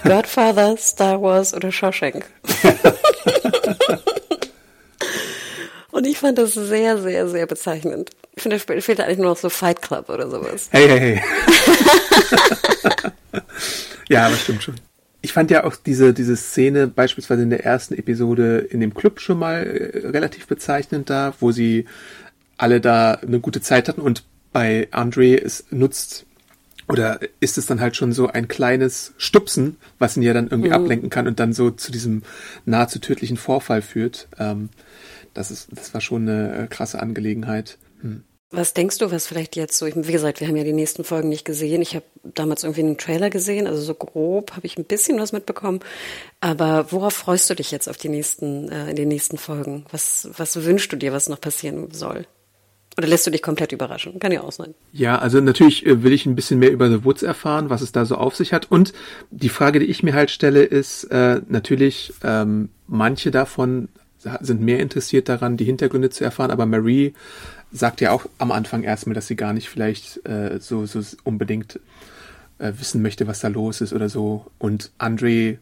Godfather, 0.03 0.77
Star 0.77 1.23
Wars 1.23 1.55
oder 1.55 1.71
Shawshank. 1.71 2.23
und 5.91 6.05
ich 6.05 6.19
fand 6.19 6.37
das 6.37 6.53
sehr, 6.53 6.99
sehr, 6.99 7.27
sehr 7.27 7.47
bezeichnend. 7.47 8.11
Ich 8.35 8.43
finde, 8.43 8.59
da 8.59 8.79
fehlt 8.79 9.01
eigentlich 9.01 9.17
nur 9.17 9.29
noch 9.29 9.37
so 9.37 9.49
Fight 9.49 9.81
Club 9.81 10.09
oder 10.09 10.29
sowas. 10.29 10.67
Hey, 10.69 10.87
hey, 10.87 10.99
hey. 10.99 11.19
ja, 14.07 14.27
aber 14.27 14.35
stimmt 14.35 14.61
schon 14.61 14.75
ich 15.23 15.31
fand 15.31 15.49
ja 15.49 15.63
auch 15.63 15.75
diese, 15.77 16.13
diese 16.13 16.35
Szene 16.35 16.87
beispielsweise 16.87 17.43
in 17.43 17.49
der 17.49 17.63
ersten 17.63 17.95
Episode 17.95 18.57
in 18.57 18.81
dem 18.81 18.93
Club 18.93 19.21
schon 19.21 19.39
mal 19.39 19.63
äh, 19.63 20.07
relativ 20.09 20.47
bezeichnend 20.47 21.09
da, 21.09 21.33
wo 21.39 21.51
sie 21.51 21.85
alle 22.57 22.81
da 22.81 23.13
eine 23.13 23.39
gute 23.39 23.61
Zeit 23.61 23.87
hatten 23.87 24.01
und 24.01 24.25
bei 24.51 24.89
Andre 24.91 25.41
es 25.41 25.65
nutzt 25.71 26.25
oder 26.89 27.21
ist 27.39 27.57
es 27.57 27.65
dann 27.65 27.79
halt 27.79 27.95
schon 27.95 28.11
so 28.11 28.27
ein 28.27 28.49
kleines 28.49 29.13
Stupsen, 29.17 29.77
was 29.97 30.17
ihn 30.17 30.23
ja 30.23 30.33
dann 30.33 30.49
irgendwie 30.49 30.69
mhm. 30.69 30.75
ablenken 30.75 31.09
kann 31.09 31.25
und 31.27 31.39
dann 31.39 31.53
so 31.53 31.71
zu 31.71 31.93
diesem 31.93 32.23
nahezu 32.65 32.99
tödlichen 32.99 33.37
Vorfall 33.37 33.81
führt. 33.81 34.27
Ähm, 34.37 34.69
das 35.33 35.51
ist, 35.51 35.69
das 35.71 35.93
war 35.93 36.01
schon 36.01 36.27
eine 36.27 36.63
äh, 36.63 36.67
krasse 36.67 37.01
Angelegenheit. 37.01 37.77
Hm. 38.01 38.23
Was 38.55 38.75
denkst 38.75 38.99
du, 38.99 39.09
was 39.09 39.25
vielleicht 39.25 39.55
jetzt 39.55 39.79
so, 39.79 39.87
wie 39.87 40.11
gesagt, 40.11 40.39
wir 40.39 40.47
haben 40.47 40.55
ja 40.55 40.63
die 40.63 40.73
nächsten 40.73 41.03
Folgen 41.03 41.27
nicht 41.27 41.43
gesehen. 41.43 41.81
Ich 41.81 41.95
habe 41.95 42.05
damals 42.23 42.63
irgendwie 42.63 42.81
einen 42.81 42.99
Trailer 42.99 43.31
gesehen, 43.31 43.65
also 43.65 43.81
so 43.81 43.95
grob 43.95 44.51
habe 44.55 44.67
ich 44.67 44.77
ein 44.77 44.85
bisschen 44.85 45.19
was 45.19 45.31
mitbekommen. 45.31 45.79
Aber 46.39 46.91
worauf 46.91 47.13
freust 47.13 47.49
du 47.49 47.55
dich 47.55 47.71
jetzt 47.71 47.89
auf 47.89 47.97
die 47.97 48.09
nächsten, 48.09 48.69
äh, 48.69 48.91
in 48.91 48.95
den 48.95 49.07
nächsten 49.07 49.39
Folgen? 49.39 49.85
Was, 49.91 50.29
was 50.37 50.63
wünschst 50.63 50.93
du 50.93 50.97
dir, 50.97 51.11
was 51.11 51.29
noch 51.29 51.41
passieren 51.41 51.89
soll? 51.91 52.27
Oder 52.95 53.07
lässt 53.07 53.25
du 53.25 53.31
dich 53.31 53.41
komplett 53.41 53.71
überraschen? 53.71 54.19
Kann 54.19 54.31
ja 54.31 54.41
auch 54.41 54.51
sein. 54.51 54.75
Ja, 54.91 55.17
also 55.17 55.41
natürlich 55.41 55.83
äh, 55.87 56.03
will 56.03 56.13
ich 56.13 56.27
ein 56.27 56.35
bisschen 56.35 56.59
mehr 56.59 56.71
über 56.71 56.89
The 56.89 57.03
Woods 57.03 57.23
erfahren, 57.23 57.71
was 57.71 57.81
es 57.81 57.91
da 57.91 58.05
so 58.05 58.17
auf 58.17 58.35
sich 58.35 58.53
hat. 58.53 58.69
Und 58.69 58.93
die 59.31 59.49
Frage, 59.49 59.79
die 59.79 59.87
ich 59.87 60.03
mir 60.03 60.13
halt 60.13 60.29
stelle, 60.29 60.63
ist 60.63 61.05
äh, 61.05 61.41
natürlich, 61.47 62.13
ähm, 62.23 62.69
manche 62.85 63.31
davon 63.31 63.89
sind 64.41 64.61
mehr 64.61 64.79
interessiert 64.79 65.27
daran, 65.29 65.57
die 65.57 65.65
Hintergründe 65.65 66.09
zu 66.09 66.23
erfahren, 66.23 66.51
aber 66.51 66.65
Marie 66.65 67.13
sagt 67.73 67.99
ja 68.01 68.11
auch 68.11 68.27
am 68.37 68.51
Anfang 68.51 68.83
erstmal, 68.83 69.15
dass 69.15 69.27
sie 69.27 69.35
gar 69.35 69.51
nicht 69.51 69.67
vielleicht 69.67 70.25
äh, 70.27 70.59
so, 70.59 70.85
so 70.85 71.01
unbedingt 71.23 71.79
äh, 72.59 72.71
wissen 72.77 73.01
möchte, 73.01 73.27
was 73.27 73.39
da 73.39 73.49
los 73.49 73.81
ist 73.81 73.93
oder 73.93 74.09
so. 74.09 74.45
Und 74.59 74.91
Andre 74.99 75.57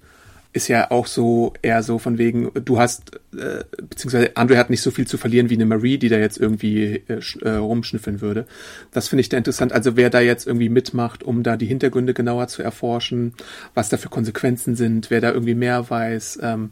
ist 0.54 0.68
ja 0.68 0.92
auch 0.92 1.08
so 1.08 1.54
eher 1.62 1.82
so 1.82 1.98
von 1.98 2.18
wegen, 2.18 2.52
du 2.54 2.78
hast, 2.78 3.16
äh, 3.34 3.64
beziehungsweise 3.82 4.36
Andre 4.36 4.58
hat 4.58 4.70
nicht 4.70 4.82
so 4.82 4.92
viel 4.92 5.08
zu 5.08 5.18
verlieren 5.18 5.50
wie 5.50 5.54
eine 5.54 5.66
Marie, 5.66 5.98
die 5.98 6.10
da 6.10 6.18
jetzt 6.18 6.38
irgendwie 6.38 7.04
äh, 7.08 7.22
äh, 7.42 7.50
rumschnüffeln 7.52 8.20
würde. 8.20 8.46
Das 8.92 9.08
finde 9.08 9.22
ich 9.22 9.30
da 9.30 9.38
interessant. 9.38 9.72
Also 9.72 9.96
wer 9.96 10.10
da 10.10 10.20
jetzt 10.20 10.48
irgendwie 10.48 10.68
mitmacht, 10.68 11.24
um 11.24 11.44
da 11.44 11.56
die 11.56 11.68
Hintergründe 11.68 12.14
genauer 12.14 12.48
zu 12.48 12.64
erforschen, 12.64 13.34
was 13.74 13.90
da 13.90 13.98
für 13.98 14.10
Konsequenzen 14.10 14.76
sind, 14.76 15.10
wer 15.10 15.22
da 15.22 15.32
irgendwie 15.32 15.56
mehr 15.56 15.90
weiß. 15.90 16.40
Ähm, 16.42 16.72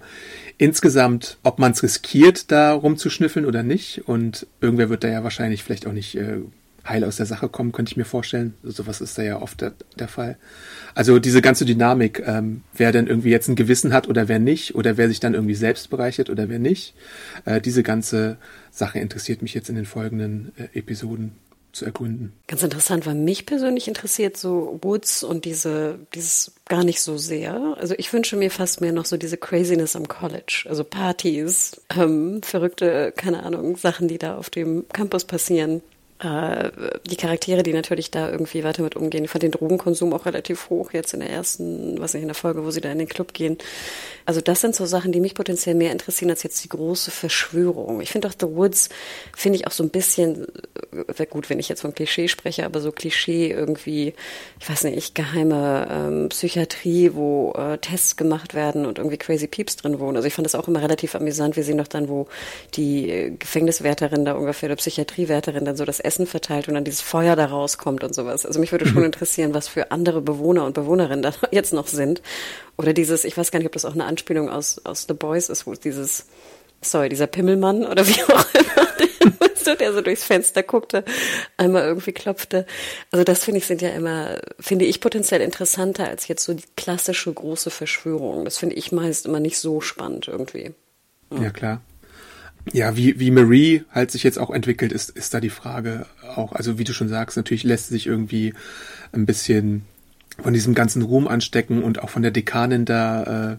insgesamt, 0.58 1.38
ob 1.44 1.60
man 1.60 1.72
es 1.72 1.82
riskiert, 1.82 2.52
da 2.52 2.74
rumzuschnüffeln 2.74 3.46
oder 3.46 3.64
nicht. 3.64 4.08
Und 4.08 4.46
irgendwer 4.60 4.90
wird 4.90 5.06
da 5.06 5.08
ja 5.08 5.24
wahrscheinlich 5.24 5.64
vielleicht 5.64 5.88
auch 5.88 5.94
nicht 5.94 6.16
äh, 6.16 6.40
heil 6.88 7.04
aus 7.04 7.18
der 7.18 7.26
Sache 7.26 7.50
kommen, 7.50 7.72
könnte 7.72 7.92
ich 7.92 7.98
mir 7.98 8.06
vorstellen. 8.06 8.54
Sowas 8.64 9.02
ist 9.02 9.18
da 9.18 9.24
ja 9.24 9.42
oft 9.42 9.62
der, 9.62 9.74
der 9.98 10.08
Fall. 10.08 10.38
Also 10.96 11.20
diese 11.20 11.42
ganze 11.42 11.66
Dynamik, 11.66 12.24
ähm, 12.26 12.64
wer 12.74 12.92
denn 12.92 13.08
irgendwie 13.08 13.32
jetzt 13.32 13.48
ein 13.48 13.56
Gewissen 13.56 13.94
hat 13.94 14.08
oder 14.08 14.28
wer 14.28 14.40
nicht, 14.40 14.76
oder 14.76 14.98
wer 14.98 15.08
sich 15.08 15.20
dann 15.20 15.34
irgendwie 15.34 15.56
selbst 15.56 15.90
bereichert 15.90 16.30
oder 16.30 16.50
wer 16.50 16.60
nicht. 16.60 16.94
Äh, 17.46 17.62
diese 17.62 17.84
ganze 17.84 18.38
Sache 18.72 19.00
interessiert 19.00 19.42
mich 19.42 19.54
jetzt 19.54 19.70
in 19.70 19.76
den 19.76 19.86
folgenden 19.86 20.52
äh, 20.58 20.78
Episoden 20.78 21.34
zu 21.72 21.86
ergründen. 21.86 22.34
Ganz 22.48 22.64
interessant, 22.64 23.06
weil 23.06 23.16
mich 23.16 23.46
persönlich 23.46 23.88
interessiert 23.88 24.38
so 24.38 24.80
Woods 24.82 25.24
und 25.24 25.46
diese, 25.46 26.00
dieses 26.16 26.54
gar 26.68 26.84
nicht 26.84 27.02
so 27.02 27.18
sehr. 27.18 27.76
Also 27.80 27.94
ich 27.98 28.12
wünsche 28.12 28.36
mir 28.36 28.50
fast 28.50 28.82
mehr 28.82 28.92
noch 28.92 29.06
so 29.06 29.18
diese 29.18 29.38
Craziness 29.38 29.96
am 29.96 30.08
College. 30.08 30.66
Also 30.68 30.84
Partys, 30.84 31.80
ähm, 31.96 32.42
verrückte, 32.42 33.14
keine 33.16 33.44
Ahnung, 33.44 33.78
Sachen, 33.78 34.08
die 34.08 34.18
da 34.18 34.36
auf 34.36 34.50
dem 34.50 34.86
Campus 34.92 35.26
passieren 35.26 35.82
Äh, 36.20 36.72
die 37.10 37.16
Charaktere, 37.16 37.64
die 37.64 37.72
natürlich 37.72 38.12
da 38.12 38.30
irgendwie 38.30 38.66
weiter 38.66 38.84
mit 38.84 38.98
umgehen. 38.98 39.24
Ich 39.24 39.30
fand 39.30 39.44
den 39.44 39.52
Drogenkonsum 39.52 40.14
auch 40.14 40.26
relativ 40.26 40.70
hoch 40.70 40.92
jetzt 40.92 41.14
in 41.14 41.22
der 41.22 41.30
ersten, 41.30 42.00
was 42.00 42.14
nicht, 42.14 42.24
in 42.24 42.28
der 42.28 42.36
Folge, 42.36 42.66
wo 42.66 42.72
sie 42.72 42.82
da 42.82 42.92
in 42.92 42.98
den 42.98 43.08
Club 43.08 43.34
gehen. 43.34 43.58
Also 44.26 44.42
das 44.42 44.60
sind 44.60 44.76
so 44.76 44.86
Sachen, 44.86 45.14
die 45.14 45.22
mich 45.22 45.34
potenziell 45.34 45.76
mehr 45.76 45.94
interessieren 45.94 46.30
als 46.30 46.44
jetzt 46.44 46.62
die 46.64 46.70
große 46.70 47.10
Verschwörung. 47.10 48.02
Ich 48.02 48.12
finde 48.12 48.28
auch 48.28 48.34
The 48.38 48.48
Woods, 48.48 48.90
finde 49.34 49.60
ich 49.60 49.68
auch 49.68 49.72
so 49.72 49.82
ein 49.82 49.92
bisschen, 49.92 50.46
wäre 50.92 51.26
gut, 51.26 51.50
wenn 51.50 51.58
ich 51.58 51.70
jetzt 51.70 51.82
von 51.82 51.94
Klischee 51.94 52.28
spreche, 52.28 52.66
aber 52.66 52.82
so 52.82 52.92
Klischee 52.92 53.52
irgendwie, 53.52 54.14
ich 54.60 54.70
weiß 54.70 54.84
nicht, 54.84 55.16
geheime 55.16 55.88
ähm, 55.90 56.30
Psychiatrie, 56.30 57.12
wo 57.14 57.54
äh, 57.54 57.78
Tests 57.78 58.18
gemacht 58.18 58.56
werden 58.56 58.86
und 58.86 58.98
irgendwie 58.98 59.18
crazy 59.18 59.48
Peeps 59.48 59.78
drin 59.78 60.00
wohnen. 60.00 60.18
Also 60.18 60.28
ich 60.28 60.34
fand 60.34 60.46
das 60.46 60.56
auch 60.56 60.68
immer 60.68 60.82
relativ 60.82 61.16
amüsant. 61.16 61.56
Wir 61.56 61.64
sehen 61.64 61.78
doch 61.78 61.88
dann, 61.88 62.10
wo 62.10 62.28
die 62.76 63.36
Gefängniswärterin 63.40 64.26
da 64.26 64.34
ungefähr, 64.34 64.68
oder 64.68 64.76
Psychiatriewärterin 64.76 65.64
dann 65.64 65.78
so 65.78 65.86
das 65.86 66.02
Essen 66.10 66.26
verteilt 66.26 66.68
und 66.68 66.74
dann 66.74 66.84
dieses 66.84 67.02
Feuer 67.02 67.36
da 67.36 67.46
rauskommt 67.46 68.04
und 68.04 68.16
sowas. 68.16 68.44
Also 68.44 68.60
mich 68.60 68.72
würde 68.72 68.88
schon 68.88 69.04
interessieren, 69.04 69.54
was 69.54 69.68
für 69.68 69.92
andere 69.92 70.22
Bewohner 70.22 70.66
und 70.66 70.74
Bewohnerinnen 70.74 71.22
da 71.22 71.34
jetzt 71.52 71.72
noch 71.72 71.86
sind. 71.86 72.24
Oder 72.78 72.94
dieses, 72.94 73.26
ich 73.26 73.38
weiß 73.38 73.52
gar 73.52 73.60
nicht, 73.60 73.68
ob 73.68 73.74
das 73.74 73.86
auch 73.86 73.94
eine 73.94 74.06
Anspielung 74.06 74.50
aus, 74.50 74.84
aus 74.86 75.06
The 75.08 75.14
Boys 75.14 75.50
ist, 75.50 75.68
wo 75.68 75.74
dieses, 75.76 76.26
sorry, 76.82 77.10
dieser 77.10 77.28
Pimmelmann 77.28 77.86
oder 77.86 78.08
wie 78.08 78.24
auch 78.24 78.46
immer, 78.54 79.76
der 79.76 79.94
so 79.94 80.02
durchs 80.02 80.24
Fenster 80.24 80.64
guckte, 80.64 81.06
einmal 81.58 81.84
irgendwie 81.84 82.12
klopfte. 82.12 82.66
Also 83.12 83.24
das 83.24 83.44
finde 83.44 83.60
ich 83.60 83.68
sind 83.68 83.84
ja 83.84 83.90
immer, 83.90 84.40
finde 84.60 84.86
ich 84.86 85.00
potenziell 85.00 85.42
interessanter 85.42 86.08
als 86.08 86.28
jetzt 86.28 86.44
so 86.44 86.56
die 86.56 86.64
klassische 86.76 87.32
große 87.32 87.70
Verschwörung. 87.70 88.46
Das 88.46 88.58
finde 88.58 88.78
ich 88.78 88.92
meist 88.92 89.28
immer 89.28 89.40
nicht 89.40 89.60
so 89.60 89.80
spannend 89.80 90.28
irgendwie. 90.28 90.74
Ja, 91.32 91.44
ja 91.44 91.50
klar 91.52 91.82
ja, 92.72 92.96
wie, 92.96 93.20
wie 93.20 93.32
Marie 93.32 93.84
halt 93.92 94.12
sich 94.12 94.24
jetzt 94.24 94.38
auch 94.38 94.52
entwickelt, 94.52 94.92
ist, 94.92 95.10
ist 95.10 95.34
da 95.34 95.40
die 95.40 95.50
Frage 95.50 96.06
auch, 96.36 96.54
also 96.54 96.78
wie 96.78 96.84
du 96.84 96.94
schon 96.94 97.10
sagst, 97.10 97.38
natürlich 97.38 97.64
lässt 97.64 97.90
sich 97.90 98.08
irgendwie 98.08 98.54
ein 99.12 99.26
bisschen 99.26 99.86
von 100.42 100.54
diesem 100.54 100.76
ganzen 100.76 101.02
Ruhm 101.02 101.28
anstecken 101.28 101.84
und 101.84 102.02
auch 102.02 102.10
von 102.10 102.22
der 102.22 102.32
Dekanin 102.32 102.86
da, 102.86 103.54
äh, 103.54 103.58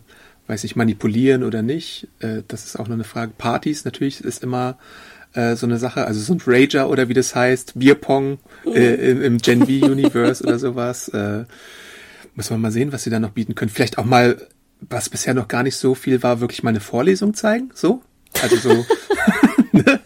weiß 0.49 0.65
ich, 0.65 0.77
manipulieren 0.77 1.45
oder 1.45 1.63
nicht. 1.63 2.09
Äh, 2.21 2.43
das 2.49 2.65
ist 2.65 2.79
auch 2.79 2.89
noch 2.89 2.95
eine 2.95 3.05
Frage. 3.05 3.33
Partys 3.37 3.85
natürlich 3.85 4.23
ist 4.23 4.43
immer 4.43 4.79
äh, 5.35 5.57
so 5.57 5.67
eine 5.67 5.79
Sache, 5.79 6.07
also 6.07 6.21
so 6.21 6.35
ein 6.35 6.43
Rager 6.47 6.89
oder 6.89 7.09
wie 7.09 7.15
das 7.15 7.35
heißt, 7.35 7.79
Bierpong 7.79 8.39
äh, 8.67 9.11
im, 9.11 9.23
im 9.23 9.39
Gen 9.39 9.61
V-Universe 9.61 10.43
oder 10.43 10.59
sowas. 10.59 11.09
Äh, 11.09 11.45
muss 12.35 12.51
man 12.51 12.61
mal 12.61 12.73
sehen, 12.73 12.93
was 12.93 13.03
sie 13.03 13.11
da 13.11 13.21
noch 13.21 13.31
bieten 13.31 13.55
können. 13.55 13.71
Vielleicht 13.71 13.99
auch 13.99 14.05
mal, 14.05 14.49
was 14.81 15.09
bisher 15.09 15.35
noch 15.35 15.49
gar 15.49 15.63
nicht 15.63 15.77
so 15.77 15.95
viel 15.95 16.23
war, 16.23 16.41
wirklich 16.41 16.63
mal 16.63 16.71
eine 16.71 16.81
Vorlesung 16.81 17.35
zeigen, 17.35 17.71
so, 17.75 18.03
also 18.43 18.57
so, 18.57 18.87
ne? 19.73 20.01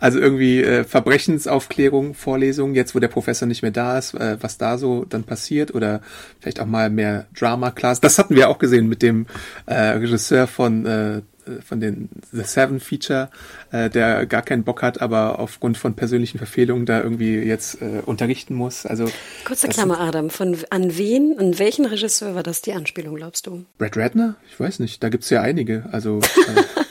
also 0.00 0.18
irgendwie 0.18 0.62
äh, 0.62 0.84
Verbrechensaufklärung, 0.84 2.14
Vorlesungen, 2.14 2.74
jetzt 2.74 2.94
wo 2.94 2.98
der 2.98 3.08
Professor 3.08 3.46
nicht 3.46 3.62
mehr 3.62 3.70
da 3.70 3.98
ist, 3.98 4.14
äh, 4.14 4.36
was 4.40 4.58
da 4.58 4.78
so 4.78 5.04
dann 5.04 5.24
passiert 5.24 5.74
oder 5.74 6.00
vielleicht 6.40 6.60
auch 6.60 6.66
mal 6.66 6.90
mehr 6.90 7.26
Drama-Class. 7.38 8.00
Das 8.00 8.18
hatten 8.18 8.34
wir 8.34 8.48
auch 8.48 8.58
gesehen 8.58 8.88
mit 8.88 9.02
dem 9.02 9.26
äh, 9.66 9.74
Regisseur 9.74 10.46
von 10.46 10.86
äh, 10.86 11.22
von 11.64 11.80
den 11.80 12.08
The 12.32 12.42
Seven 12.42 12.80
Feature, 12.80 13.30
äh, 13.70 13.90
der 13.90 14.26
gar 14.26 14.42
keinen 14.42 14.64
Bock 14.64 14.82
hat, 14.82 15.00
aber 15.00 15.38
aufgrund 15.38 15.78
von 15.78 15.94
persönlichen 15.94 16.38
Verfehlungen 16.38 16.86
da 16.86 17.02
irgendwie 17.02 17.36
jetzt 17.36 17.80
äh, 17.80 18.02
unterrichten 18.04 18.54
muss. 18.54 18.86
Also 18.86 19.10
kurze 19.44 19.68
Klammer, 19.68 20.00
Adam. 20.00 20.30
Von 20.30 20.56
an 20.70 20.96
wen, 20.96 21.36
an 21.38 21.58
welchen 21.58 21.86
Regisseur 21.86 22.34
war 22.34 22.42
das 22.42 22.62
die 22.62 22.72
Anspielung, 22.72 23.16
glaubst 23.16 23.46
du? 23.46 23.64
Brad 23.78 23.96
Ratner? 23.96 24.36
Ich 24.48 24.58
weiß 24.58 24.78
nicht. 24.80 25.02
Da 25.02 25.08
gibt's 25.08 25.30
ja 25.30 25.42
einige. 25.42 25.88
Also 25.92 26.20
äh, 26.56 26.82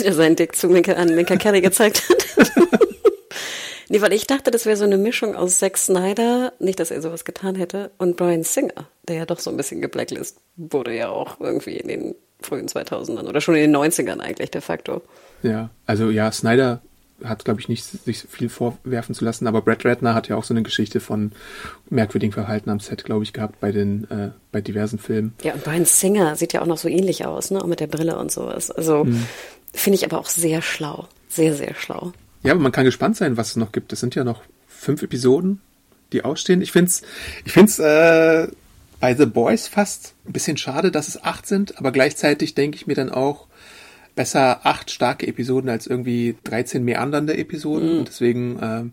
der 0.04 0.14
seinen 0.14 0.36
Dick 0.36 0.56
zu 0.56 0.68
Minka, 0.68 0.92
an 0.92 1.14
Minka 1.14 1.36
Kelly 1.36 1.60
gezeigt 1.60 2.08
hat. 2.08 2.52
nee, 3.88 4.00
weil 4.00 4.12
ich 4.12 4.26
dachte, 4.26 4.50
das 4.50 4.66
wäre 4.66 4.76
so 4.76 4.84
eine 4.84 4.98
Mischung 4.98 5.34
aus 5.34 5.58
Zack 5.58 5.78
Snyder, 5.78 6.52
nicht, 6.58 6.80
dass 6.80 6.90
er 6.90 7.02
sowas 7.02 7.24
getan 7.24 7.54
hätte, 7.54 7.90
und 7.98 8.16
Brian 8.16 8.42
Singer, 8.42 8.88
der 9.08 9.16
ja 9.16 9.26
doch 9.26 9.38
so 9.38 9.50
ein 9.50 9.56
bisschen 9.56 9.80
geblacklist 9.80 10.38
wurde 10.56 10.94
ja 10.94 11.08
auch 11.08 11.40
irgendwie 11.40 11.76
in 11.76 11.88
den 11.88 12.14
frühen 12.40 12.66
2000ern 12.66 13.28
oder 13.28 13.40
schon 13.40 13.54
in 13.54 13.72
den 13.72 13.76
90ern 13.76 14.20
eigentlich 14.20 14.50
de 14.50 14.60
facto. 14.60 15.02
Ja, 15.42 15.70
also 15.86 16.10
ja, 16.10 16.30
Snyder 16.32 16.82
hat, 17.24 17.44
glaube 17.44 17.60
ich, 17.60 17.68
nicht 17.68 17.84
sich 17.84 18.26
viel 18.28 18.48
vorwerfen 18.48 19.14
zu 19.14 19.24
lassen, 19.24 19.46
aber 19.46 19.62
Brad 19.62 19.84
Ratner 19.84 20.14
hat 20.14 20.28
ja 20.28 20.36
auch 20.36 20.44
so 20.44 20.54
eine 20.54 20.62
Geschichte 20.62 21.00
von 21.00 21.32
merkwürdigem 21.90 22.32
Verhalten 22.32 22.70
am 22.70 22.80
Set, 22.80 23.04
glaube 23.04 23.24
ich, 23.24 23.32
gehabt 23.32 23.60
bei 23.60 23.72
den, 23.72 24.10
äh, 24.10 24.30
bei 24.50 24.60
diversen 24.60 24.98
Filmen. 24.98 25.34
Ja, 25.42 25.54
und 25.54 25.64
Brian 25.64 25.84
Singer 25.84 26.36
sieht 26.36 26.52
ja 26.52 26.62
auch 26.62 26.66
noch 26.66 26.78
so 26.78 26.88
ähnlich 26.88 27.26
aus, 27.26 27.50
ne, 27.50 27.62
auch 27.62 27.66
mit 27.66 27.80
der 27.80 27.86
Brille 27.86 28.18
und 28.18 28.30
sowas. 28.30 28.70
Also, 28.70 29.04
hm. 29.04 29.26
Finde 29.72 29.96
ich 29.96 30.04
aber 30.04 30.18
auch 30.18 30.26
sehr 30.26 30.62
schlau. 30.62 31.08
Sehr, 31.28 31.54
sehr 31.54 31.74
schlau. 31.74 32.12
Ja, 32.42 32.52
aber 32.52 32.60
man 32.60 32.72
kann 32.72 32.84
gespannt 32.84 33.16
sein, 33.16 33.36
was 33.36 33.50
es 33.50 33.56
noch 33.56 33.72
gibt. 33.72 33.92
Es 33.92 34.00
sind 34.00 34.14
ja 34.14 34.24
noch 34.24 34.42
fünf 34.66 35.02
Episoden, 35.02 35.60
die 36.12 36.24
ausstehen. 36.24 36.60
Ich 36.60 36.72
finde 36.72 36.90
es 36.90 37.02
ich 37.44 37.52
find's, 37.52 37.78
äh, 37.78 38.48
bei 39.00 39.14
The 39.14 39.26
Boys 39.26 39.66
fast 39.66 40.14
ein 40.26 40.32
bisschen 40.32 40.56
schade, 40.56 40.92
dass 40.92 41.08
es 41.08 41.22
acht 41.22 41.46
sind, 41.46 41.78
aber 41.78 41.90
gleichzeitig 41.90 42.54
denke 42.54 42.76
ich 42.76 42.86
mir 42.86 42.94
dann 42.94 43.10
auch, 43.10 43.46
besser 44.14 44.66
acht 44.66 44.90
starke 44.90 45.26
Episoden 45.26 45.70
als 45.70 45.86
irgendwie 45.86 46.36
13 46.44 46.84
meandernde 46.84 47.36
Episoden. 47.36 47.92
Mhm. 47.92 47.98
Und 48.00 48.08
deswegen 48.08 48.58
äh, 48.58 48.84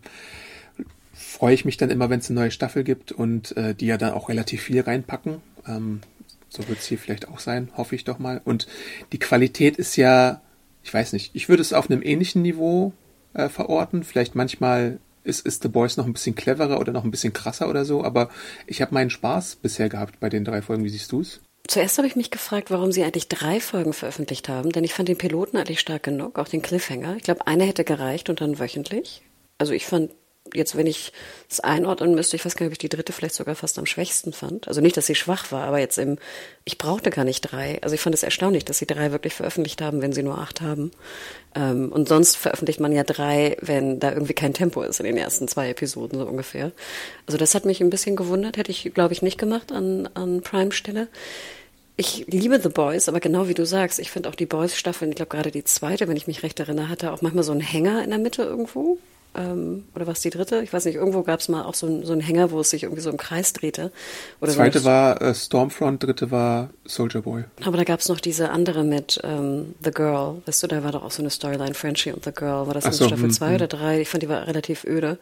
freue 1.13 1.53
ich 1.53 1.65
mich 1.65 1.77
dann 1.77 1.89
immer, 1.89 2.10
wenn 2.10 2.19
es 2.19 2.29
eine 2.29 2.39
neue 2.39 2.51
Staffel 2.51 2.84
gibt 2.84 3.12
und 3.12 3.55
äh, 3.58 3.75
die 3.75 3.88
ja 3.88 3.97
dann 3.97 4.13
auch 4.13 4.29
relativ 4.29 4.62
viel 4.62 4.82
reinpacken. 4.82 5.41
Ähm, 5.67 6.01
so 6.49 6.67
wird 6.67 6.79
es 6.79 6.86
hier 6.86 6.97
vielleicht 6.97 7.27
auch 7.27 7.39
sein, 7.39 7.69
hoffe 7.77 7.95
ich 7.95 8.03
doch 8.03 8.17
mal. 8.17 8.41
Und 8.43 8.67
die 9.12 9.19
Qualität 9.19 9.77
ist 9.77 9.95
ja 9.95 10.41
ich 10.84 10.93
weiß 10.93 11.13
nicht, 11.13 11.36
ich 11.36 11.49
würde 11.49 11.62
es 11.62 11.73
auf 11.73 11.89
einem 11.89 12.01
ähnlichen 12.01 12.41
Niveau 12.41 12.93
äh, 13.34 13.49
verorten. 13.49 14.03
Vielleicht 14.03 14.36
manchmal 14.36 14.99
ist, 15.23 15.45
ist 15.45 15.63
The 15.63 15.69
Boys 15.69 15.97
noch 15.97 16.05
ein 16.05 16.13
bisschen 16.13 16.36
cleverer 16.36 16.79
oder 16.79 16.91
noch 16.91 17.03
ein 17.03 17.12
bisschen 17.12 17.34
krasser 17.34 17.69
oder 17.69 17.86
so, 17.86 18.03
aber 18.03 18.29
ich 18.65 18.82
habe 18.82 18.93
meinen 18.93 19.10
Spaß 19.10 19.58
bisher 19.58 19.89
gehabt 19.89 20.19
bei 20.19 20.29
den 20.29 20.45
drei 20.45 20.62
Folgen. 20.62 20.84
Wie 20.84 20.89
siehst 20.89 21.12
du 21.12 21.21
es? 21.21 21.41
Zuerst 21.67 21.98
habe 21.98 22.08
ich 22.08 22.15
mich 22.15 22.32
gefragt, 22.32 22.72
warum 22.72 22.91
sie 22.91 23.04
eigentlich 23.04 23.28
drei 23.28 23.60
Folgen 23.60 23.93
veröffentlicht 23.93 24.50
haben, 24.50 24.72
denn 24.72 24.84
ich 24.84 24.93
fand 24.93 25.08
den 25.08 25.17
Piloten 25.17 25.58
eigentlich 25.58 25.80
stark 25.80 26.04
genug, 26.04 26.39
auch 26.39 26.48
den 26.48 26.62
Cliffhanger. 26.62 27.15
Ich 27.17 27.24
glaube, 27.24 27.45
eine 27.45 27.63
hätte 27.63 27.84
gereicht 27.84 28.30
und 28.30 28.41
dann 28.41 28.60
wöchentlich. 28.60 29.22
Also 29.60 29.74
ich 29.74 29.86
fand 29.86 30.12
jetzt, 30.54 30.75
wenn 30.75 30.88
ich 30.88 31.12
es 31.49 31.60
einordnen 31.60 32.15
müsste, 32.15 32.36
ich 32.36 32.45
weiß 32.45 32.56
gar 32.56 32.65
nicht, 32.65 32.71
ob 32.71 32.73
ich 32.73 32.89
die 32.89 32.89
dritte 32.89 33.13
vielleicht 33.13 33.36
sogar 33.36 33.56
fast 33.56 33.78
am 33.80 33.86
schwächsten 33.86 34.34
fand. 34.34 34.67
Also 34.67 34.82
nicht, 34.82 34.97
dass 34.97 35.06
sie 35.06 35.15
schwach 35.15 35.52
war, 35.52 35.65
aber 35.65 35.80
jetzt 35.80 35.97
im, 35.97 36.17
ich 36.65 36.78
brauchte 36.78 37.10
gar 37.10 37.25
nicht 37.25 37.41
drei. 37.41 37.80
Also 37.82 37.95
ich 37.95 38.02
fand 38.02 38.15
es 38.15 38.23
erstaunlich, 38.23 38.65
dass 38.65 38.78
sie 38.80 38.88
drei 38.88 39.12
wirklich 39.12 39.34
veröffentlicht 39.34 39.82
haben, 39.82 40.02
wenn 40.02 40.13
sie 40.13 40.23
nur 40.23 40.38
acht 40.38 40.62
haben. 40.62 40.91
Ähm, 41.56 41.91
und 41.91 42.08
sonst 42.08 42.36
veröffentlicht 42.36 42.80
man 42.80 42.91
ja 42.91 43.04
drei, 43.04 43.58
wenn 43.62 43.99
da 43.99 44.12
irgendwie 44.12 44.34
kein 44.34 44.54
Tempo 44.54 44.82
ist 44.82 44.99
in 44.99 45.06
den 45.06 45.17
ersten 45.17 45.47
zwei 45.47 45.69
Episoden 45.69 46.19
so 46.19 46.25
ungefähr. 46.25 46.71
Also 47.28 47.38
das 47.38 47.56
hat 47.56 47.65
mich 47.65 47.82
ein 47.82 47.89
bisschen 47.89 48.15
gewundert, 48.15 48.58
hätte 48.58 48.71
ich, 48.71 48.91
glaube 48.93 49.13
ich, 49.13 49.21
nicht 49.21 49.38
gemacht 49.38 49.71
an, 49.71 50.10
an 50.13 50.41
Prime-Stelle. 50.41 51.08
Ich 51.97 52.25
liebe 52.28 52.62
The 52.62 52.69
Boys, 52.69 53.10
aber 53.10 53.19
genau 53.19 53.49
wie 53.49 53.54
du 53.54 53.65
sagst, 53.65 53.99
ich 53.99 54.10
finde 54.10 54.30
auch 54.30 54.36
die 54.36 54.45
Boys-Staffeln, 54.45 55.12
ich 55.12 55.17
glaube 55.17 55.32
gerade 55.32 55.52
die 55.52 55.65
zweite, 55.65 56.08
wenn 56.08 56.15
ich 56.15 56.28
mich 56.28 56.43
recht 56.43 56.58
erinnere, 56.60 56.88
hatte 56.88 57.12
auch 57.12 57.21
manchmal 57.21 57.43
so 57.43 57.52
einen 57.52 57.60
Hänger 57.60 58.04
in 58.04 58.10
der 58.12 58.19
Mitte 58.19 58.43
irgendwo 58.43 58.97
ähm, 59.35 59.85
oder 59.95 60.07
was 60.07 60.21
die 60.21 60.31
dritte? 60.31 60.61
Ich 60.63 60.73
weiß 60.73 60.85
nicht, 60.85 60.95
irgendwo 60.95 61.21
gab 61.21 61.39
es 61.39 61.49
mal 61.49 61.63
auch 61.63 61.75
so, 61.75 61.85
ein, 61.87 62.05
so 62.05 62.13
einen 62.13 62.21
Hänger, 62.21 62.51
wo 62.51 62.59
es 62.59 62.71
sich 62.71 62.83
irgendwie 62.83 63.01
so 63.01 63.09
im 63.09 63.17
Kreis 63.17 63.53
drehte. 63.53 63.91
Oder 64.41 64.53
Zweite 64.53 64.79
so 64.79 64.85
war 64.85 65.21
äh, 65.21 65.35
Stormfront, 65.35 66.01
dritte 66.03 66.31
war 66.31 66.69
Soldier 66.85 67.21
Boy. 67.21 67.43
Aber 67.63 67.77
da 67.77 67.83
gab 67.83 67.99
es 67.99 68.09
noch 68.09 68.19
diese 68.19 68.49
andere 68.49 68.83
mit 68.83 69.19
ähm, 69.23 69.75
The 69.83 69.91
Girl. 69.91 70.41
Weißt 70.45 70.63
du, 70.63 70.67
da 70.67 70.83
war 70.83 70.91
doch 70.91 71.03
auch 71.03 71.11
so 71.11 71.21
eine 71.21 71.29
Storyline, 71.29 71.75
Frenchie 71.75 72.11
und 72.11 72.25
The 72.25 72.31
Girl. 72.31 72.65
War 72.65 72.73
das 72.73 72.85
in 72.85 72.91
so, 72.91 73.05
Staffel 73.05 73.29
2 73.29 73.47
hm, 73.47 73.55
oder 73.55 73.67
3? 73.67 73.93
Hm. 73.95 74.01
Ich 74.01 74.09
fand, 74.09 74.23
die 74.23 74.29
war 74.29 74.47
relativ 74.47 74.83
öde. 74.83 75.19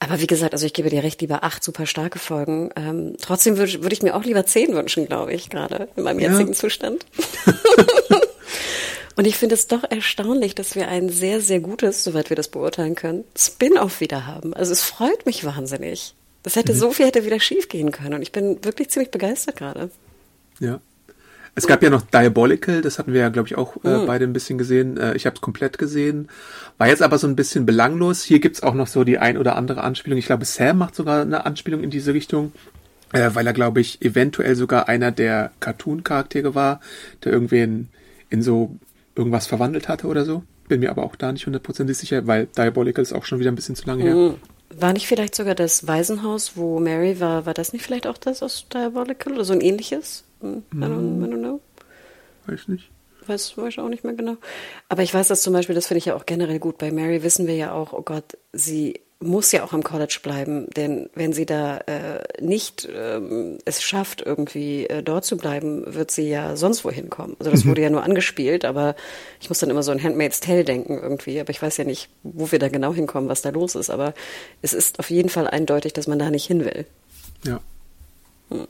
Aber 0.00 0.20
wie 0.20 0.26
gesagt, 0.26 0.52
also 0.52 0.66
ich 0.66 0.72
gebe 0.72 0.90
dir 0.90 1.02
recht, 1.02 1.20
lieber 1.20 1.44
acht 1.44 1.62
super 1.62 1.86
starke 1.86 2.18
Folgen. 2.18 2.70
Ähm, 2.76 3.16
trotzdem 3.20 3.56
würde 3.56 3.82
würd 3.82 3.92
ich 3.92 4.02
mir 4.02 4.14
auch 4.16 4.24
lieber 4.24 4.44
zehn 4.44 4.74
wünschen, 4.74 5.06
glaube 5.06 5.32
ich, 5.32 5.50
gerade 5.50 5.88
in 5.96 6.02
meinem 6.02 6.18
jetzigen 6.18 6.48
ja. 6.48 6.54
Zustand. 6.54 7.06
Und 9.16 9.26
ich 9.26 9.36
finde 9.36 9.54
es 9.54 9.66
doch 9.66 9.82
erstaunlich, 9.88 10.54
dass 10.54 10.74
wir 10.74 10.88
ein 10.88 11.08
sehr, 11.08 11.40
sehr 11.40 11.60
gutes, 11.60 12.04
soweit 12.04 12.28
wir 12.28 12.36
das 12.36 12.48
beurteilen 12.48 12.94
können, 12.94 13.24
Spin-off 13.36 14.00
wieder 14.00 14.26
haben. 14.26 14.52
Also 14.52 14.72
es 14.72 14.82
freut 14.82 15.24
mich 15.24 15.44
wahnsinnig. 15.44 16.14
Das 16.42 16.54
hätte 16.54 16.74
mhm. 16.74 16.78
so 16.78 16.90
viel 16.92 17.06
hätte 17.06 17.24
wieder 17.24 17.40
schief 17.40 17.68
gehen 17.68 17.90
können. 17.92 18.14
Und 18.14 18.22
ich 18.22 18.30
bin 18.30 18.62
wirklich 18.62 18.90
ziemlich 18.90 19.10
begeistert 19.10 19.56
gerade. 19.56 19.90
Ja. 20.60 20.80
Es 21.54 21.66
gab 21.66 21.82
ja 21.82 21.88
noch 21.88 22.02
Diabolical, 22.02 22.82
das 22.82 22.98
hatten 22.98 23.14
wir 23.14 23.22
ja, 23.22 23.30
glaube 23.30 23.48
ich, 23.48 23.56
auch 23.56 23.82
äh, 23.82 23.88
mhm. 23.88 24.06
beide 24.06 24.26
ein 24.26 24.34
bisschen 24.34 24.58
gesehen. 24.58 24.98
Äh, 24.98 25.16
ich 25.16 25.24
habe 25.24 25.36
es 25.36 25.40
komplett 25.40 25.78
gesehen. 25.78 26.28
War 26.76 26.88
jetzt 26.88 27.00
aber 27.00 27.16
so 27.16 27.26
ein 27.26 27.34
bisschen 27.34 27.64
belanglos. 27.64 28.22
Hier 28.22 28.40
gibt's 28.40 28.62
auch 28.62 28.74
noch 28.74 28.86
so 28.86 29.02
die 29.04 29.16
ein 29.16 29.38
oder 29.38 29.56
andere 29.56 29.82
Anspielung. 29.82 30.18
Ich 30.18 30.26
glaube, 30.26 30.44
Sam 30.44 30.76
macht 30.76 30.94
sogar 30.94 31.22
eine 31.22 31.46
Anspielung 31.46 31.82
in 31.82 31.88
diese 31.88 32.12
Richtung. 32.12 32.52
Äh, 33.12 33.30
weil 33.32 33.46
er, 33.46 33.54
glaube 33.54 33.80
ich, 33.80 34.02
eventuell 34.02 34.56
sogar 34.56 34.88
einer 34.88 35.12
der 35.12 35.52
Cartoon-Charaktere 35.60 36.54
war, 36.54 36.80
der 37.24 37.32
irgendwen 37.32 37.88
in 38.28 38.42
so 38.42 38.76
irgendwas 39.16 39.46
verwandelt 39.46 39.88
hatte 39.88 40.06
oder 40.06 40.24
so. 40.24 40.42
Bin 40.68 40.80
mir 40.80 40.90
aber 40.90 41.04
auch 41.04 41.16
da 41.16 41.32
nicht 41.32 41.46
hundertprozentig 41.46 41.96
sicher, 41.96 42.26
weil 42.26 42.46
Diabolical 42.46 43.02
ist 43.02 43.12
auch 43.12 43.24
schon 43.24 43.38
wieder 43.38 43.50
ein 43.50 43.54
bisschen 43.54 43.76
zu 43.76 43.86
lange 43.86 44.02
her. 44.02 44.14
Mhm. 44.14 44.34
War 44.78 44.92
nicht 44.92 45.06
vielleicht 45.06 45.34
sogar 45.34 45.54
das 45.54 45.86
Waisenhaus, 45.86 46.56
wo 46.56 46.80
Mary 46.80 47.20
war, 47.20 47.46
war 47.46 47.54
das 47.54 47.72
nicht 47.72 47.84
vielleicht 47.84 48.06
auch 48.06 48.18
das 48.18 48.42
aus 48.42 48.66
Diabolical 48.72 49.32
oder 49.32 49.44
so 49.44 49.52
ein 49.52 49.60
ähnliches? 49.60 50.24
Hm, 50.40 50.64
I 50.74 50.76
don't, 50.76 51.24
I 51.24 51.32
don't 51.32 51.38
know. 51.38 51.60
Weiß 52.46 52.68
nicht. 52.68 52.90
Weiß, 53.26 53.56
weiß 53.56 53.78
auch 53.78 53.88
nicht 53.88 54.04
mehr 54.04 54.14
genau. 54.14 54.36
Aber 54.88 55.02
ich 55.02 55.12
weiß 55.12 55.28
das 55.28 55.42
zum 55.42 55.52
Beispiel, 55.52 55.74
das 55.74 55.86
finde 55.86 55.98
ich 55.98 56.06
ja 56.06 56.14
auch 56.14 56.26
generell 56.26 56.58
gut. 56.58 56.78
Bei 56.78 56.90
Mary 56.90 57.22
wissen 57.22 57.46
wir 57.46 57.56
ja 57.56 57.72
auch, 57.72 57.92
oh 57.92 58.02
Gott, 58.02 58.36
sie 58.52 59.00
muss 59.18 59.50
ja 59.50 59.64
auch 59.64 59.72
am 59.72 59.82
College 59.82 60.18
bleiben, 60.22 60.68
denn 60.76 61.08
wenn 61.14 61.32
sie 61.32 61.46
da 61.46 61.78
äh, 61.78 62.22
nicht 62.40 62.86
ähm, 62.94 63.58
es 63.64 63.82
schafft, 63.82 64.20
irgendwie 64.20 64.86
äh, 64.86 65.02
dort 65.02 65.24
zu 65.24 65.38
bleiben, 65.38 65.94
wird 65.94 66.10
sie 66.10 66.28
ja 66.28 66.54
sonst 66.56 66.84
wohin 66.84 67.08
kommen. 67.08 67.34
Also 67.38 67.50
das 67.50 67.64
mhm. 67.64 67.70
wurde 67.70 67.82
ja 67.82 67.90
nur 67.90 68.02
angespielt, 68.02 68.66
aber 68.66 68.94
ich 69.40 69.48
muss 69.48 69.58
dann 69.58 69.70
immer 69.70 69.82
so 69.82 69.90
an 69.90 70.02
Handmaid's 70.02 70.40
Tale 70.40 70.64
denken 70.64 70.98
irgendwie, 71.02 71.40
aber 71.40 71.50
ich 71.50 71.62
weiß 71.62 71.78
ja 71.78 71.84
nicht, 71.84 72.10
wo 72.24 72.52
wir 72.52 72.58
da 72.58 72.68
genau 72.68 72.92
hinkommen, 72.92 73.30
was 73.30 73.40
da 73.40 73.48
los 73.50 73.74
ist, 73.74 73.88
aber 73.88 74.12
es 74.60 74.74
ist 74.74 74.98
auf 74.98 75.08
jeden 75.08 75.30
Fall 75.30 75.48
eindeutig, 75.48 75.94
dass 75.94 76.06
man 76.06 76.18
da 76.18 76.30
nicht 76.30 76.46
hin 76.46 76.64
will. 76.64 76.84
Ja. 77.44 77.60
Hm. 78.50 78.68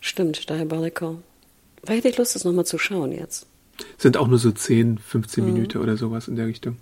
Stimmt, 0.00 0.50
Diabolical. 0.50 1.18
War 1.82 1.94
hätte 1.94 2.08
ich 2.08 2.16
Lust, 2.16 2.34
das 2.34 2.44
nochmal 2.44 2.66
zu 2.66 2.78
schauen 2.78 3.12
jetzt. 3.12 3.46
Sind 3.98 4.16
auch 4.16 4.26
nur 4.26 4.38
so 4.38 4.50
10, 4.50 4.98
15 4.98 5.44
mhm. 5.44 5.52
Minuten 5.52 5.78
oder 5.78 5.96
sowas 5.96 6.26
in 6.26 6.34
der 6.34 6.48
Richtung. 6.48 6.76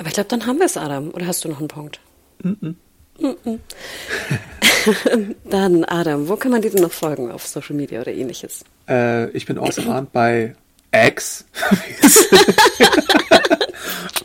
Aber 0.00 0.08
ich 0.08 0.14
glaube, 0.14 0.30
dann 0.30 0.46
haben 0.46 0.58
wir 0.58 0.64
es, 0.64 0.78
Adam. 0.78 1.10
Oder 1.10 1.26
hast 1.26 1.44
du 1.44 1.50
noch 1.50 1.58
einen 1.58 1.68
Punkt? 1.68 2.00
Mhm. 2.42 2.76
Mhm. 3.18 3.60
dann, 5.44 5.84
Adam, 5.84 6.26
wo 6.26 6.36
kann 6.36 6.50
man 6.50 6.62
dir 6.62 6.70
denn 6.70 6.80
noch 6.80 6.90
folgen 6.90 7.30
auf 7.30 7.46
Social 7.46 7.76
Media 7.76 8.00
oder 8.00 8.10
ähnliches? 8.10 8.64
Äh, 8.88 9.28
ich 9.32 9.44
bin 9.44 9.58
Arndt 9.58 10.10
bei 10.14 10.56
X 10.90 11.44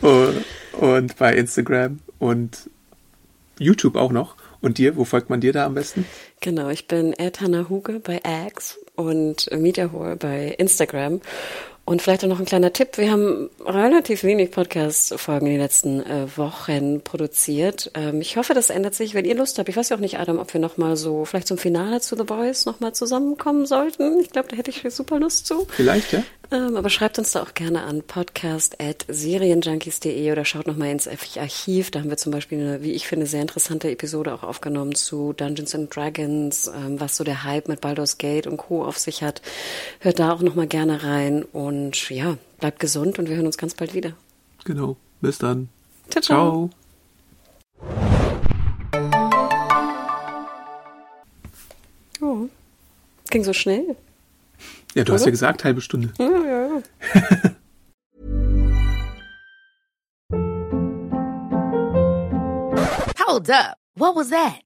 und 0.80 1.16
bei 1.18 1.36
Instagram 1.36 1.98
und 2.18 2.70
YouTube 3.58 3.96
auch 3.96 4.12
noch. 4.12 4.34
Und 4.62 4.78
dir, 4.78 4.96
wo 4.96 5.04
folgt 5.04 5.28
man 5.28 5.42
dir 5.42 5.52
da 5.52 5.66
am 5.66 5.74
besten? 5.74 6.06
Genau, 6.40 6.70
ich 6.70 6.88
bin 6.88 7.12
Ed 7.12 7.42
Hannah 7.42 7.68
Huge 7.68 8.00
bei 8.00 8.22
X 8.46 8.78
und 8.94 9.50
Mediahore 9.52 10.16
bei 10.16 10.54
Instagram. 10.56 11.20
Und 11.88 12.02
vielleicht 12.02 12.24
auch 12.24 12.28
noch 12.28 12.40
ein 12.40 12.46
kleiner 12.46 12.72
Tipp. 12.72 12.98
Wir 12.98 13.12
haben 13.12 13.48
relativ 13.64 14.24
wenig 14.24 14.50
Podcast-Folgen 14.50 15.46
in 15.46 15.52
den 15.52 15.60
letzten 15.60 16.00
äh, 16.00 16.26
Wochen 16.36 17.00
produziert. 17.00 17.92
Ähm, 17.94 18.20
ich 18.20 18.36
hoffe, 18.36 18.54
das 18.54 18.70
ändert 18.70 18.96
sich, 18.96 19.14
wenn 19.14 19.24
ihr 19.24 19.36
Lust 19.36 19.56
habt. 19.56 19.68
Ich 19.68 19.76
weiß 19.76 19.90
ja 19.90 19.96
auch 19.96 20.00
nicht, 20.00 20.18
Adam, 20.18 20.40
ob 20.40 20.52
wir 20.52 20.60
nochmal 20.60 20.96
so, 20.96 21.24
vielleicht 21.24 21.46
zum 21.46 21.58
Finale 21.58 22.00
zu 22.00 22.16
The 22.16 22.24
Boys 22.24 22.66
nochmal 22.66 22.92
zusammenkommen 22.92 23.66
sollten. 23.66 24.18
Ich 24.18 24.30
glaube, 24.30 24.48
da 24.48 24.56
hätte 24.56 24.72
ich 24.72 24.82
super 24.92 25.20
Lust 25.20 25.46
zu. 25.46 25.64
Vielleicht, 25.70 26.12
ja. 26.12 26.24
Ähm, 26.52 26.76
aber 26.76 26.90
schreibt 26.90 27.18
uns 27.18 27.32
da 27.32 27.42
auch 27.42 27.54
gerne 27.54 27.82
an 27.82 28.02
podcast 28.02 28.80
at 28.80 29.04
serienjunkies.de 29.08 30.30
oder 30.30 30.44
schaut 30.44 30.66
nochmal 30.66 30.90
ins 30.90 31.08
Archiv. 31.08 31.90
Da 31.90 32.00
haben 32.00 32.10
wir 32.10 32.16
zum 32.16 32.30
Beispiel 32.30 32.60
eine, 32.60 32.82
wie 32.82 32.92
ich 32.92 33.06
finde, 33.08 33.26
sehr 33.26 33.42
interessante 33.42 33.90
Episode 33.90 34.32
auch 34.32 34.44
aufgenommen 34.44 34.94
zu 34.94 35.32
Dungeons 35.32 35.74
and 35.74 35.94
Dragons, 35.94 36.68
ähm, 36.68 37.00
was 37.00 37.16
so 37.16 37.24
der 37.24 37.42
Hype 37.42 37.68
mit 37.68 37.80
Baldur's 37.80 38.18
Gate 38.18 38.46
und 38.46 38.58
Co. 38.58 38.84
auf 38.84 38.98
sich 38.98 39.22
hat. 39.22 39.42
Hört 39.98 40.20
da 40.20 40.32
auch 40.32 40.42
nochmal 40.42 40.68
gerne 40.68 41.02
rein 41.02 41.42
und 41.42 42.10
ja, 42.10 42.38
bleibt 42.60 42.78
gesund 42.78 43.18
und 43.18 43.28
wir 43.28 43.36
hören 43.36 43.46
uns 43.46 43.58
ganz 43.58 43.74
bald 43.74 43.94
wieder. 43.94 44.12
Genau. 44.64 44.96
Bis 45.20 45.38
dann. 45.38 45.68
ciao. 46.10 46.22
ciao. 46.22 46.70
Oh, 52.20 52.48
ging 53.30 53.44
so 53.44 53.52
schnell. 53.52 53.96
Ja, 54.96 55.04
du 55.04 55.12
Oder? 55.12 55.18
hast 55.18 55.26
ja 55.26 55.30
gesagt, 55.30 55.62
halbe 55.62 55.82
Stunde. 55.82 56.10
Ja, 56.16 56.24
ja, 56.24 56.68
ja. 56.68 56.82
Hold 63.18 63.50
up. 63.50 63.76
What 63.96 64.16
was 64.16 64.30
that? 64.30 64.65